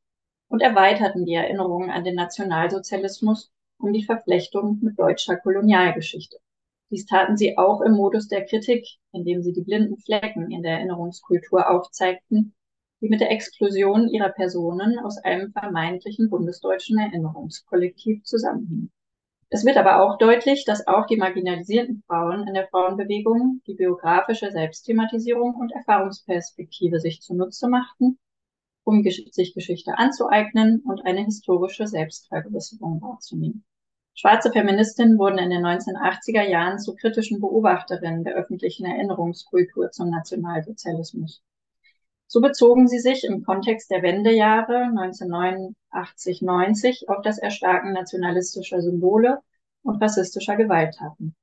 und 0.49 0.62
erweiterten 0.62 1.27
die 1.27 1.35
Erinnerungen 1.35 1.90
an 1.90 2.03
den 2.03 2.16
Nationalsozialismus 2.16 3.53
um 3.79 3.93
die 3.93 4.05
Verflechtung 4.05 4.79
mit 4.83 4.99
deutscher 4.99 5.37
Kolonialgeschichte. 5.37 6.39
Dies 6.91 7.07
taten 7.07 7.37
sie 7.37 7.59
auch 7.59 7.81
im 7.81 7.93
Modus 7.93 8.29
der 8.29 8.45
Kritik, 8.45 8.87
indem 9.13 9.43
sie 9.43 9.53
die 9.53 9.63
blinden 9.63 9.99
Flecken 9.99 10.51
in 10.51 10.63
der 10.63 10.79
Erinnerungskultur 10.79 11.71
aufzeigten, 11.71 12.55
die 13.01 13.09
mit 13.09 13.21
der 13.21 13.31
Exklusion 13.31 14.09
ihrer 14.09 14.31
Personen 14.31 14.99
aus 14.99 15.19
einem 15.19 15.53
vermeintlichen 15.53 16.31
bundesdeutschen 16.31 16.99
Erinnerungskollektiv 16.99 18.23
zusammenhingen. 18.25 18.91
Es 19.51 19.65
wird 19.65 19.77
aber 19.77 20.03
auch 20.03 20.19
deutlich, 20.19 20.65
dass 20.65 20.87
auch 20.87 21.07
die 21.07 21.17
marginalisierten 21.17 22.03
Frauen 22.07 22.49
in 22.49 22.55
der 22.55 22.67
Frauenbewegung 22.69 23.61
die 23.67 23.75
biografische 23.75 24.51
Selbstthematisierung 24.51 25.55
und 25.55 25.73
Erfahrungsperspektive 25.73 26.99
sich 26.99 27.21
zunutze 27.21 27.69
machten, 27.69 28.19
um 28.85 29.03
sich 29.03 29.55
Geschichte 29.55 29.99
anzueignen 29.99 30.81
und 30.81 31.05
eine 31.07 31.25
historische 31.25 31.87
Selbstvergewisserung 31.87 33.01
wahrzunehmen. 33.01 33.64
Schwarze 34.14 34.53
Feministinnen 34.53 35.18
wurden 35.18 35.38
in 35.38 35.51
den 35.51 35.66
1980er 35.66 36.42
Jahren 36.42 36.79
zu 36.79 36.94
kritischen 36.94 37.40
Beobachterinnen 37.40 38.23
der 38.23 38.35
öffentlichen 38.35 38.87
Erinnerungskultur 38.87 39.90
zum 39.90 40.11
Nationalsozialismus. 40.11 41.42
So 42.29 42.40
bezogen 42.40 42.87
sie 42.87 43.01
sich 43.01 43.25
im 43.25 43.42
Kontext 43.42 43.90
der 43.90 44.03
Wendejahre 44.03 44.90
1989-90 45.92 47.09
auf 47.09 47.23
das 47.23 47.38
Erstarken 47.38 47.92
nationalistischer 47.92 48.81
Symbole 48.81 49.40
und 49.83 50.01
rassistischer 50.01 50.57
Gewalttaten. 50.57 51.35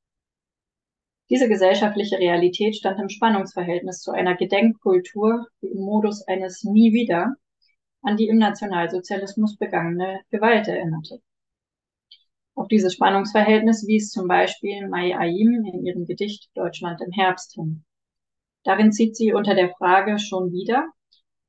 Diese 1.32 1.48
gesellschaftliche 1.48 2.20
Realität 2.20 2.76
stand 2.76 3.00
im 3.00 3.08
Spannungsverhältnis 3.08 4.02
zu 4.02 4.12
einer 4.12 4.36
Gedenkkultur, 4.36 5.48
die 5.62 5.67
im 5.67 5.80
Modus 5.80 6.28
eines 6.28 6.65
Nie 6.65 6.91
wieder 6.91 7.36
an 8.02 8.17
die 8.17 8.28
im 8.28 8.38
Nationalsozialismus 8.38 9.56
begangene 9.56 10.20
Gewalt 10.30 10.67
erinnerte. 10.67 11.22
Auf 12.54 12.67
dieses 12.67 12.96
Spannungsverhältnis 12.96 13.88
wies 13.88 14.12
zum 14.12 14.28
Beispiel 14.28 14.89
Mai 14.89 15.17
Ayim 15.17 15.63
in 15.63 15.86
ihrem 15.86 16.06
Gedicht 16.06 16.50
Deutschland 16.54 17.00
im 17.00 17.13
Herbst 17.13 17.54
hin. 17.54 17.86
Darin 18.65 18.91
zieht 18.91 19.15
sie 19.15 19.32
unter 19.32 19.56
der 19.56 19.70
Frage 19.70 20.20
schon 20.20 20.52
wieder 20.52 20.86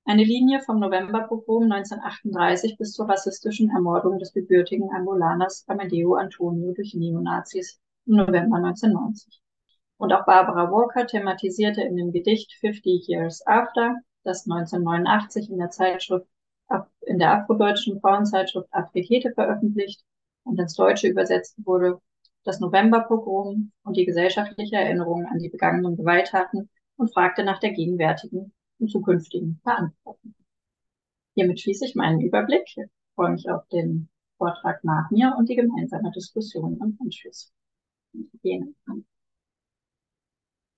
eine 0.05 0.23
Linie 0.23 0.61
vom 0.61 0.79
Novemberpogrom 0.79 1.64
1938 1.64 2.79
bis 2.79 2.92
zur 2.92 3.09
rassistischen 3.09 3.71
Ermordung 3.71 4.21
des 4.21 4.33
gebürtigen 4.33 4.90
Angolaners 4.92 5.64
Amadeo 5.66 6.14
Antonio 6.14 6.73
durch 6.73 6.95
Neonazis 6.95 7.81
im 8.07 8.14
November 8.14 8.59
1990. 8.59 9.41
Und 10.03 10.12
auch 10.12 10.27
Barbara 10.27 10.69
Walker 10.73 11.07
thematisierte 11.07 11.81
in 11.83 11.95
dem 11.95 12.11
Gedicht 12.11 12.53
50 12.55 13.07
Years 13.07 13.47
After, 13.47 14.01
das 14.25 14.51
1989 14.51 15.49
in 15.49 15.59
der 15.59 15.71
Zeitschrift, 15.71 16.27
in 17.03 17.21
der 17.21 17.35
afrodeutschen 17.35 18.01
Frauenzeitschrift 18.01 18.67
Afrikete 18.73 19.31
veröffentlicht 19.33 20.05
und 20.43 20.59
ins 20.59 20.75
Deutsche 20.75 21.07
übersetzt 21.07 21.55
wurde, 21.65 22.01
das 22.43 22.59
Novemberpogrom 22.59 23.71
und 23.85 23.97
die 23.97 24.05
gesellschaftliche 24.05 24.75
Erinnerung 24.75 25.25
an 25.27 25.38
die 25.38 25.51
begangenen 25.51 25.97
Gewalttaten 25.97 26.69
und 26.97 27.12
fragte 27.12 27.45
nach 27.45 27.61
der 27.61 27.71
gegenwärtigen 27.71 28.53
und 28.81 28.91
zukünftigen 28.91 29.61
Verantwortung. 29.62 30.35
Hiermit 31.37 31.61
schließe 31.61 31.85
ich 31.85 31.95
meinen 31.95 32.21
Überblick. 32.21 32.65
Ich 32.67 32.87
freue 33.15 33.31
mich 33.31 33.49
auf 33.49 33.69
den 33.69 34.09
Vortrag 34.37 34.83
nach 34.83 35.12
mir 35.12 35.37
und 35.38 35.49
die 35.49 35.55
gemeinsame 35.55 36.11
Diskussion 36.11 36.77
im 36.81 36.99
Anschluss. 37.01 37.53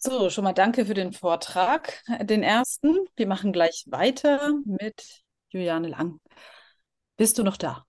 So, 0.07 0.29
schon 0.29 0.45
mal 0.45 0.53
danke 0.53 0.85
für 0.85 0.93
den 0.93 1.15
Vortrag, 1.15 2.03
den 2.21 2.43
ersten. 2.43 2.95
Wir 3.17 3.27
machen 3.27 3.53
gleich 3.53 3.85
weiter 3.87 4.53
mit 4.67 5.23
Juliane 5.49 5.89
Lang. 5.89 6.21
Bist 7.17 7.39
du 7.39 7.43
noch 7.43 7.57
da? 7.57 7.87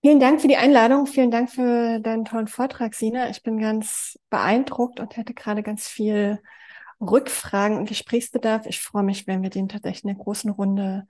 Vielen 0.00 0.20
Dank 0.20 0.40
für 0.40 0.48
die 0.48 0.56
Einladung. 0.56 1.06
Vielen 1.06 1.30
Dank 1.30 1.50
für 1.50 2.00
deinen 2.00 2.24
tollen 2.24 2.48
Vortrag, 2.48 2.94
Sina. 2.94 3.28
Ich 3.28 3.42
bin 3.42 3.58
ganz 3.58 4.18
beeindruckt 4.30 5.00
und 5.00 5.18
hätte 5.18 5.34
gerade 5.34 5.62
ganz 5.62 5.86
viel 5.86 6.40
Rückfragen 6.98 7.76
und 7.76 7.90
Gesprächsbedarf. 7.90 8.64
Ich 8.64 8.80
freue 8.80 9.02
mich, 9.02 9.26
wenn 9.26 9.42
wir 9.42 9.50
den 9.50 9.68
tatsächlich 9.68 10.04
in 10.04 10.16
der 10.16 10.24
großen 10.24 10.50
Runde 10.50 11.06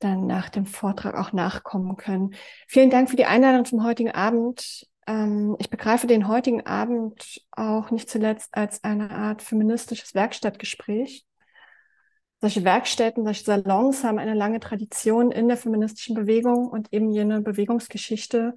dann 0.00 0.26
nach 0.26 0.50
dem 0.50 0.66
Vortrag 0.66 1.14
auch 1.14 1.32
nachkommen 1.32 1.96
können. 1.96 2.34
Vielen 2.68 2.90
Dank 2.90 3.08
für 3.08 3.16
die 3.16 3.24
Einladung 3.24 3.64
zum 3.64 3.82
heutigen 3.84 4.10
Abend. 4.10 4.86
Ähm, 5.06 5.56
ich 5.58 5.70
begreife 5.70 6.06
den 6.06 6.28
heutigen 6.28 6.66
Abend 6.66 7.40
auch 7.52 7.90
nicht 7.90 8.10
zuletzt 8.10 8.54
als 8.54 8.82
eine 8.84 9.10
Art 9.10 9.42
feministisches 9.42 10.14
Werkstattgespräch. 10.14 11.24
Solche 12.40 12.64
Werkstätten, 12.64 13.24
solche 13.24 13.44
Salons 13.44 14.04
haben 14.04 14.18
eine 14.18 14.34
lange 14.34 14.60
Tradition 14.60 15.30
in 15.30 15.48
der 15.48 15.56
feministischen 15.56 16.14
Bewegung 16.14 16.68
und 16.68 16.92
eben 16.92 17.10
jene 17.10 17.40
Bewegungsgeschichte 17.40 18.54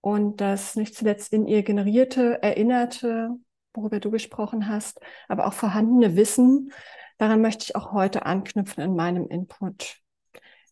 und 0.00 0.40
das 0.40 0.76
nicht 0.76 0.94
zuletzt 0.94 1.32
in 1.32 1.46
ihr 1.46 1.62
generierte, 1.62 2.42
erinnerte, 2.42 3.30
worüber 3.74 4.00
du 4.00 4.10
gesprochen 4.10 4.68
hast, 4.68 5.00
aber 5.28 5.46
auch 5.46 5.52
vorhandene 5.52 6.16
Wissen. 6.16 6.72
Daran 7.18 7.42
möchte 7.42 7.64
ich 7.64 7.76
auch 7.76 7.92
heute 7.92 8.26
anknüpfen 8.26 8.82
in 8.82 8.94
meinem 8.94 9.26
Input. 9.28 10.00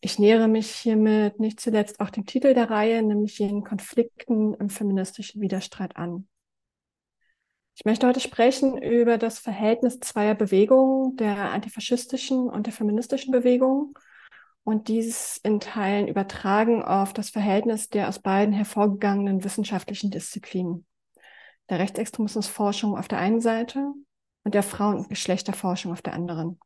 Ich 0.01 0.17
nähere 0.17 0.47
mich 0.47 0.69
hiermit 0.69 1.39
nicht 1.39 1.59
zuletzt 1.59 1.99
auch 1.99 2.09
dem 2.09 2.25
Titel 2.25 2.53
der 2.53 2.69
Reihe, 2.69 3.03
nämlich 3.03 3.37
jenen 3.39 3.63
Konflikten 3.63 4.53
im 4.53 4.69
feministischen 4.69 5.41
Widerstreit 5.41 5.97
an. 5.97 6.27
Ich 7.75 7.85
möchte 7.85 8.07
heute 8.07 8.19
sprechen 8.19 8.77
über 8.77 9.17
das 9.17 9.39
Verhältnis 9.39 9.99
zweier 9.99 10.35
Bewegungen, 10.35 11.15
der 11.17 11.51
antifaschistischen 11.51 12.49
und 12.49 12.65
der 12.65 12.73
feministischen 12.73 13.31
Bewegung 13.31 13.97
und 14.63 14.87
dies 14.87 15.37
in 15.43 15.59
Teilen 15.59 16.07
übertragen 16.07 16.83
auf 16.83 17.13
das 17.13 17.29
Verhältnis 17.29 17.89
der 17.89 18.07
aus 18.07 18.19
beiden 18.19 18.53
hervorgegangenen 18.53 19.43
wissenschaftlichen 19.43 20.11
Disziplinen. 20.11 20.85
Der 21.69 21.79
Rechtsextremismusforschung 21.79 22.97
auf 22.97 23.07
der 23.07 23.19
einen 23.19 23.41
Seite 23.41 23.93
und 24.43 24.55
der 24.55 24.63
Frauen- 24.63 24.97
und 24.97 25.09
Geschlechterforschung 25.09 25.91
auf 25.91 26.01
der 26.01 26.13
anderen. 26.13 26.59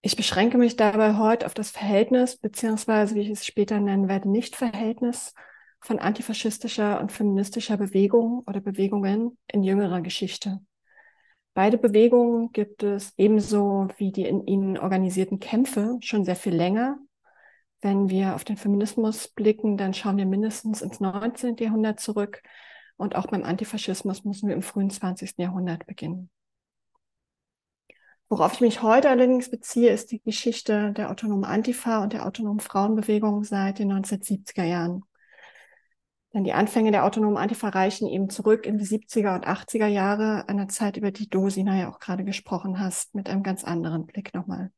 Ich 0.00 0.14
beschränke 0.14 0.58
mich 0.58 0.76
dabei 0.76 1.16
heute 1.16 1.44
auf 1.46 1.54
das 1.54 1.70
Verhältnis, 1.70 2.36
beziehungsweise, 2.36 3.16
wie 3.16 3.20
ich 3.20 3.30
es 3.30 3.44
später 3.44 3.80
nennen 3.80 4.08
werde, 4.08 4.28
Nicht-Verhältnis 4.28 5.34
von 5.80 5.98
antifaschistischer 5.98 7.00
und 7.00 7.10
feministischer 7.10 7.76
Bewegung 7.76 8.44
oder 8.46 8.60
Bewegungen 8.60 9.36
in 9.48 9.62
jüngerer 9.62 10.00
Geschichte. 10.00 10.60
Beide 11.52 11.78
Bewegungen 11.78 12.52
gibt 12.52 12.84
es 12.84 13.12
ebenso 13.16 13.88
wie 13.96 14.12
die 14.12 14.26
in 14.26 14.46
ihnen 14.46 14.78
organisierten 14.78 15.40
Kämpfe 15.40 15.98
schon 16.00 16.24
sehr 16.24 16.36
viel 16.36 16.54
länger. 16.54 16.98
Wenn 17.80 18.08
wir 18.08 18.36
auf 18.36 18.44
den 18.44 18.56
Feminismus 18.56 19.28
blicken, 19.28 19.76
dann 19.76 19.94
schauen 19.94 20.16
wir 20.16 20.26
mindestens 20.26 20.82
ins 20.82 21.00
19. 21.00 21.56
Jahrhundert 21.58 21.98
zurück 21.98 22.42
und 22.96 23.16
auch 23.16 23.26
beim 23.26 23.42
Antifaschismus 23.42 24.24
müssen 24.24 24.48
wir 24.48 24.54
im 24.54 24.62
frühen 24.62 24.90
20. 24.90 25.34
Jahrhundert 25.38 25.86
beginnen. 25.86 26.30
Worauf 28.30 28.54
ich 28.54 28.60
mich 28.60 28.82
heute 28.82 29.08
allerdings 29.08 29.50
beziehe, 29.50 29.90
ist 29.90 30.10
die 30.10 30.20
Geschichte 30.20 30.92
der 30.92 31.10
autonomen 31.10 31.44
Antifa 31.44 32.02
und 32.02 32.12
der 32.12 32.26
autonomen 32.26 32.60
Frauenbewegung 32.60 33.42
seit 33.42 33.78
den 33.78 33.90
1970er 33.90 34.64
Jahren. 34.64 35.02
Denn 36.34 36.44
die 36.44 36.52
Anfänge 36.52 36.90
der 36.90 37.06
autonomen 37.06 37.38
Antifa 37.38 37.70
reichen 37.70 38.06
eben 38.06 38.28
zurück 38.28 38.66
in 38.66 38.76
die 38.76 38.84
70er 38.84 39.34
und 39.34 39.46
80er 39.46 39.86
Jahre, 39.86 40.46
einer 40.46 40.68
Zeit, 40.68 40.98
über 40.98 41.10
die 41.10 41.30
du, 41.30 41.48
Sina, 41.48 41.74
ja 41.78 41.90
auch 41.90 42.00
gerade 42.00 42.22
gesprochen 42.22 42.78
hast, 42.78 43.14
mit 43.14 43.30
einem 43.30 43.42
ganz 43.42 43.64
anderen 43.64 44.04
Blick 44.04 44.34
nochmal. 44.34 44.70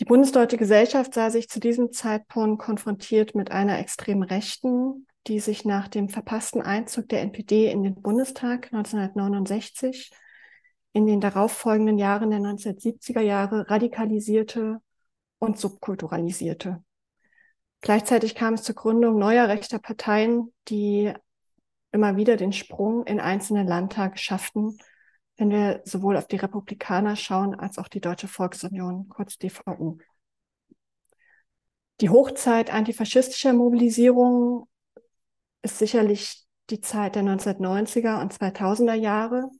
Die 0.00 0.04
bundesdeutsche 0.04 0.56
Gesellschaft 0.56 1.14
sah 1.14 1.30
sich 1.30 1.48
zu 1.48 1.60
diesem 1.60 1.92
Zeitpunkt 1.92 2.60
konfrontiert 2.60 3.36
mit 3.36 3.52
einer 3.52 3.78
extremen 3.78 4.24
Rechten, 4.24 5.06
die 5.28 5.38
sich 5.38 5.64
nach 5.64 5.86
dem 5.86 6.08
verpassten 6.08 6.60
Einzug 6.60 7.08
der 7.08 7.22
NPD 7.22 7.70
in 7.70 7.84
den 7.84 8.02
Bundestag 8.02 8.72
1969 8.72 10.10
in 10.94 11.06
den 11.06 11.20
darauffolgenden 11.20 11.98
Jahren 11.98 12.30
der 12.30 12.38
1970er 12.38 13.20
Jahre 13.20 13.68
radikalisierte 13.68 14.80
und 15.38 15.58
subkulturalisierte. 15.58 16.82
Gleichzeitig 17.80 18.36
kam 18.36 18.54
es 18.54 18.62
zur 18.62 18.76
Gründung 18.76 19.18
neuer 19.18 19.48
rechter 19.48 19.80
Parteien, 19.80 20.54
die 20.68 21.12
immer 21.90 22.16
wieder 22.16 22.36
den 22.36 22.52
Sprung 22.52 23.04
in 23.06 23.18
einzelne 23.18 23.64
Landtage 23.64 24.18
schafften, 24.18 24.78
wenn 25.36 25.50
wir 25.50 25.82
sowohl 25.84 26.16
auf 26.16 26.28
die 26.28 26.36
Republikaner 26.36 27.16
schauen 27.16 27.56
als 27.56 27.78
auch 27.78 27.88
die 27.88 28.00
Deutsche 28.00 28.28
Volksunion, 28.28 29.08
kurz 29.08 29.36
DVU. 29.36 29.98
Die 32.00 32.08
Hochzeit 32.08 32.72
antifaschistischer 32.72 33.52
Mobilisierung 33.52 34.68
ist 35.62 35.78
sicherlich 35.78 36.46
die 36.70 36.80
Zeit 36.80 37.16
der 37.16 37.24
1990er 37.24 38.20
und 38.20 38.32
2000er 38.32 38.94
Jahre, 38.94 39.50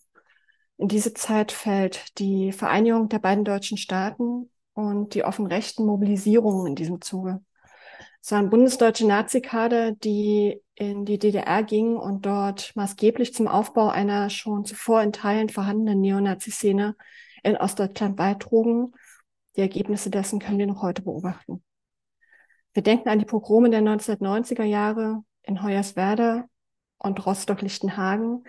in 0.85 0.89
diese 0.89 1.15
Zeit 1.15 1.51
fällt 1.51 2.19
die 2.19 2.53
Vereinigung 2.53 3.09
der 3.09 3.19
beiden 3.19 3.43
deutschen 3.43 3.79
Staaten 3.79 4.51
und 4.75 5.15
die 5.15 5.25
offen 5.25 5.47
rechten 5.47 5.87
Mobilisierungen 5.87 6.67
in 6.67 6.75
diesem 6.75 7.01
Zuge. 7.01 7.43
Es 8.21 8.33
waren 8.33 8.51
bundesdeutsche 8.51 9.07
Nazikader, 9.07 9.93
die 9.93 10.61
in 10.75 11.07
die 11.07 11.19
DDR 11.19 11.63
gingen 11.63 11.97
und 11.97 12.27
dort 12.27 12.77
maßgeblich 12.77 13.33
zum 13.33 13.49
Aufbau 13.49 13.89
einer 13.89 14.29
schon 14.29 14.67
zuvor 14.67 15.01
in 15.01 15.15
Teilen 15.15 15.49
vorhandenen 15.49 16.03
Neonazi-Szene 16.03 16.97
in 17.43 17.57
Ostdeutschland 17.57 18.17
beitrugen. 18.17 18.93
Die 19.57 19.63
Ergebnisse 19.63 20.11
dessen 20.11 20.39
können 20.39 20.59
wir 20.59 20.67
noch 20.67 20.83
heute 20.83 21.01
beobachten. 21.01 21.65
Wir 22.75 22.83
denken 22.83 23.09
an 23.09 23.19
die 23.19 23.25
Pogrome 23.25 23.71
der 23.71 23.81
1990er 23.81 24.65
Jahre 24.65 25.25
in 25.45 25.63
Hoyerswerda 25.63 26.45
und 26.99 27.25
Rostock-Lichtenhagen, 27.25 28.45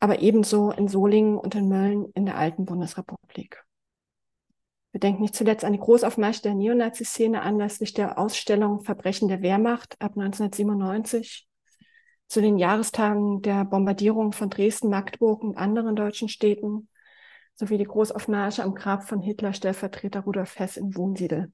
aber 0.00 0.20
ebenso 0.20 0.70
in 0.70 0.88
Solingen 0.88 1.38
und 1.38 1.54
in 1.54 1.68
Mölln 1.68 2.10
in 2.14 2.26
der 2.26 2.36
alten 2.36 2.64
Bundesrepublik. 2.64 3.64
Wir 4.92 5.00
denken 5.00 5.22
nicht 5.22 5.34
zuletzt 5.34 5.64
an 5.64 5.72
die 5.72 5.78
Großaufmärsche 5.78 6.42
der 6.42 6.54
Neonazi-Szene 6.54 7.42
anlässlich 7.42 7.92
der 7.92 8.18
Ausstellung 8.18 8.80
Verbrechen 8.80 9.28
der 9.28 9.42
Wehrmacht 9.42 9.94
ab 10.00 10.12
1997, 10.16 11.46
zu 12.26 12.40
den 12.40 12.58
Jahrestagen 12.58 13.42
der 13.42 13.64
Bombardierung 13.64 14.32
von 14.32 14.50
Dresden, 14.50 14.90
Magdeburg 14.90 15.42
und 15.42 15.56
anderen 15.56 15.96
deutschen 15.96 16.28
Städten, 16.28 16.88
sowie 17.54 17.78
die 17.78 17.84
Großaufmärsche 17.84 18.62
am 18.62 18.74
Grab 18.74 19.04
von 19.04 19.20
Hitler-Stellvertreter 19.20 20.20
Rudolf 20.20 20.58
Hess 20.58 20.76
in 20.76 20.94
Wohnsiedel. 20.96 21.52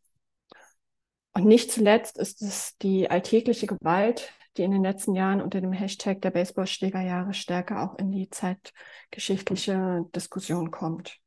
Und 1.32 1.46
nicht 1.46 1.72
zuletzt 1.72 2.18
ist 2.18 2.42
es 2.42 2.76
die 2.78 3.10
alltägliche 3.10 3.66
Gewalt, 3.66 4.32
die 4.56 4.62
in 4.62 4.70
den 4.70 4.82
letzten 4.82 5.14
Jahren 5.14 5.40
unter 5.40 5.60
dem 5.60 5.72
Hashtag 5.72 6.20
der 6.22 6.30
Baseballschlägerjahre 6.30 7.34
stärker 7.34 7.82
auch 7.82 7.98
in 7.98 8.10
die 8.10 8.30
zeitgeschichtliche 8.30 10.06
Diskussion 10.14 10.70
kommt. 10.70 11.18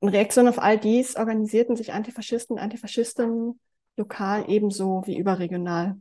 In 0.00 0.08
Reaktion 0.08 0.48
auf 0.48 0.60
all 0.60 0.78
dies 0.78 1.16
organisierten 1.16 1.76
sich 1.76 1.92
Antifaschisten 1.92 2.56
und 2.56 2.62
Antifaschistinnen 2.62 3.60
lokal 3.96 4.48
ebenso 4.48 5.02
wie 5.06 5.18
überregional. 5.18 6.00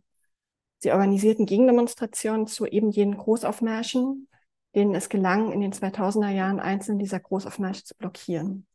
Sie 0.79 0.91
organisierten 0.91 1.45
Gegendemonstrationen 1.45 2.47
zu 2.47 2.65
eben 2.65 2.89
jenen 2.89 3.17
Großaufmärschen, 3.17 4.27
denen 4.73 4.95
es 4.95 5.09
gelang, 5.09 5.51
in 5.51 5.61
den 5.61 5.73
2000er 5.73 6.29
Jahren 6.29 6.59
einzelne 6.59 6.97
dieser 6.97 7.19
Großaufmärsche 7.19 7.83
zu 7.83 7.95
blockieren. 7.95 8.65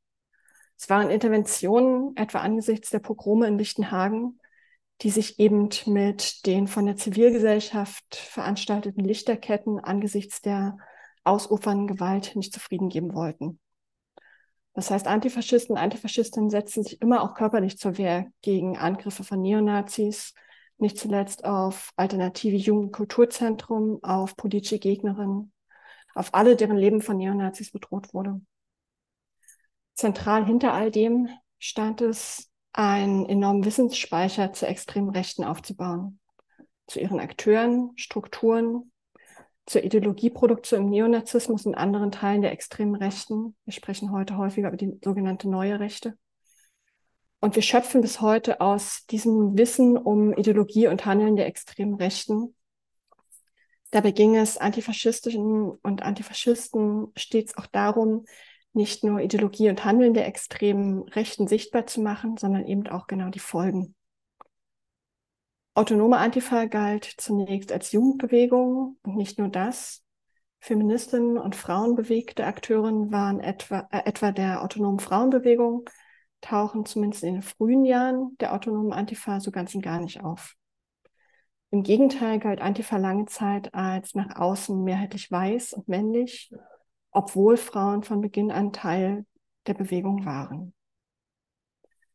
Es 0.78 0.88
waren 0.90 1.10
Interventionen, 1.10 2.16
etwa 2.16 2.40
angesichts 2.40 2.90
der 2.90 2.98
Pogrome 2.98 3.48
in 3.48 3.58
Lichtenhagen, 3.58 4.38
die 5.02 5.11
sich 5.11 5.38
eben 5.38 5.68
mit 5.87 6.46
den 6.46 6.68
von 6.68 6.87
der 6.87 6.96
Zivilgesellschaft 6.96 8.16
veranstalteten 8.16 9.04
Lichterketten 9.04 9.78
angesichts 9.78 10.40
der 10.40 10.78
ausufernden 11.24 11.87
Gewalt 11.87 12.35
nicht 12.37 12.52
zufrieden 12.52 12.88
geben 12.88 13.14
wollten. 13.14 13.59
Das 14.74 14.90
heißt, 14.90 15.06
Antifaschisten, 15.06 15.76
Antifaschistinnen 15.76 16.50
setzen 16.50 16.82
sich 16.82 17.00
immer 17.00 17.22
auch 17.22 17.35
körperlich 17.35 17.78
zur 17.78 17.96
Wehr 17.98 18.26
gegen 18.42 18.76
Angriffe 18.76 19.24
von 19.24 19.40
Neonazis, 19.40 20.35
nicht 20.78 20.98
zuletzt 20.98 21.44
auf 21.44 21.90
alternative 21.96 22.56
Jugendkulturzentrum, 22.56 24.00
auf 24.02 24.37
politische 24.37 24.78
Gegnerinnen, 24.78 25.52
auf 26.14 26.35
alle, 26.35 26.56
deren 26.56 26.76
Leben 26.76 27.00
von 27.00 27.16
Neonazis 27.16 27.70
bedroht 27.70 28.12
wurde. 28.12 28.40
Zentral 29.94 30.44
hinter 30.44 30.74
all 30.74 30.90
dem 30.90 31.28
stand 31.59 32.02
es, 32.02 32.50
einen 32.76 33.26
enormen 33.26 33.64
Wissensspeicher 33.64 34.52
zur 34.52 34.68
extremen 34.68 35.08
Rechten 35.08 35.44
aufzubauen, 35.44 36.18
zu 36.86 37.00
ihren 37.00 37.20
Akteuren, 37.20 37.92
Strukturen, 37.96 38.92
zur 39.64 39.82
Ideologieproduktion 39.82 40.82
im 40.82 40.90
Neonazismus 40.90 41.66
und 41.66 41.74
anderen 41.74 42.12
Teilen 42.12 42.42
der 42.42 42.52
extremen 42.52 42.94
Rechten. 42.94 43.56
Wir 43.64 43.72
sprechen 43.72 44.12
heute 44.12 44.36
häufiger 44.36 44.68
über 44.68 44.76
die 44.76 44.98
sogenannte 45.02 45.48
neue 45.48 45.80
Rechte. 45.80 46.16
Und 47.40 47.54
wir 47.56 47.62
schöpfen 47.62 48.00
bis 48.02 48.20
heute 48.20 48.60
aus 48.60 49.06
diesem 49.06 49.56
Wissen 49.56 49.96
um 49.96 50.34
Ideologie 50.34 50.88
und 50.88 51.06
Handeln 51.06 51.36
der 51.36 51.46
extremen 51.46 51.94
Rechten. 51.94 52.54
Dabei 53.90 54.10
ging 54.10 54.36
es 54.36 54.58
Antifaschistischen 54.58 55.70
und 55.70 56.02
Antifaschisten 56.02 57.08
stets 57.16 57.56
auch 57.56 57.66
darum, 57.66 58.26
nicht 58.76 59.02
nur 59.02 59.20
Ideologie 59.20 59.70
und 59.70 59.84
Handeln 59.84 60.14
der 60.14 60.26
extremen 60.26 61.02
Rechten 61.08 61.48
sichtbar 61.48 61.86
zu 61.86 62.00
machen, 62.00 62.36
sondern 62.36 62.66
eben 62.66 62.86
auch 62.86 63.06
genau 63.06 63.30
die 63.30 63.40
Folgen. 63.40 63.94
Autonome 65.74 66.18
Antifa 66.18 66.66
galt 66.66 67.04
zunächst 67.18 67.72
als 67.72 67.92
Jugendbewegung 67.92 68.96
und 69.02 69.16
nicht 69.16 69.38
nur 69.38 69.48
das. 69.48 70.02
Feministinnen 70.60 71.36
und 71.36 71.54
frauenbewegte 71.54 72.46
Akteurinnen 72.46 73.12
waren 73.12 73.40
etwa, 73.40 73.86
äh, 73.90 74.02
etwa 74.06 74.32
der 74.32 74.62
autonomen 74.62 75.00
Frauenbewegung, 75.00 75.88
tauchen 76.40 76.86
zumindest 76.86 77.24
in 77.24 77.34
den 77.34 77.42
frühen 77.42 77.84
Jahren 77.84 78.36
der 78.40 78.54
autonomen 78.54 78.92
Antifa 78.92 79.40
so 79.40 79.50
ganz 79.50 79.74
und 79.74 79.82
gar 79.82 80.00
nicht 80.00 80.22
auf. 80.22 80.54
Im 81.70 81.82
Gegenteil 81.82 82.38
galt 82.38 82.60
Antifa 82.60 82.96
lange 82.96 83.26
Zeit 83.26 83.74
als 83.74 84.14
nach 84.14 84.36
außen 84.36 84.82
mehrheitlich 84.82 85.30
weiß 85.30 85.74
und 85.74 85.88
männlich, 85.88 86.50
obwohl 87.16 87.57
Frauen 87.57 88.02
von 88.02 88.20
Beginn 88.20 88.50
an 88.50 88.74
Teil 88.74 89.24
der 89.66 89.72
Bewegung 89.72 90.26
waren. 90.26 90.74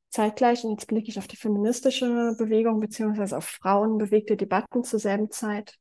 Zeitgleich, 0.10 0.64
und 0.64 0.72
jetzt 0.72 0.86
blicke 0.86 1.10
ich 1.10 1.18
auf 1.18 1.28
die 1.28 1.38
feministische 1.38 2.36
Bewegung 2.38 2.80
beziehungsweise 2.80 3.36
auf 3.36 3.46
frauenbewegte 3.46 4.38
Debatten 4.38 4.84
zur 4.84 5.00
selben 5.00 5.32
Zeit, 5.32 5.80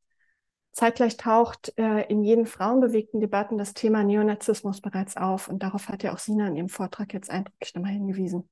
zeitgleich 0.73 1.19
taucht 1.19 1.75
äh, 1.77 2.07
in 2.09 2.23
jeden 2.23 2.47
frauenbewegten 2.47 3.21
Debatten 3.21 3.59
das 3.59 3.75
Thema 3.75 4.05
Neonazismus 4.05 4.81
bereits 4.81 5.19
auf 5.19 5.49
und 5.49 5.63
darauf 5.63 5.89
hat 5.89 6.03
ja 6.03 6.15
auch 6.15 6.19
Sina 6.19 6.47
in 6.47 6.57
ihrem 6.57 6.69
Vortrag 6.71 7.13
jetzt 7.13 7.29
eindrücklich 7.29 7.75
nochmal 7.75 7.93
hingewiesen. 7.93 8.49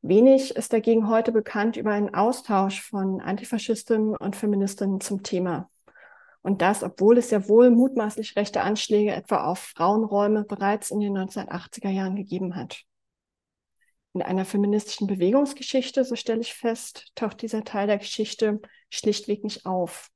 Wenig 0.00 0.56
ist 0.56 0.72
dagegen 0.72 1.08
heute 1.08 1.30
bekannt 1.30 1.76
über 1.76 1.92
einen 1.92 2.14
Austausch 2.14 2.82
von 2.82 3.20
Antifaschistinnen 3.20 4.16
und 4.16 4.34
Feministinnen 4.34 5.00
zum 5.00 5.22
Thema. 5.22 5.70
Und 6.42 6.60
das, 6.60 6.82
obwohl 6.82 7.18
es 7.18 7.30
ja 7.30 7.48
wohl 7.48 7.70
mutmaßlich 7.70 8.36
rechte 8.36 8.62
Anschläge 8.62 9.12
etwa 9.12 9.44
auf 9.44 9.60
Frauenräume 9.60 10.44
bereits 10.44 10.90
in 10.90 11.00
den 11.00 11.16
1980er 11.16 11.88
Jahren 11.88 12.16
gegeben 12.16 12.56
hat. 12.56 12.82
In 14.14 14.22
einer 14.22 14.44
feministischen 14.44 15.06
Bewegungsgeschichte, 15.06 16.04
so 16.04 16.16
stelle 16.16 16.40
ich 16.40 16.52
fest, 16.52 17.12
taucht 17.14 17.40
dieser 17.42 17.64
Teil 17.64 17.86
der 17.86 17.98
Geschichte 17.98 18.60
schlichtweg 18.90 19.44
nicht 19.44 19.64
auf. 19.64 20.10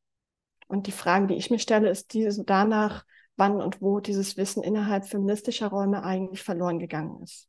Und 0.67 0.87
die 0.87 0.93
Frage, 0.93 1.29
die 1.29 1.37
ich 1.37 1.51
mir 1.51 1.61
stelle, 1.61 1.89
ist 1.89 2.13
diese 2.13 2.45
danach, 2.45 3.05
wann 3.37 3.63
und 3.63 3.81
wo 3.81 4.01
dieses 4.01 4.37
Wissen 4.37 4.63
innerhalb 4.63 5.07
feministischer 5.07 5.69
Räume 5.69 6.03
eigentlich 6.03 6.43
verloren 6.43 6.79
gegangen 6.79 7.23
ist. 7.23 7.49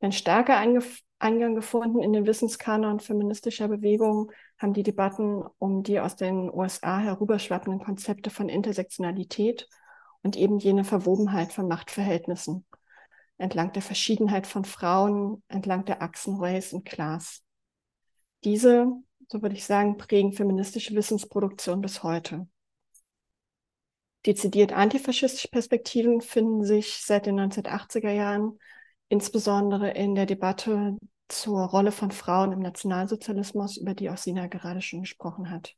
Wenn 0.00 0.12
stärker 0.12 0.56
Eingang 1.18 1.54
gefunden 1.54 2.00
in 2.00 2.12
den 2.12 2.26
Wissenskanon 2.26 3.00
feministischer 3.00 3.68
Bewegungen 3.68 4.30
haben 4.58 4.72
die 4.72 4.84
Debatten 4.84 5.42
um 5.58 5.82
die 5.82 5.98
aus 5.98 6.16
den 6.16 6.52
USA 6.52 6.98
herüberschwappenden 6.98 7.82
Konzepte 7.82 8.30
von 8.30 8.48
Intersektionalität 8.48 9.68
und 10.22 10.36
eben 10.36 10.58
jene 10.58 10.84
Verwobenheit 10.84 11.52
von 11.52 11.66
Machtverhältnissen 11.68 12.64
entlang 13.38 13.72
der 13.72 13.82
Verschiedenheit 13.82 14.46
von 14.46 14.64
Frauen, 14.64 15.42
entlang 15.48 15.84
der 15.84 16.02
Achsen 16.02 16.36
Race 16.40 16.72
und 16.72 16.84
Class. 16.84 17.42
Diese, 18.44 18.88
so 19.28 19.42
würde 19.42 19.54
ich 19.54 19.64
sagen, 19.64 19.96
prägen 19.96 20.32
feministische 20.32 20.94
Wissensproduktion 20.94 21.80
bis 21.80 22.02
heute. 22.02 22.48
Dezidiert 24.26 24.72
antifaschistische 24.72 25.48
Perspektiven 25.48 26.20
finden 26.20 26.64
sich 26.64 27.04
seit 27.04 27.26
den 27.26 27.38
1980er 27.40 28.10
Jahren 28.10 28.58
insbesondere 29.08 29.90
in 29.90 30.14
der 30.14 30.26
Debatte 30.26 30.96
zur 31.28 31.60
Rolle 31.60 31.92
von 31.92 32.10
Frauen 32.10 32.52
im 32.52 32.60
Nationalsozialismus, 32.60 33.76
über 33.76 33.94
die 33.94 34.10
auch 34.10 34.16
Sina 34.16 34.46
gerade 34.46 34.80
schon 34.80 35.02
gesprochen 35.02 35.50
hat. 35.50 35.74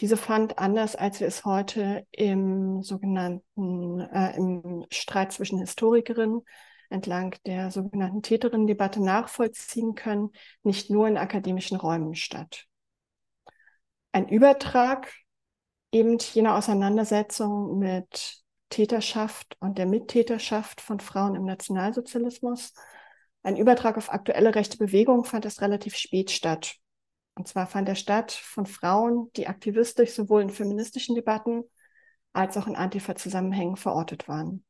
Diese 0.00 0.16
fand 0.16 0.58
anders, 0.58 0.96
als 0.96 1.20
wir 1.20 1.28
es 1.28 1.44
heute 1.44 2.06
im 2.10 2.82
sogenannten, 2.82 4.00
äh, 4.00 4.36
im 4.36 4.84
Streit 4.90 5.32
zwischen 5.32 5.60
Historikerinnen 5.60 6.42
entlang 6.90 7.36
der 7.46 7.70
sogenannten 7.70 8.22
Täterinnen-Debatte 8.22 9.02
nachvollziehen 9.02 9.94
können, 9.94 10.30
nicht 10.62 10.90
nur 10.90 11.08
in 11.08 11.16
akademischen 11.16 11.76
Räumen 11.76 12.14
statt. 12.14 12.66
Ein 14.12 14.28
Übertrag 14.28 15.12
eben 15.92 16.18
jener 16.18 16.56
Auseinandersetzung 16.56 17.78
mit 17.78 18.43
Täterschaft 18.74 19.56
und 19.60 19.78
der 19.78 19.86
Mittäterschaft 19.86 20.80
von 20.80 20.98
Frauen 20.98 21.36
im 21.36 21.44
Nationalsozialismus. 21.44 22.74
Ein 23.44 23.56
Übertrag 23.56 23.96
auf 23.96 24.12
aktuelle 24.12 24.56
rechte 24.56 24.78
Bewegungen 24.78 25.24
fand 25.24 25.44
erst 25.44 25.62
relativ 25.62 25.94
spät 25.94 26.32
statt. 26.32 26.74
Und 27.36 27.46
zwar 27.46 27.68
fand 27.68 27.88
er 27.88 27.94
statt 27.94 28.32
von 28.32 28.66
Frauen, 28.66 29.30
die 29.36 29.46
aktivistisch 29.46 30.10
sowohl 30.10 30.42
in 30.42 30.50
feministischen 30.50 31.14
Debatten 31.14 31.62
als 32.32 32.56
auch 32.56 32.66
in 32.66 32.74
Antifa-Zusammenhängen 32.74 33.76
verortet 33.76 34.26
waren. 34.26 34.64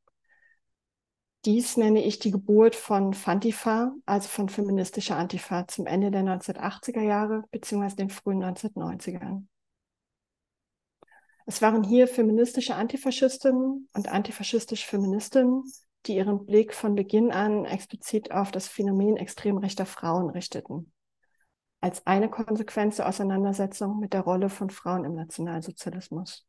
Dies 1.47 1.79
nenne 1.79 2.05
ich 2.05 2.19
die 2.19 2.31
Geburt 2.31 2.77
von 2.77 3.15
Fantifa, 3.15 3.95
also 4.05 4.29
von 4.29 4.51
feministischer 4.51 5.17
Antifa, 5.17 5.67
zum 5.67 5.87
Ende 5.87 6.11
der 6.11 6.25
1980er 6.25 7.01
Jahre 7.01 7.45
bzw. 7.53 7.95
den 7.95 8.11
frühen 8.11 8.45
1990ern. 8.45 9.47
Es 11.47 11.61
waren 11.61 11.85
hier 11.85 12.09
feministische 12.09 12.75
Antifaschistinnen 12.75 13.89
und 13.93 14.09
antifaschistische 14.09 14.87
Feministinnen, 14.87 15.65
die 16.07 16.17
ihren 16.17 16.47
Blick 16.47 16.75
von 16.75 16.95
Beginn 16.95 17.31
an 17.31 17.65
explizit 17.65 18.33
auf 18.33 18.51
das 18.51 18.69
Phänomen 18.69 19.17
extrem 19.17 19.59
rechter 19.59 19.87
Frauen 19.87 20.31
richteten 20.31 20.93
als 21.85 22.07
eine 22.07 22.31
Konsequenz 22.31 22.97
der 22.97 23.07
Auseinandersetzung 23.07 24.01
mit 24.01 24.15
der 24.15 24.23
Rolle 24.23 24.49
von 24.49 24.71
Frauen 24.71 25.05
im 25.05 25.15
Nationalsozialismus. 25.15 26.47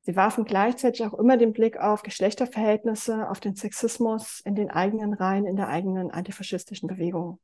Sie 0.00 0.16
warfen 0.16 0.46
gleichzeitig 0.46 1.04
auch 1.04 1.12
immer 1.12 1.36
den 1.36 1.52
Blick 1.52 1.76
auf 1.76 2.02
Geschlechterverhältnisse, 2.02 3.28
auf 3.28 3.38
den 3.38 3.54
Sexismus 3.54 4.40
in 4.46 4.54
den 4.54 4.70
eigenen 4.70 5.12
Reihen, 5.12 5.44
in 5.44 5.56
der 5.56 5.68
eigenen 5.68 6.10
antifaschistischen 6.10 6.88
Bewegung 6.88 7.38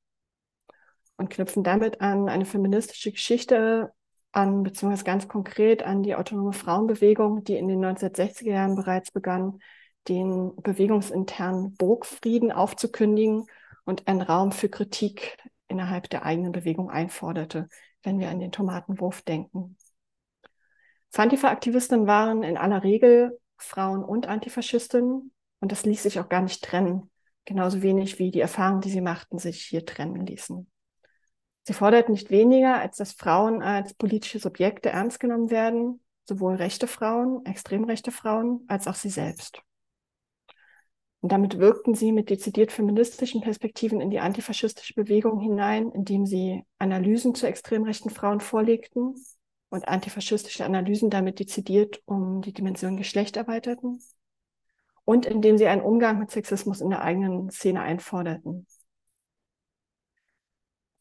und 1.18 1.28
knüpfen 1.28 1.64
damit 1.64 2.00
an 2.00 2.30
eine 2.30 2.46
feministische 2.46 3.12
Geschichte 3.12 3.92
an, 4.32 4.62
beziehungsweise 4.62 5.04
ganz 5.04 5.28
konkret 5.28 5.82
an 5.82 6.02
die 6.02 6.14
autonome 6.14 6.52
Frauenbewegung, 6.52 7.44
die 7.44 7.56
in 7.56 7.68
den 7.68 7.84
1960er 7.84 8.50
Jahren 8.50 8.74
bereits 8.74 9.10
begann, 9.10 9.60
den 10.08 10.56
bewegungsinternen 10.56 11.74
Burgfrieden 11.76 12.50
aufzukündigen 12.50 13.46
und 13.84 14.08
einen 14.08 14.22
Raum 14.22 14.52
für 14.52 14.68
Kritik 14.68 15.36
innerhalb 15.68 16.10
der 16.10 16.24
eigenen 16.24 16.52
Bewegung 16.52 16.90
einforderte, 16.90 17.68
wenn 18.02 18.18
wir 18.18 18.30
an 18.30 18.40
den 18.40 18.52
Tomatenwurf 18.52 19.22
denken. 19.22 19.76
Fantifa-Aktivistinnen 21.10 22.06
waren 22.06 22.42
in 22.42 22.56
aller 22.56 22.82
Regel 22.82 23.38
Frauen 23.58 24.02
und 24.02 24.26
Antifaschistinnen 24.26 25.32
und 25.60 25.72
das 25.72 25.84
ließ 25.84 26.02
sich 26.02 26.18
auch 26.18 26.28
gar 26.28 26.42
nicht 26.42 26.64
trennen, 26.64 27.10
genauso 27.44 27.82
wenig 27.82 28.18
wie 28.18 28.30
die 28.30 28.40
Erfahrungen, 28.40 28.80
die 28.80 28.90
sie 28.90 29.02
machten, 29.02 29.38
sich 29.38 29.62
hier 29.62 29.84
trennen 29.84 30.26
ließen. 30.26 30.71
Sie 31.64 31.72
forderten 31.74 32.12
nicht 32.12 32.30
weniger, 32.30 32.80
als 32.80 32.96
dass 32.96 33.12
Frauen 33.12 33.62
als 33.62 33.94
politische 33.94 34.38
Subjekte 34.38 34.88
ernst 34.88 35.20
genommen 35.20 35.50
werden, 35.50 36.00
sowohl 36.24 36.54
rechte 36.54 36.86
Frauen, 36.86 37.44
extrem 37.46 37.84
rechte 37.84 38.10
Frauen, 38.10 38.64
als 38.68 38.86
auch 38.86 38.94
sie 38.94 39.10
selbst. 39.10 39.62
Und 41.20 41.30
damit 41.30 41.58
wirkten 41.58 41.94
sie 41.94 42.10
mit 42.10 42.30
dezidiert 42.30 42.72
feministischen 42.72 43.42
Perspektiven 43.42 44.00
in 44.00 44.10
die 44.10 44.18
antifaschistische 44.18 44.94
Bewegung 44.94 45.38
hinein, 45.38 45.92
indem 45.92 46.26
sie 46.26 46.64
Analysen 46.78 47.36
zu 47.36 47.46
extrem 47.46 47.84
rechten 47.84 48.10
Frauen 48.10 48.40
vorlegten 48.40 49.14
und 49.68 49.86
antifaschistische 49.86 50.64
Analysen 50.64 51.10
damit 51.10 51.38
dezidiert 51.38 52.02
um 52.06 52.42
die 52.42 52.52
Dimension 52.52 52.96
Geschlecht 52.96 53.36
erweiterten 53.36 54.00
und 55.04 55.24
indem 55.24 55.58
sie 55.58 55.66
einen 55.66 55.82
Umgang 55.82 56.18
mit 56.18 56.32
Sexismus 56.32 56.80
in 56.80 56.90
der 56.90 57.02
eigenen 57.02 57.50
Szene 57.50 57.82
einforderten. 57.82 58.66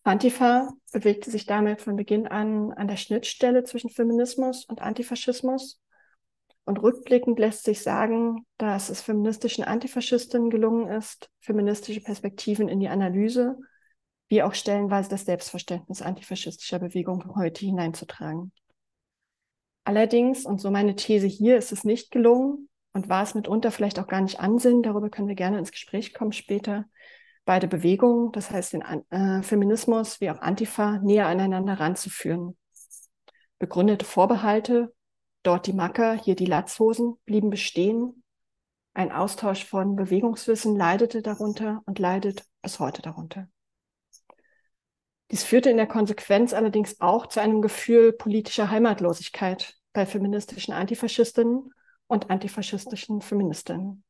Antifa 0.04 0.70
bewegte 0.92 1.30
sich 1.30 1.46
damit 1.46 1.82
von 1.82 1.96
Beginn 1.96 2.28
an 2.28 2.72
an 2.72 2.88
der 2.88 2.98
Schnittstelle 2.98 3.64
zwischen 3.64 3.90
Feminismus 3.90 4.66
und 4.66 4.82
Antifaschismus 4.82 5.80
und 6.66 6.82
rückblickend 6.82 7.38
lässt 7.38 7.64
sich 7.64 7.82
sagen, 7.82 8.46
dass 8.58 8.90
es 8.90 9.02
feministischen 9.02 9.64
Antifaschistinnen 9.64 10.50
gelungen 10.50 10.88
ist, 10.88 11.30
feministische 11.40 12.02
Perspektiven 12.02 12.68
in 12.68 12.80
die 12.80 12.90
Analyse, 12.90 13.58
wie 14.28 14.44
auch 14.44 14.54
stellenweise 14.54 15.10
das 15.10 15.26
Selbstverständnis 15.26 16.02
antifaschistischer 16.02 16.80
Bewegungen 16.80 17.36
heute 17.36 17.66
hineinzutragen. 17.66 18.52
Allerdings, 19.84 20.46
und 20.46 20.62
so 20.62 20.72
meine 20.72 20.96
These 20.96 21.28
hier, 21.28 21.58
ist 21.58 21.72
es 21.72 21.84
nicht 21.84 22.12
gelungen 22.12 22.70
und 22.94 23.10
war 23.10 23.24
es 23.24 23.36
mitunter 23.36 23.72
vielleicht 23.72 24.00
auch 24.00 24.08
gar 24.08 24.22
nicht 24.22 24.40
Ansinn, 24.40 24.84
darüber 24.84 25.10
können 25.10 25.28
wir 25.28 25.36
gerne 25.36 25.60
ins 25.60 25.72
Gespräch 25.72 26.14
kommen 26.14 26.32
später, 26.32 26.86
beide 27.46 27.68
Bewegungen, 27.68 28.32
das 28.32 28.52
heißt 28.52 28.74
den 28.74 28.82
äh, 28.82 29.42
Feminismus 29.44 30.22
wie 30.22 30.30
auch 30.30 30.40
Antifa, 30.40 31.00
näher 31.00 31.28
aneinander 31.28 31.80
ranzuführen. 31.80 32.58
Begründete 33.60 34.06
Vorbehalte 34.06 34.94
Dort 35.44 35.66
die 35.66 35.74
Macker, 35.74 36.14
hier 36.14 36.36
die 36.36 36.46
Latzhosen 36.46 37.16
blieben 37.26 37.50
bestehen. 37.50 38.24
Ein 38.94 39.12
Austausch 39.12 39.66
von 39.66 39.96
Bewegungswissen 39.96 40.76
leidete 40.76 41.22
darunter 41.22 41.82
und 41.86 41.98
leidet 41.98 42.46
bis 42.62 42.80
heute 42.80 43.02
darunter. 43.02 43.48
Dies 45.32 45.44
führte 45.44 45.70
in 45.70 45.78
der 45.78 45.88
Konsequenz 45.88 46.54
allerdings 46.54 47.00
auch 47.00 47.26
zu 47.26 47.40
einem 47.40 47.62
Gefühl 47.62 48.14
politischer 48.14 48.70
Heimatlosigkeit 48.70 49.78
bei 49.94 50.06
feministischen 50.06 50.74
Antifaschistinnen 50.74 51.74
und 52.08 52.30
antifaschistischen 52.30 53.22
Feministinnen. 53.22 54.04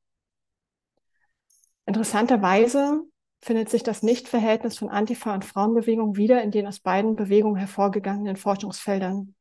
Interessanterweise 1.86 3.04
findet 3.42 3.70
sich 3.70 3.84
das 3.84 4.04
Nichtverhältnis 4.04 4.78
von 4.78 4.90
Antifa 4.90 5.34
und 5.34 5.46
Frauenbewegung 5.46 6.16
wieder 6.16 6.42
in 6.44 6.52
den 6.52 6.68
aus 6.68 6.80
beiden 6.80 7.16
Bewegungen 7.16 7.56
hervorgegangenen 7.56 8.36
Forschungsfeldern 8.36 9.36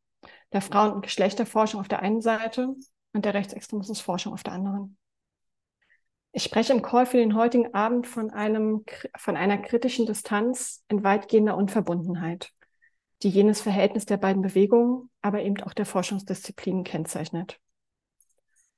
der 0.53 0.63
Frauen- 0.63 0.93
und 0.93 1.03
Geschlechterforschung 1.03 1.81
auf 1.81 1.89
der 1.89 2.01
einen 2.01 2.23
Seite 2.23 2.75
und 3.13 3.25
der 3.25 3.35
Rechtsextremismusforschung 3.35 4.33
auf 4.33 4.43
der 4.43 4.55
anderen. 4.55 4.97
Ich 6.33 6.45
spreche 6.45 6.73
im 6.73 6.83
Call 6.83 7.07
für 7.07 7.17
den 7.17 7.35
heutigen 7.35 7.75
Abend 7.75 8.07
von, 8.07 8.31
einem, 8.31 8.85
von 9.17 9.37
einer 9.37 9.59
kritischen 9.59 10.07
Distanz 10.07 10.85
in 10.89 11.03
weitgehender 11.03 11.57
Unverbundenheit, 11.57 12.53
die 13.23 13.29
jenes 13.29 13.61
Verhältnis 13.61 14.07
der 14.07 14.17
beiden 14.17 14.43
Bewegungen, 14.43 15.11
aber 15.23 15.43
eben 15.43 15.61
auch 15.63 15.75
der 15.75 15.87
Forschungsdisziplinen 15.87 16.85
kennzeichnet. 16.85 17.59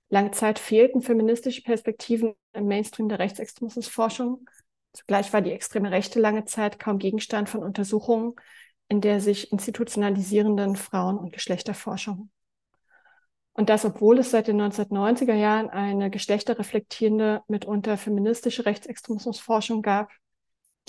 Lange 0.08 0.30
Zeit 0.32 0.58
fehlten 0.58 1.02
feministische 1.02 1.62
Perspektiven 1.62 2.34
im 2.54 2.66
Mainstream 2.66 3.08
der 3.08 3.18
Rechtsextremismusforschung 3.18 4.46
Zugleich 4.92 5.32
war 5.32 5.40
die 5.40 5.52
extreme 5.52 5.90
Rechte 5.90 6.20
lange 6.20 6.44
Zeit 6.44 6.78
kaum 6.78 6.98
Gegenstand 6.98 7.48
von 7.48 7.62
Untersuchungen 7.62 8.34
in 8.92 9.00
der 9.00 9.20
sich 9.20 9.50
institutionalisierenden 9.52 10.76
Frauen- 10.76 11.16
und 11.16 11.32
Geschlechterforschung. 11.32 12.28
Und 13.54 13.70
das, 13.70 13.86
obwohl 13.86 14.18
es 14.18 14.30
seit 14.30 14.48
den 14.48 14.60
1990er 14.60 15.32
Jahren 15.32 15.70
eine 15.70 16.10
geschlechterreflektierende, 16.10 17.40
mitunter 17.48 17.96
feministische 17.96 18.66
Rechtsextremismusforschung 18.66 19.80
gab, 19.80 20.10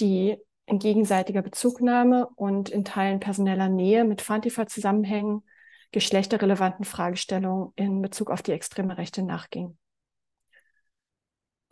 die 0.02 0.36
in 0.66 0.80
gegenseitiger 0.80 1.42
Bezugnahme 1.42 2.28
und 2.36 2.68
in 2.68 2.84
Teilen 2.84 3.22
personeller 3.22 3.70
Nähe 3.70 4.04
mit 4.04 4.22
Fantifa 4.22 4.68
zusammenhängen, 4.68 5.44
geschlechterrelevanten 5.94 6.84
Fragestellungen 6.84 7.72
in 7.78 8.02
Bezug 8.02 8.32
auf 8.32 8.42
die 8.42 8.52
extreme 8.52 8.98
Rechte 8.98 9.24
nachging. 9.24 9.78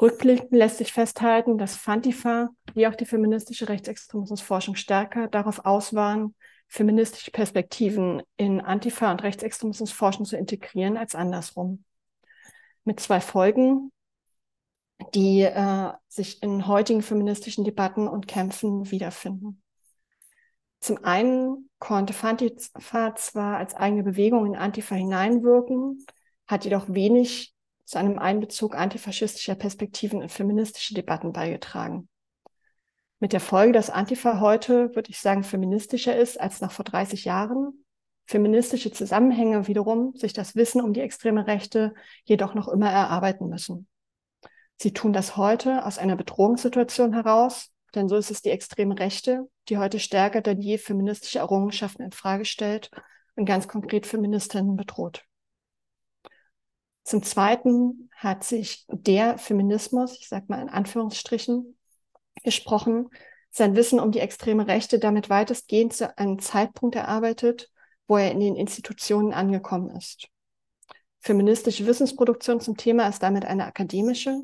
Rückblickend 0.02 0.52
lässt 0.52 0.78
sich 0.78 0.92
festhalten, 0.92 1.60
dass 1.60 1.76
Fantifa 1.76 2.50
wie 2.74 2.88
auch 2.88 2.96
die 2.96 3.06
feministische 3.06 3.70
Rechtsextremismusforschung 3.70 4.76
stärker 4.76 5.28
darauf 5.28 5.64
aus 5.66 5.94
waren, 5.94 6.34
feministische 6.68 7.30
Perspektiven 7.30 8.24
in 8.36 8.62
Antifa- 8.62 9.12
und 9.12 9.22
Rechtsextremismusforschung 9.22 10.26
zu 10.26 10.38
integrieren 10.38 10.98
als 10.98 11.14
andersrum. 11.14 11.84
Mit 12.84 13.00
zwei 13.00 13.22
Folgen, 13.22 13.92
die 15.14 15.42
äh, 15.42 15.92
sich 16.08 16.42
in 16.42 16.66
heutigen 16.66 17.04
feministischen 17.04 17.64
Debatten 17.64 18.08
und 18.08 18.28
Kämpfen 18.28 18.90
wiederfinden. 18.90 19.62
Zum 20.80 21.04
einen 21.04 21.70
konnte 21.78 22.14
Fantifa 22.14 23.14
zwar 23.16 23.58
als 23.58 23.76
eigene 23.76 24.02
Bewegung 24.02 24.48
in 24.48 24.56
Antifa 24.56 24.96
hineinwirken, 24.96 26.04
hat 26.48 26.64
jedoch 26.64 26.86
wenig 26.90 27.54
zu 27.92 28.00
einem 28.00 28.18
Einbezug 28.18 28.74
antifaschistischer 28.74 29.56
Perspektiven 29.56 30.22
in 30.22 30.30
feministische 30.30 30.94
Debatten 30.94 31.34
beigetragen. 31.34 32.08
Mit 33.20 33.34
der 33.34 33.42
Folge, 33.42 33.74
dass 33.74 33.90
Antifa 33.90 34.40
heute, 34.40 34.96
würde 34.96 35.10
ich 35.10 35.20
sagen, 35.20 35.44
feministischer 35.44 36.16
ist 36.16 36.40
als 36.40 36.62
noch 36.62 36.72
vor 36.72 36.86
30 36.86 37.26
Jahren, 37.26 37.84
feministische 38.26 38.94
Zusammenhänge 38.94 39.68
wiederum 39.68 40.16
sich 40.16 40.32
das 40.32 40.56
Wissen 40.56 40.80
um 40.80 40.94
die 40.94 41.02
extreme 41.02 41.48
Rechte 41.48 41.94
jedoch 42.24 42.54
noch 42.54 42.70
immer 42.70 42.90
erarbeiten 42.90 43.50
müssen. 43.50 43.90
Sie 44.78 44.94
tun 44.94 45.12
das 45.12 45.36
heute 45.36 45.86
aus 45.86 45.98
einer 45.98 46.16
Bedrohungssituation 46.16 47.12
heraus, 47.12 47.72
denn 47.94 48.08
so 48.08 48.16
ist 48.16 48.32
es 48.32 48.42
die 48.42 48.52
extreme 48.52 48.98
Rechte, 48.98 49.50
die 49.68 49.78
heute 49.78 50.00
stärker 50.00 50.40
denn 50.40 50.62
je 50.62 50.78
feministische 50.78 51.40
Errungenschaften 51.40 52.04
in 52.04 52.14
Frage 52.14 52.46
stellt 52.46 52.90
und 53.36 53.44
ganz 53.44 53.68
konkret 53.68 54.08
Feministinnen 54.08 54.78
bedroht. 54.78 55.26
Zum 57.04 57.24
Zweiten 57.24 58.10
hat 58.16 58.44
sich 58.44 58.86
der 58.90 59.38
Feminismus, 59.38 60.18
ich 60.20 60.28
sage 60.28 60.46
mal 60.48 60.62
in 60.62 60.70
Anführungsstrichen, 60.70 61.78
gesprochen, 62.44 63.10
sein 63.50 63.76
Wissen 63.76 64.00
um 64.00 64.12
die 64.12 64.20
extreme 64.20 64.68
Rechte 64.68 65.00
damit 65.00 65.30
weitestgehend 65.30 65.94
zu 65.94 66.18
einem 66.18 66.40
Zeitpunkt 66.40 66.96
erarbeitet, 66.96 67.70
wo 68.08 68.18
er 68.18 68.32
in 68.32 68.40
den 68.40 68.56
Institutionen 68.56 69.34
angekommen 69.34 69.90
ist. 69.96 70.28
Feministische 71.20 71.86
Wissensproduktion 71.86 72.62
zum 72.62 72.78
Thema 72.78 73.08
ist 73.08 73.22
damit 73.22 73.46
eine 73.46 73.66
akademische. 73.66 74.42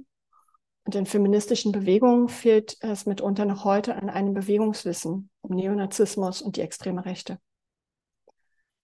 Und 0.86 0.96
in 0.96 1.06
feministischen 1.06 1.72
Bewegungen 1.72 2.30
fehlt 2.30 2.78
es 2.82 3.06
mitunter 3.06 3.46
noch 3.46 3.66
heute 3.66 3.96
an 3.96 4.10
einem 4.10 4.34
Bewegungswissen 4.34 5.30
um 5.42 5.56
Neonazismus 5.56 6.42
und 6.42 6.56
die 6.56 6.62
extreme 6.62 7.04
Rechte. 7.04 7.40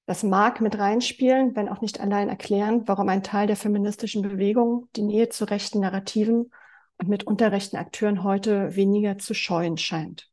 Das 0.05 0.23
mag 0.23 0.59
mit 0.59 0.77
reinspielen, 0.77 1.55
wenn 1.55 1.69
auch 1.69 1.79
nicht 1.79 1.99
allein 2.01 2.27
erklären, 2.27 2.83
warum 2.87 3.07
ein 3.07 3.23
Teil 3.23 3.47
der 3.47 3.55
feministischen 3.55 4.21
Bewegung 4.21 4.89
die 4.95 5.01
Nähe 5.01 5.29
zu 5.29 5.45
rechten 5.45 5.79
Narrativen 5.79 6.51
und 6.97 7.07
mit 7.07 7.23
unterrechten 7.23 7.77
Akteuren 7.77 8.23
heute 8.23 8.75
weniger 8.75 9.17
zu 9.17 9.33
scheuen 9.33 9.77
scheint. 9.77 10.29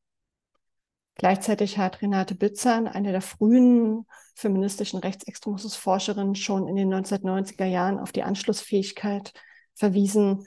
Gleichzeitig 1.14 1.78
hat 1.78 2.02
Renate 2.02 2.34
Bitzern, 2.34 2.88
eine 2.88 3.12
der 3.12 3.20
frühen 3.20 4.06
feministischen 4.34 4.98
Rechtsextremismusforscherinnen, 5.00 6.34
schon 6.34 6.66
in 6.66 6.76
den 6.76 6.92
1990er 6.92 7.66
Jahren 7.66 7.98
auf 7.98 8.10
die 8.10 8.22
Anschlussfähigkeit 8.22 9.32
verwiesen, 9.74 10.46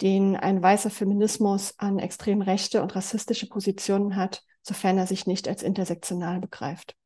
den 0.00 0.36
ein 0.36 0.62
weißer 0.62 0.90
Feminismus 0.90 1.74
an 1.78 1.98
extrem 1.98 2.40
rechte 2.40 2.82
und 2.82 2.94
rassistische 2.94 3.48
Positionen 3.48 4.16
hat, 4.16 4.44
sofern 4.62 4.96
er 4.96 5.06
sich 5.06 5.26
nicht 5.26 5.48
als 5.48 5.62
intersektional 5.62 6.40
begreift. 6.40 6.96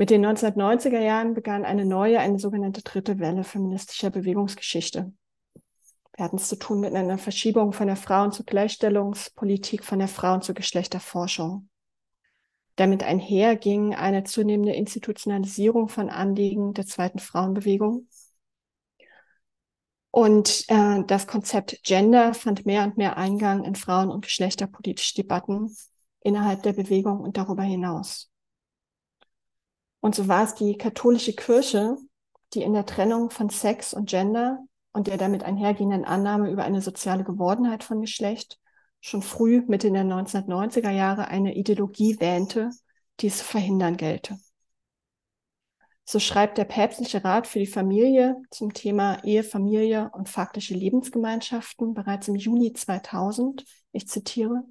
Mit 0.00 0.08
den 0.08 0.24
1990er 0.24 0.98
Jahren 0.98 1.34
begann 1.34 1.66
eine 1.66 1.84
neue, 1.84 2.20
eine 2.20 2.38
sogenannte 2.38 2.80
dritte 2.80 3.18
Welle 3.18 3.44
feministischer 3.44 4.08
Bewegungsgeschichte. 4.08 5.12
Wir 6.16 6.24
hatten 6.24 6.36
es 6.36 6.48
zu 6.48 6.56
tun 6.56 6.80
mit 6.80 6.94
einer 6.94 7.18
Verschiebung 7.18 7.74
von 7.74 7.86
der 7.86 7.96
Frauen- 7.96 8.32
zur 8.32 8.46
Gleichstellungspolitik, 8.46 9.84
von 9.84 9.98
der 9.98 10.08
Frauen- 10.08 10.40
zur 10.40 10.54
Geschlechterforschung. 10.54 11.68
Damit 12.76 13.02
einher 13.02 13.56
ging 13.56 13.94
eine 13.94 14.24
zunehmende 14.24 14.72
Institutionalisierung 14.72 15.90
von 15.90 16.08
Anliegen 16.08 16.72
der 16.72 16.86
zweiten 16.86 17.18
Frauenbewegung. 17.18 18.08
Und 20.10 20.64
äh, 20.68 21.04
das 21.06 21.26
Konzept 21.26 21.82
Gender 21.82 22.32
fand 22.32 22.64
mehr 22.64 22.84
und 22.84 22.96
mehr 22.96 23.18
Eingang 23.18 23.64
in 23.64 23.74
Frauen- 23.74 24.10
und 24.10 24.22
geschlechterpolitische 24.22 25.16
Debatten 25.16 25.76
innerhalb 26.22 26.62
der 26.62 26.72
Bewegung 26.72 27.20
und 27.20 27.36
darüber 27.36 27.64
hinaus. 27.64 28.29
Und 30.00 30.14
so 30.14 30.28
war 30.28 30.44
es 30.44 30.54
die 30.54 30.76
katholische 30.76 31.34
Kirche, 31.34 31.96
die 32.54 32.62
in 32.62 32.72
der 32.72 32.86
Trennung 32.86 33.30
von 33.30 33.50
Sex 33.50 33.94
und 33.94 34.08
Gender 34.08 34.58
und 34.92 35.06
der 35.06 35.18
damit 35.18 35.44
einhergehenden 35.44 36.04
Annahme 36.04 36.50
über 36.50 36.64
eine 36.64 36.82
soziale 36.82 37.24
Gewordenheit 37.24 37.84
von 37.84 38.00
Geschlecht 38.00 38.58
schon 39.00 39.22
früh, 39.22 39.62
Mitte 39.66 39.90
der 39.90 40.04
1990er 40.04 40.90
Jahre, 40.90 41.28
eine 41.28 41.54
Ideologie 41.54 42.20
wähnte, 42.20 42.70
die 43.20 43.28
es 43.28 43.38
zu 43.38 43.44
verhindern 43.44 43.96
gelte. 43.96 44.38
So 46.04 46.18
schreibt 46.18 46.58
der 46.58 46.64
Päpstliche 46.64 47.24
Rat 47.24 47.46
für 47.46 47.60
die 47.60 47.66
Familie 47.66 48.36
zum 48.50 48.74
Thema 48.74 49.22
Ehe, 49.22 49.44
Familie 49.44 50.10
und 50.12 50.28
faktische 50.28 50.74
Lebensgemeinschaften 50.74 51.94
bereits 51.94 52.26
im 52.28 52.34
Juni 52.34 52.72
2000. 52.72 53.64
Ich 53.92 54.08
zitiere. 54.08 54.64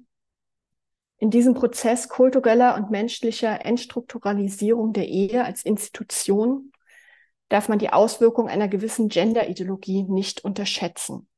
In 1.20 1.30
diesem 1.30 1.52
Prozess 1.52 2.08
kultureller 2.08 2.74
und 2.76 2.90
menschlicher 2.90 3.66
Entstrukturalisierung 3.66 4.94
der 4.94 5.06
Ehe 5.06 5.44
als 5.44 5.62
Institution 5.62 6.72
darf 7.50 7.68
man 7.68 7.78
die 7.78 7.90
Auswirkung 7.92 8.48
einer 8.48 8.68
gewissen 8.68 9.10
Gender-Ideologie 9.10 10.04
nicht 10.04 10.42
unterschätzen. 10.42 11.28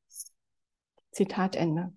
Zitat 1.11 1.57
Ende. 1.57 1.93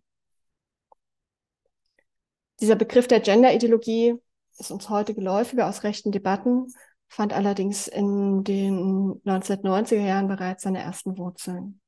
Dieser 2.60 2.76
Begriff 2.76 3.08
der 3.08 3.20
Gender-Ideologie 3.20 4.16
ist 4.58 4.72
uns 4.72 4.90
heute 4.90 5.14
geläufiger 5.14 5.70
aus 5.70 5.84
rechten 5.84 6.12
Debatten, 6.12 6.74
fand 7.08 7.34
allerdings 7.34 7.88
in 7.88 8.44
den 8.44 9.22
1990er 9.26 10.04
Jahren 10.04 10.28
bereits 10.28 10.64
seine 10.64 10.80
ersten 10.80 11.20
Wurzeln. 11.20 11.82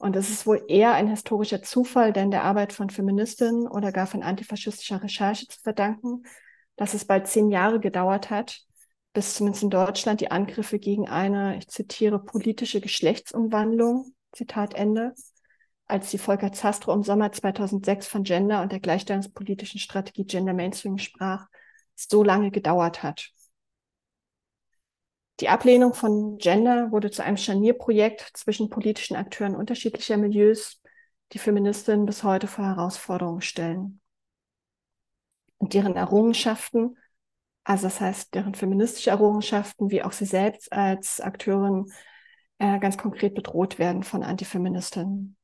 Und 0.00 0.16
es 0.16 0.30
ist 0.30 0.46
wohl 0.46 0.64
eher 0.66 0.94
ein 0.94 1.08
historischer 1.08 1.62
Zufall, 1.62 2.14
denn 2.14 2.30
der 2.30 2.44
Arbeit 2.44 2.72
von 2.72 2.88
Feministinnen 2.88 3.68
oder 3.68 3.92
gar 3.92 4.06
von 4.06 4.22
antifaschistischer 4.22 5.02
Recherche 5.02 5.46
zu 5.46 5.60
verdanken, 5.60 6.22
dass 6.76 6.94
es 6.94 7.04
bald 7.04 7.26
zehn 7.26 7.50
Jahre 7.50 7.80
gedauert 7.80 8.30
hat, 8.30 8.62
bis 9.12 9.34
zumindest 9.34 9.62
in 9.62 9.68
Deutschland 9.68 10.22
die 10.22 10.30
Angriffe 10.30 10.78
gegen 10.78 11.06
eine, 11.06 11.58
ich 11.58 11.68
zitiere, 11.68 12.18
politische 12.18 12.80
Geschlechtsumwandlung, 12.80 14.14
Zitat 14.32 14.72
Ende, 14.72 15.12
als 15.86 16.10
die 16.10 16.16
Volker 16.16 16.50
Zastro 16.50 16.94
im 16.94 17.02
Sommer 17.02 17.30
2006 17.30 18.08
von 18.08 18.22
Gender 18.22 18.62
und 18.62 18.72
der 18.72 18.80
gleichstellungspolitischen 18.80 19.80
Strategie 19.80 20.24
Gender 20.24 20.54
Mainstream 20.54 20.96
sprach, 20.96 21.46
so 21.94 22.24
lange 22.24 22.50
gedauert 22.50 23.02
hat. 23.02 23.32
Die 25.40 25.48
Ablehnung 25.48 25.94
von 25.94 26.36
Gender 26.36 26.92
wurde 26.92 27.10
zu 27.10 27.24
einem 27.24 27.38
Scharnierprojekt 27.38 28.30
zwischen 28.34 28.68
politischen 28.68 29.16
Akteuren 29.16 29.56
unterschiedlicher 29.56 30.18
Milieus, 30.18 30.82
die 31.32 31.38
Feministinnen 31.38 32.04
bis 32.04 32.22
heute 32.24 32.46
vor 32.46 32.66
Herausforderungen 32.66 33.40
stellen. 33.40 34.00
Und 35.56 35.72
deren 35.72 35.96
Errungenschaften, 35.96 36.98
also 37.64 37.84
das 37.84 38.00
heißt 38.00 38.34
deren 38.34 38.54
feministische 38.54 39.10
Errungenschaften, 39.10 39.90
wie 39.90 40.02
auch 40.02 40.12
sie 40.12 40.26
selbst 40.26 40.72
als 40.72 41.20
Akteurin 41.20 41.90
äh, 42.58 42.78
ganz 42.78 42.98
konkret 42.98 43.34
bedroht 43.34 43.78
werden 43.78 44.02
von 44.02 44.22
Antifeministinnen. 44.22 45.36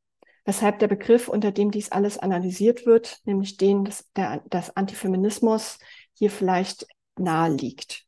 weshalb 0.44 0.78
der 0.78 0.88
Begriff, 0.88 1.28
unter 1.28 1.53
dem 1.53 1.70
dies 1.70 1.90
alles 1.90 2.18
analysiert 2.18 2.86
wird, 2.86 3.20
nämlich 3.24 3.57
den 3.57 3.84
des, 3.84 4.09
der, 4.14 4.40
des 4.42 4.76
Antifeminismus, 4.76 5.78
hier 6.12 6.30
vielleicht 6.30 6.86
nahe 7.16 7.51
liegt. 7.53 8.06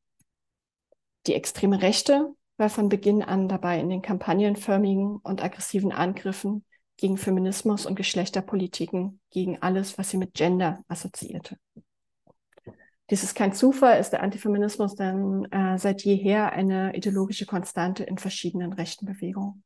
Die 1.29 1.35
extreme 1.35 1.83
Rechte 1.83 2.35
war 2.57 2.71
von 2.71 2.89
Beginn 2.89 3.23
an 3.23 3.49
dabei 3.49 3.79
in 3.79 3.91
den 3.91 4.01
kampagnenförmigen 4.01 5.17
und 5.17 5.45
aggressiven 5.45 5.93
Angriffen 5.93 6.65
gegen 6.97 7.19
Feminismus 7.19 7.85
und 7.85 7.97
Geschlechterpolitiken, 7.97 9.21
gegen 9.31 9.61
alles, 9.61 9.99
was 9.99 10.09
sie 10.09 10.17
mit 10.17 10.33
Gender 10.33 10.83
assoziierte. 10.89 11.59
Dies 13.11 13.23
ist 13.23 13.35
kein 13.35 13.53
Zufall, 13.53 14.01
ist 14.01 14.11
der 14.11 14.23
Antifeminismus 14.23 14.95
dann 14.95 15.45
äh, 15.53 15.79
seit 15.79 16.03
jeher 16.03 16.53
eine 16.53 16.97
ideologische 16.97 17.45
Konstante 17.45 18.05
in 18.05 18.17
verschiedenen 18.17 18.73
rechten 18.73 19.05
Bewegungen. 19.05 19.63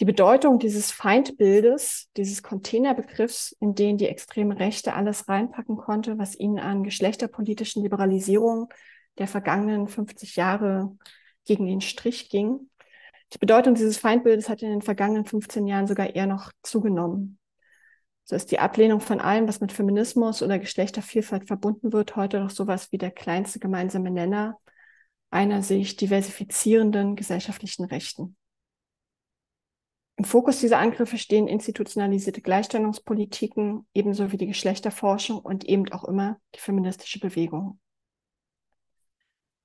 Die 0.00 0.04
Bedeutung 0.04 0.58
dieses 0.58 0.90
Feindbildes, 0.90 2.10
dieses 2.16 2.42
Containerbegriffs, 2.42 3.52
in 3.60 3.76
den 3.76 3.96
die 3.96 4.08
extreme 4.08 4.58
Rechte 4.58 4.94
alles 4.94 5.28
reinpacken 5.28 5.76
konnte, 5.76 6.18
was 6.18 6.36
ihnen 6.36 6.58
an 6.58 6.82
geschlechterpolitischen 6.82 7.82
Liberalisierung 7.82 8.72
der 9.18 9.28
vergangenen 9.28 9.86
50 9.86 10.34
Jahre 10.34 10.96
gegen 11.44 11.66
den 11.66 11.80
Strich 11.80 12.28
ging. 12.28 12.70
Die 13.32 13.38
Bedeutung 13.38 13.74
dieses 13.74 13.96
Feindbildes 13.96 14.48
hat 14.48 14.62
in 14.62 14.70
den 14.70 14.82
vergangenen 14.82 15.26
15 15.26 15.66
Jahren 15.68 15.86
sogar 15.86 16.12
eher 16.14 16.26
noch 16.26 16.50
zugenommen. 16.64 17.38
So 18.24 18.34
ist 18.34 18.50
die 18.50 18.58
Ablehnung 18.58 19.00
von 19.00 19.20
allem, 19.20 19.46
was 19.46 19.60
mit 19.60 19.70
Feminismus 19.70 20.42
oder 20.42 20.58
Geschlechtervielfalt 20.58 21.46
verbunden 21.46 21.92
wird, 21.92 22.16
heute 22.16 22.40
doch 22.40 22.50
sowas 22.50 22.90
wie 22.90 22.98
der 22.98 23.12
kleinste 23.12 23.60
gemeinsame 23.60 24.10
Nenner 24.10 24.58
einer 25.30 25.62
sich 25.62 25.96
diversifizierenden 25.96 27.16
gesellschaftlichen 27.16 27.84
Rechten. 27.84 28.36
Im 30.16 30.24
Fokus 30.24 30.60
dieser 30.60 30.78
Angriffe 30.78 31.18
stehen 31.18 31.48
institutionalisierte 31.48 32.40
Gleichstellungspolitiken, 32.40 33.86
ebenso 33.94 34.30
wie 34.30 34.36
die 34.36 34.46
Geschlechterforschung 34.46 35.38
und 35.38 35.64
eben 35.64 35.90
auch 35.92 36.04
immer 36.04 36.38
die 36.54 36.60
feministische 36.60 37.18
Bewegung. 37.18 37.80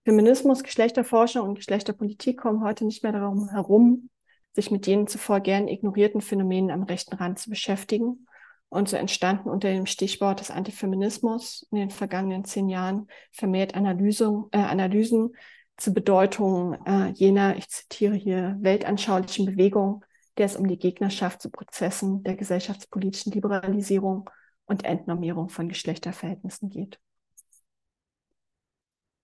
Feminismus, 0.05 0.63
Geschlechterforschung 0.63 1.47
und 1.47 1.55
Geschlechterpolitik 1.55 2.39
kommen 2.39 2.63
heute 2.63 2.83
nicht 2.85 3.03
mehr 3.03 3.11
darum 3.11 3.49
herum, 3.49 4.09
sich 4.53 4.71
mit 4.71 4.87
jenen 4.87 5.05
zuvor 5.05 5.39
gern 5.39 5.67
ignorierten 5.67 6.21
Phänomenen 6.21 6.71
am 6.71 6.81
rechten 6.81 7.15
Rand 7.15 7.37
zu 7.37 7.51
beschäftigen. 7.51 8.25
Und 8.69 8.89
so 8.89 8.97
entstanden 8.97 9.49
unter 9.49 9.71
dem 9.71 9.85
Stichwort 9.85 10.39
des 10.39 10.49
Antifeminismus 10.49 11.67
in 11.71 11.77
den 11.77 11.89
vergangenen 11.91 12.43
zehn 12.43 12.69
Jahren 12.69 13.07
vermehrt 13.31 13.75
Analysen, 13.75 14.45
äh, 14.51 14.57
Analysen 14.57 15.35
zur 15.77 15.93
Bedeutung 15.93 16.73
äh, 16.85 17.09
jener, 17.09 17.55
ich 17.57 17.69
zitiere 17.69 18.15
hier, 18.15 18.57
weltanschaulichen 18.59 19.45
Bewegung, 19.45 20.03
der 20.39 20.45
es 20.45 20.55
um 20.55 20.67
die 20.67 20.79
Gegnerschaft 20.79 21.41
zu 21.41 21.51
Prozessen 21.51 22.23
der 22.23 22.35
gesellschaftspolitischen 22.35 23.33
Liberalisierung 23.33 24.29
und 24.65 24.85
Entnormierung 24.85 25.49
von 25.49 25.67
Geschlechterverhältnissen 25.67 26.69
geht. 26.69 26.97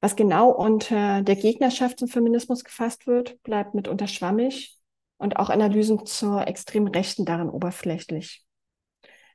Was 0.02 0.18
genau 0.18 0.52
unter 0.52 1.22
der 1.22 1.38
Gegnerschaft 1.38 2.00
zum 2.00 2.10
Feminismus 2.10 2.66
gefasst 2.66 3.08
wird, 3.08 3.42
bleibt 3.44 3.74
mitunter 3.74 4.08
schwammig 4.08 4.78
und 5.18 5.38
auch 5.38 5.50
Analysen 5.50 6.06
zur 6.06 6.48
extremen 6.48 6.90
Rechten 6.90 7.26
darin 7.26 7.50
oberflächlich. 7.50 8.46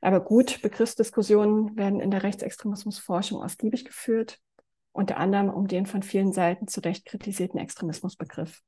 Aber 0.01 0.23
gut, 0.23 0.61
Begriffsdiskussionen 0.61 1.75
werden 1.77 1.99
in 1.99 2.11
der 2.11 2.23
Rechtsextremismusforschung 2.23 3.41
ausgiebig 3.41 3.85
geführt, 3.85 4.39
unter 4.91 5.17
anderem 5.17 5.49
um 5.49 5.67
den 5.67 5.87
von 5.87 6.03
vielen 6.03 6.31
Seiten 6.31 6.67
zu 6.67 6.81
Recht 6.81 7.05
kritisierten 7.05 7.59
Extremismusbegriff. 7.59 8.61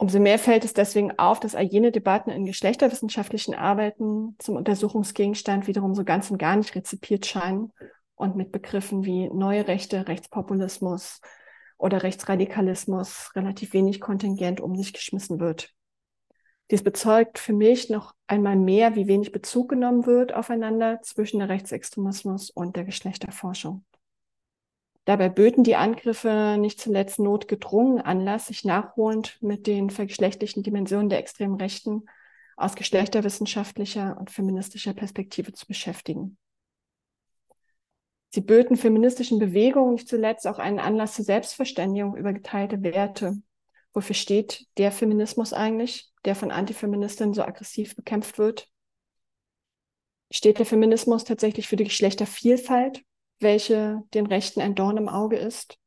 Umso 0.00 0.20
mehr 0.20 0.38
fällt 0.38 0.64
es 0.64 0.74
deswegen 0.74 1.18
auf, 1.18 1.40
dass 1.40 1.56
all 1.56 1.64
jene 1.64 1.90
Debatten 1.90 2.30
in 2.30 2.44
geschlechterwissenschaftlichen 2.44 3.54
Arbeiten 3.54 4.36
zum 4.38 4.54
Untersuchungsgegenstand 4.54 5.66
wiederum 5.66 5.96
so 5.96 6.04
ganz 6.04 6.30
und 6.30 6.38
gar 6.38 6.54
nicht 6.54 6.76
rezipiert 6.76 7.26
scheinen 7.26 7.72
und 8.14 8.36
mit 8.36 8.52
Begriffen 8.52 9.04
wie 9.04 9.28
neue 9.28 9.66
Rechte, 9.66 10.06
Rechtspopulismus 10.06 11.20
oder 11.78 12.04
Rechtsradikalismus 12.04 13.32
relativ 13.34 13.72
wenig 13.72 14.00
Kontingent 14.00 14.60
um 14.60 14.76
sich 14.76 14.92
geschmissen 14.92 15.40
wird. 15.40 15.74
Dies 16.70 16.84
bezeugt 16.84 17.38
für 17.38 17.52
mich 17.52 17.90
noch 17.90 18.14
einmal 18.28 18.54
mehr, 18.54 18.94
wie 18.94 19.08
wenig 19.08 19.32
Bezug 19.32 19.70
genommen 19.70 20.06
wird 20.06 20.32
aufeinander 20.32 21.00
zwischen 21.02 21.40
der 21.40 21.48
Rechtsextremismus 21.48 22.50
und 22.50 22.76
der 22.76 22.84
Geschlechterforschung. 22.84 23.84
Dabei 25.08 25.30
böten 25.30 25.64
die 25.64 25.74
Angriffe 25.74 26.58
nicht 26.60 26.78
zuletzt 26.78 27.18
notgedrungen 27.18 27.98
Anlass, 27.98 28.48
sich 28.48 28.66
nachholend 28.66 29.38
mit 29.40 29.66
den 29.66 29.88
vergeschlechtlichen 29.88 30.62
Dimensionen 30.62 31.08
der 31.08 31.18
extremen 31.18 31.54
Rechten 31.54 32.04
aus 32.58 32.74
geschlechterwissenschaftlicher 32.74 34.18
und 34.20 34.30
feministischer 34.30 34.92
Perspektive 34.92 35.54
zu 35.54 35.66
beschäftigen. 35.66 36.36
Sie 38.34 38.42
böten 38.42 38.76
feministischen 38.76 39.38
Bewegungen 39.38 39.94
nicht 39.94 40.08
zuletzt 40.08 40.46
auch 40.46 40.58
einen 40.58 40.78
Anlass 40.78 41.14
zur 41.14 41.24
Selbstverständigung 41.24 42.14
über 42.14 42.34
geteilte 42.34 42.82
Werte. 42.82 43.40
Wofür 43.94 44.14
steht 44.14 44.66
der 44.76 44.92
Feminismus 44.92 45.54
eigentlich, 45.54 46.10
der 46.26 46.34
von 46.34 46.50
Antifeministinnen 46.50 47.32
so 47.32 47.40
aggressiv 47.40 47.96
bekämpft 47.96 48.36
wird? 48.36 48.68
Steht 50.30 50.58
der 50.58 50.66
Feminismus 50.66 51.24
tatsächlich 51.24 51.66
für 51.66 51.76
die 51.76 51.84
Geschlechtervielfalt 51.84 53.06
welche 53.40 54.02
den 54.14 54.26
Rechten 54.26 54.60
ein 54.60 54.74
Dorn 54.74 54.96
im 54.96 55.08
Auge 55.08 55.36
ist? 55.36 55.78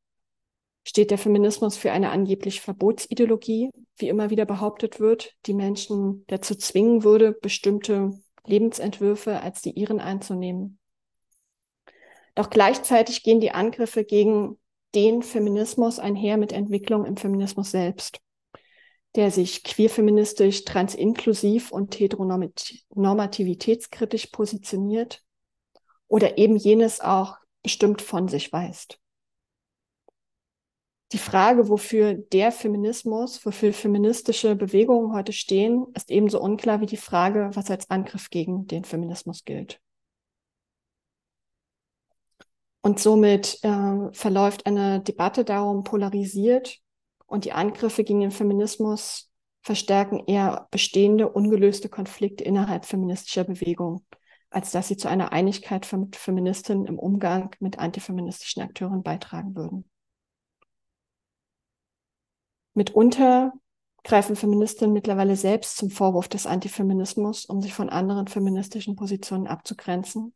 Steht 0.83 1.11
der 1.11 1.17
Feminismus 1.17 1.77
für 1.77 1.91
eine 1.91 2.09
angeblich 2.09 2.61
Verbotsideologie, 2.61 3.69
wie 3.97 4.09
immer 4.09 4.31
wieder 4.31 4.45
behauptet 4.45 4.99
wird, 4.99 5.35
die 5.45 5.53
Menschen 5.53 6.25
dazu 6.27 6.55
zwingen 6.55 7.03
würde, 7.03 7.33
bestimmte 7.33 8.19
Lebensentwürfe 8.45 9.41
als 9.41 9.61
die 9.61 9.71
ihren 9.71 9.99
einzunehmen? 9.99 10.79
Doch 12.33 12.49
gleichzeitig 12.49 13.23
gehen 13.23 13.41
die 13.41 13.51
Angriffe 13.51 14.03
gegen 14.03 14.57
den 14.95 15.21
Feminismus 15.21 15.99
einher 15.99 16.37
mit 16.37 16.51
Entwicklung 16.51 17.05
im 17.05 17.17
Feminismus 17.17 17.69
selbst, 17.71 18.19
der 19.15 19.31
sich 19.31 19.63
queerfeministisch, 19.63 20.65
transinklusiv 20.65 21.71
und 21.71 21.99
heteronormativitätskritisch 21.99 24.27
positioniert 24.27 25.23
oder 26.07 26.37
eben 26.37 26.57
jenes 26.57 27.01
auch 27.01 27.40
bestimmt 27.63 28.01
von 28.01 28.27
sich 28.27 28.51
weist. 28.51 28.99
Die 31.11 31.17
Frage, 31.17 31.67
wofür 31.67 32.13
der 32.13 32.53
Feminismus, 32.53 33.45
wofür 33.45 33.73
feministische 33.73 34.55
Bewegungen 34.55 35.13
heute 35.13 35.33
stehen, 35.33 35.87
ist 35.93 36.09
ebenso 36.09 36.41
unklar 36.41 36.79
wie 36.79 36.85
die 36.85 36.97
Frage, 36.97 37.49
was 37.53 37.69
als 37.69 37.89
Angriff 37.89 38.29
gegen 38.29 38.65
den 38.65 38.85
Feminismus 38.85 39.43
gilt. 39.43 39.81
Und 42.81 42.99
somit 42.99 43.59
äh, 43.63 44.11
verläuft 44.13 44.65
eine 44.65 45.01
Debatte 45.01 45.43
darum 45.43 45.83
polarisiert 45.83 46.79
und 47.27 47.45
die 47.45 47.51
Angriffe 47.51 48.03
gegen 48.03 48.21
den 48.21 48.31
Feminismus 48.31 49.29
verstärken 49.61 50.23
eher 50.25 50.67
bestehende, 50.71 51.29
ungelöste 51.29 51.89
Konflikte 51.89 52.43
innerhalb 52.43 52.85
feministischer 52.85 53.43
Bewegungen 53.43 54.05
als 54.51 54.71
dass 54.71 54.89
sie 54.89 54.97
zu 54.97 55.07
einer 55.07 55.31
Einigkeit 55.31 55.85
von 55.85 56.11
Feministinnen 56.11 56.85
im 56.85 56.99
Umgang 56.99 57.55
mit 57.59 57.79
antifeministischen 57.79 58.61
Akteuren 58.61 59.01
beitragen 59.01 59.55
würden. 59.55 59.89
Mitunter 62.73 63.53
greifen 64.03 64.35
Feministinnen 64.35 64.93
mittlerweile 64.93 65.35
selbst 65.35 65.77
zum 65.77 65.89
Vorwurf 65.89 66.27
des 66.27 66.45
Antifeminismus, 66.45 67.45
um 67.45 67.61
sich 67.61 67.73
von 67.73 67.89
anderen 67.89 68.27
feministischen 68.27 68.95
Positionen 68.95 69.47
abzugrenzen. 69.47 70.33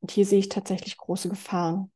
Und 0.00 0.10
hier 0.10 0.24
sehe 0.24 0.38
ich 0.38 0.48
tatsächlich 0.48 0.96
große 0.96 1.28
Gefahren. 1.28 1.90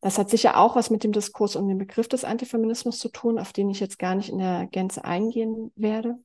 Das 0.00 0.18
hat 0.18 0.30
sicher 0.30 0.58
auch 0.58 0.76
was 0.76 0.90
mit 0.90 1.04
dem 1.04 1.12
Diskurs 1.12 1.56
um 1.56 1.68
den 1.68 1.78
Begriff 1.78 2.08
des 2.08 2.24
Antifeminismus 2.24 2.98
zu 2.98 3.08
tun, 3.08 3.38
auf 3.38 3.52
den 3.52 3.70
ich 3.70 3.80
jetzt 3.80 3.98
gar 3.98 4.14
nicht 4.14 4.28
in 4.30 4.38
der 4.38 4.66
Gänze 4.66 5.04
eingehen 5.04 5.72
werde 5.76 6.18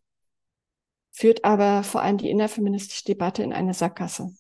führt 1.20 1.44
aber 1.44 1.84
vor 1.84 2.02
allem 2.02 2.18
die 2.18 2.30
innerfeministische 2.30 3.04
Debatte 3.04 3.44
in 3.44 3.52
eine 3.52 3.74
Sackgasse. 3.74 4.34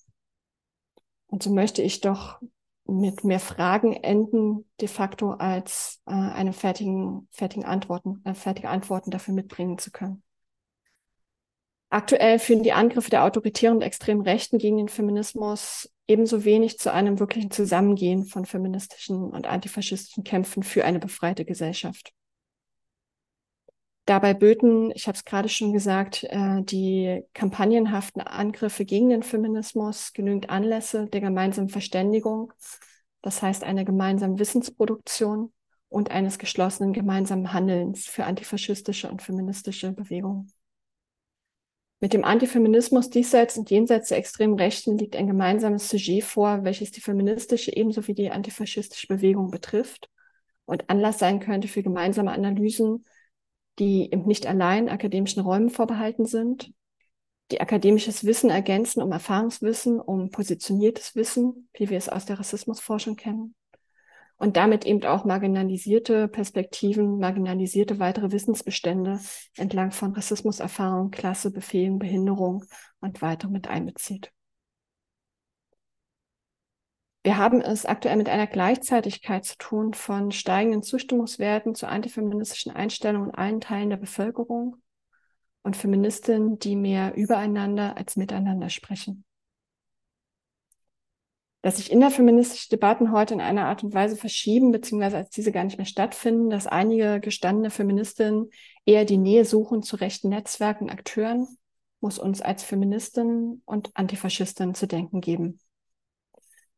Und 1.27 1.43
so 1.43 1.51
möchte 1.51 1.81
ich 1.81 1.99
doch 1.99 2.39
mit 2.85 3.25
mehr 3.25 3.41
Fragen 3.41 3.91
enden, 3.91 4.65
de 4.79 4.87
facto 4.87 5.31
als 5.31 6.01
äh, 6.05 6.13
eine 6.13 6.53
fertigen, 6.53 7.27
fertigen 7.31 7.65
Antworten, 7.65 8.21
äh, 8.23 8.33
fertige 8.33 8.69
Antworten 8.69 9.11
dafür 9.11 9.33
mitbringen 9.33 9.77
zu 9.77 9.91
können. 9.91 10.23
Aktuell 11.89 12.39
führen 12.39 12.63
die 12.63 12.71
Angriffe 12.71 13.09
der 13.09 13.25
autoritären 13.25 13.75
und 13.75 13.81
extremen 13.81 14.21
Rechten 14.21 14.57
gegen 14.57 14.77
den 14.77 14.87
Feminismus 14.87 15.93
ebenso 16.07 16.45
wenig 16.45 16.79
zu 16.79 16.93
einem 16.93 17.19
wirklichen 17.19 17.51
Zusammengehen 17.51 18.23
von 18.25 18.45
feministischen 18.45 19.31
und 19.31 19.47
antifaschistischen 19.47 20.23
Kämpfen 20.23 20.63
für 20.63 20.85
eine 20.85 20.99
befreite 20.99 21.43
Gesellschaft. 21.43 22.13
Dabei 24.09 24.33
böten, 24.33 24.89
ich 24.95 25.05
habe 25.05 25.15
es 25.15 25.23
gerade 25.23 25.49
schon 25.49 25.71
gesagt, 25.71 26.23
äh, 26.23 26.63
die 26.63 27.21
kampagnenhaften 27.35 28.23
Angriffe 28.23 28.83
gegen 28.83 29.09
den 29.09 29.21
Feminismus 29.21 30.13
genügend 30.13 30.49
Anlässe 30.49 31.05
der 31.05 31.21
gemeinsamen 31.21 31.69
Verständigung, 31.69 32.51
das 33.21 33.43
heißt 33.43 33.63
einer 33.63 33.85
gemeinsamen 33.85 34.39
Wissensproduktion 34.39 35.53
und 35.89 36.09
eines 36.09 36.39
geschlossenen 36.39 36.91
gemeinsamen 36.91 37.53
Handelns 37.53 38.07
für 38.07 38.25
antifaschistische 38.25 39.11
und 39.11 39.21
feministische 39.21 39.91
Bewegungen. 39.91 40.51
Mit 41.99 42.13
dem 42.13 42.23
Antifeminismus 42.23 43.11
diesseits 43.11 43.59
und 43.59 43.69
jenseits 43.69 44.09
der 44.09 44.17
extremen 44.17 44.55
Rechten 44.55 44.97
liegt 44.97 45.17
ein 45.17 45.27
gemeinsames 45.27 45.87
Sujet 45.87 46.23
vor, 46.23 46.63
welches 46.63 46.89
die 46.89 47.01
feministische 47.01 47.75
ebenso 47.75 48.07
wie 48.07 48.15
die 48.15 48.31
antifaschistische 48.31 49.05
Bewegung 49.05 49.51
betrifft 49.51 50.09
und 50.65 50.89
Anlass 50.89 51.19
sein 51.19 51.39
könnte 51.39 51.67
für 51.67 51.83
gemeinsame 51.83 52.31
Analysen, 52.31 53.05
die 53.79 54.11
eben 54.11 54.25
nicht 54.25 54.45
allein 54.45 54.89
akademischen 54.89 55.41
Räumen 55.41 55.69
vorbehalten 55.69 56.25
sind, 56.25 56.71
die 57.51 57.61
akademisches 57.61 58.25
Wissen 58.25 58.49
ergänzen 58.49 59.01
um 59.01 59.11
Erfahrungswissen, 59.11 59.99
um 59.99 60.29
positioniertes 60.29 61.15
Wissen, 61.15 61.69
wie 61.73 61.89
wir 61.89 61.97
es 61.97 62.09
aus 62.09 62.25
der 62.25 62.39
Rassismusforschung 62.39 63.15
kennen, 63.15 63.55
und 64.37 64.55
damit 64.55 64.85
eben 64.85 65.03
auch 65.03 65.25
marginalisierte 65.25 66.27
Perspektiven, 66.27 67.17
marginalisierte 67.19 67.99
weitere 67.99 68.31
Wissensbestände 68.31 69.19
entlang 69.57 69.91
von 69.91 70.13
Rassismuserfahrung, 70.13 71.11
Klasse, 71.11 71.51
Befehlen, 71.51 71.99
Behinderung 71.99 72.65
und 73.01 73.21
weiter 73.21 73.49
mit 73.49 73.67
einbezieht. 73.67 74.31
Wir 77.23 77.37
haben 77.37 77.61
es 77.61 77.85
aktuell 77.85 78.15
mit 78.15 78.29
einer 78.29 78.47
Gleichzeitigkeit 78.47 79.43
zu 79.45 79.57
tun 79.57 79.93
von 79.93 80.31
steigenden 80.31 80.83
Zustimmungswerten 80.83 81.75
zu 81.75 81.87
antifeministischen 81.87 82.71
Einstellungen 82.71 83.29
in 83.29 83.35
allen 83.35 83.61
Teilen 83.61 83.89
der 83.89 83.97
Bevölkerung 83.97 84.77
und 85.63 85.75
Feministinnen, 85.75 86.59
die 86.59 86.75
mehr 86.75 87.15
übereinander 87.15 87.97
als 87.97 88.15
miteinander 88.15 88.69
sprechen 88.69 89.25
dass 91.61 91.77
sich 91.77 91.91
innerfeministische 91.91 92.69
Debatten 92.69 93.11
heute 93.11 93.33
in 93.33 93.41
einer 93.41 93.65
Art 93.65 93.83
und 93.83 93.93
Weise 93.93 94.15
verschieben, 94.15 94.71
beziehungsweise 94.71 95.17
als 95.17 95.29
diese 95.29 95.51
gar 95.51 95.65
nicht 95.65 95.77
mehr 95.77 95.85
stattfinden, 95.85 96.49
dass 96.49 96.67
einige 96.67 97.19
gestandene 97.19 97.69
Feministinnen 97.69 98.49
eher 98.85 99.05
die 99.05 99.17
Nähe 99.17 99.43
suchen 99.43 99.83
zu 99.83 99.97
rechten 99.97 100.29
Netzwerken, 100.29 100.89
Akteuren, 100.89 101.47
muss 101.99 102.17
uns 102.17 102.41
als 102.41 102.63
Feministinnen 102.63 103.61
und 103.65 103.89
Antifaschistinnen 103.93 104.73
zu 104.73 104.87
denken 104.87 105.19
geben. 105.19 105.59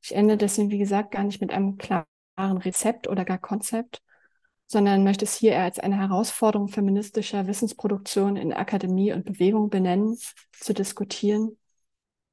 Ich 0.01 0.15
ende 0.15 0.37
deswegen, 0.37 0.71
wie 0.71 0.77
gesagt, 0.77 1.11
gar 1.11 1.23
nicht 1.23 1.41
mit 1.41 1.51
einem 1.51 1.77
klaren 1.77 2.05
Rezept 2.37 3.07
oder 3.07 3.25
gar 3.25 3.37
Konzept, 3.37 4.01
sondern 4.67 5.03
möchte 5.03 5.25
es 5.25 5.35
hier 5.35 5.51
eher 5.51 5.63
als 5.63 5.79
eine 5.79 5.97
Herausforderung 5.97 6.67
feministischer 6.67 7.47
Wissensproduktion 7.47 8.35
in 8.37 8.53
Akademie 8.53 9.13
und 9.13 9.25
Bewegung 9.25 9.69
benennen, 9.69 10.17
zu 10.51 10.73
diskutieren 10.73 11.57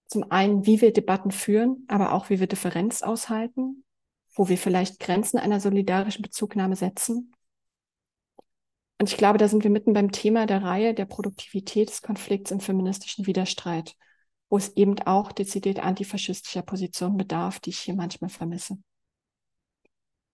zum 0.09 0.31
einen, 0.31 0.67
wie 0.67 0.81
wir 0.81 0.93
Debatten 0.93 1.31
führen, 1.31 1.85
aber 1.87 2.13
auch, 2.13 2.31
wie 2.31 2.41
wir 2.41 2.47
Differenz 2.47 3.03
aushalten, 3.03 3.85
wo 4.35 4.49
wir 4.49 4.57
vielleicht 4.57 5.01
Grenzen 5.01 5.39
einer 5.39 5.61
solidarischen 5.61 6.23
Bezugnahme 6.23 6.77
setzen. 6.77 7.33
Und 8.99 9.11
ich 9.11 9.17
glaube, 9.17 9.39
da 9.39 9.47
sind 9.49 9.63
wir 9.63 9.71
mitten 9.71 9.93
beim 9.93 10.11
Thema 10.11 10.47
der 10.47 10.63
Reihe 10.63 10.95
der 10.95 11.05
Produktivität 11.05 11.91
des 11.91 12.03
Konflikts 12.03 12.51
im 12.51 12.61
feministischen 12.61 13.27
Widerstreit, 13.27 13.95
wo 14.49 14.57
es 14.57 14.77
eben 14.77 14.99
auch 15.01 15.33
dezidiert 15.33 15.79
antifaschistischer 15.79 16.63
Positionen 16.63 17.17
bedarf, 17.17 17.61
die 17.61 17.71
ich 17.71 17.79
hier 17.79 17.95
manchmal 17.95 18.31
vermisse. 18.31 18.79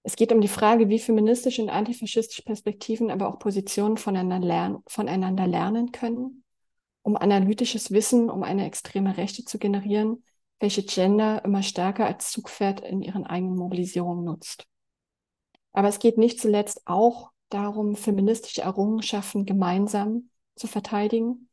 Es 0.02 0.16
geht 0.16 0.32
um 0.32 0.40
die 0.40 0.48
Frage, 0.48 0.88
wie 0.88 0.98
feministische 0.98 1.62
und 1.62 1.70
antifaschistische 1.70 2.42
Perspektiven, 2.42 3.10
aber 3.10 3.28
auch 3.28 3.38
Positionen 3.38 3.96
voneinander 3.96 4.46
lernen, 4.46 4.82
voneinander 4.86 5.46
lernen 5.46 5.92
können 5.92 6.44
um 7.04 7.16
analytisches 7.16 7.90
Wissen, 7.90 8.30
um 8.30 8.42
eine 8.42 8.66
extreme 8.66 9.16
Rechte 9.18 9.44
zu 9.44 9.58
generieren, 9.58 10.24
welche 10.58 10.82
Gender 10.82 11.44
immer 11.44 11.62
stärker 11.62 12.06
als 12.06 12.30
Zugpferd 12.30 12.80
in 12.80 13.02
ihren 13.02 13.26
eigenen 13.26 13.56
Mobilisierungen 13.56 14.24
nutzt. 14.24 14.66
Aber 15.72 15.88
es 15.88 15.98
geht 15.98 16.16
nicht 16.16 16.40
zuletzt 16.40 16.80
auch 16.86 17.30
darum, 17.50 17.94
feministische 17.94 18.62
Errungenschaften 18.62 19.44
gemeinsam 19.44 20.30
zu 20.56 20.66
verteidigen, 20.66 21.50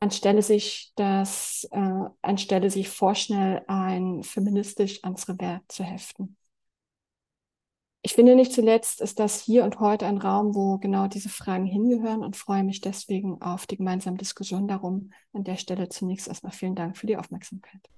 anstelle 0.00 0.42
sich 0.42 0.92
das, 0.96 1.68
äh, 1.70 2.04
anstelle 2.22 2.70
sich 2.70 2.88
vorschnell 2.88 3.62
ein 3.66 4.22
feministisch 4.22 5.02
ans 5.04 5.28
Revers 5.28 5.60
zu 5.68 5.84
heften. 5.84 6.36
Ich 8.02 8.12
finde 8.12 8.36
nicht 8.36 8.52
zuletzt 8.52 9.00
ist 9.00 9.18
das 9.18 9.42
hier 9.42 9.64
und 9.64 9.80
heute 9.80 10.06
ein 10.06 10.18
Raum, 10.18 10.54
wo 10.54 10.78
genau 10.78 11.08
diese 11.08 11.28
Fragen 11.28 11.66
hingehören 11.66 12.22
und 12.22 12.36
freue 12.36 12.62
mich 12.62 12.80
deswegen 12.80 13.42
auf 13.42 13.66
die 13.66 13.78
gemeinsame 13.78 14.16
Diskussion 14.16 14.68
darum. 14.68 15.10
An 15.32 15.42
der 15.42 15.56
Stelle 15.56 15.88
zunächst 15.88 16.28
erstmal 16.28 16.52
vielen 16.52 16.76
Dank 16.76 16.96
für 16.96 17.08
die 17.08 17.16
Aufmerksamkeit. 17.16 17.90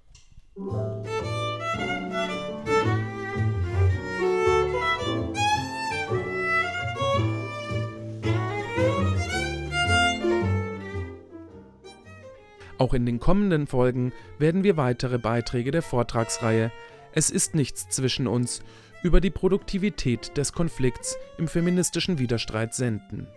Auch 12.79 12.93
in 12.93 13.05
den 13.05 13.19
kommenden 13.19 13.67
Folgen 13.67 14.13
werden 14.39 14.63
wir 14.63 14.77
weitere 14.77 15.19
Beiträge 15.19 15.71
der 15.71 15.81
Vortragsreihe 15.81 16.71
Es 17.11 17.29
ist 17.29 17.53
nichts 17.53 17.89
zwischen 17.89 18.25
uns 18.25 18.63
über 19.03 19.19
die 19.19 19.31
Produktivität 19.31 20.37
des 20.37 20.53
Konflikts 20.53 21.17
im 21.37 21.49
feministischen 21.49 22.19
Widerstreit 22.19 22.73
senden. 22.73 23.27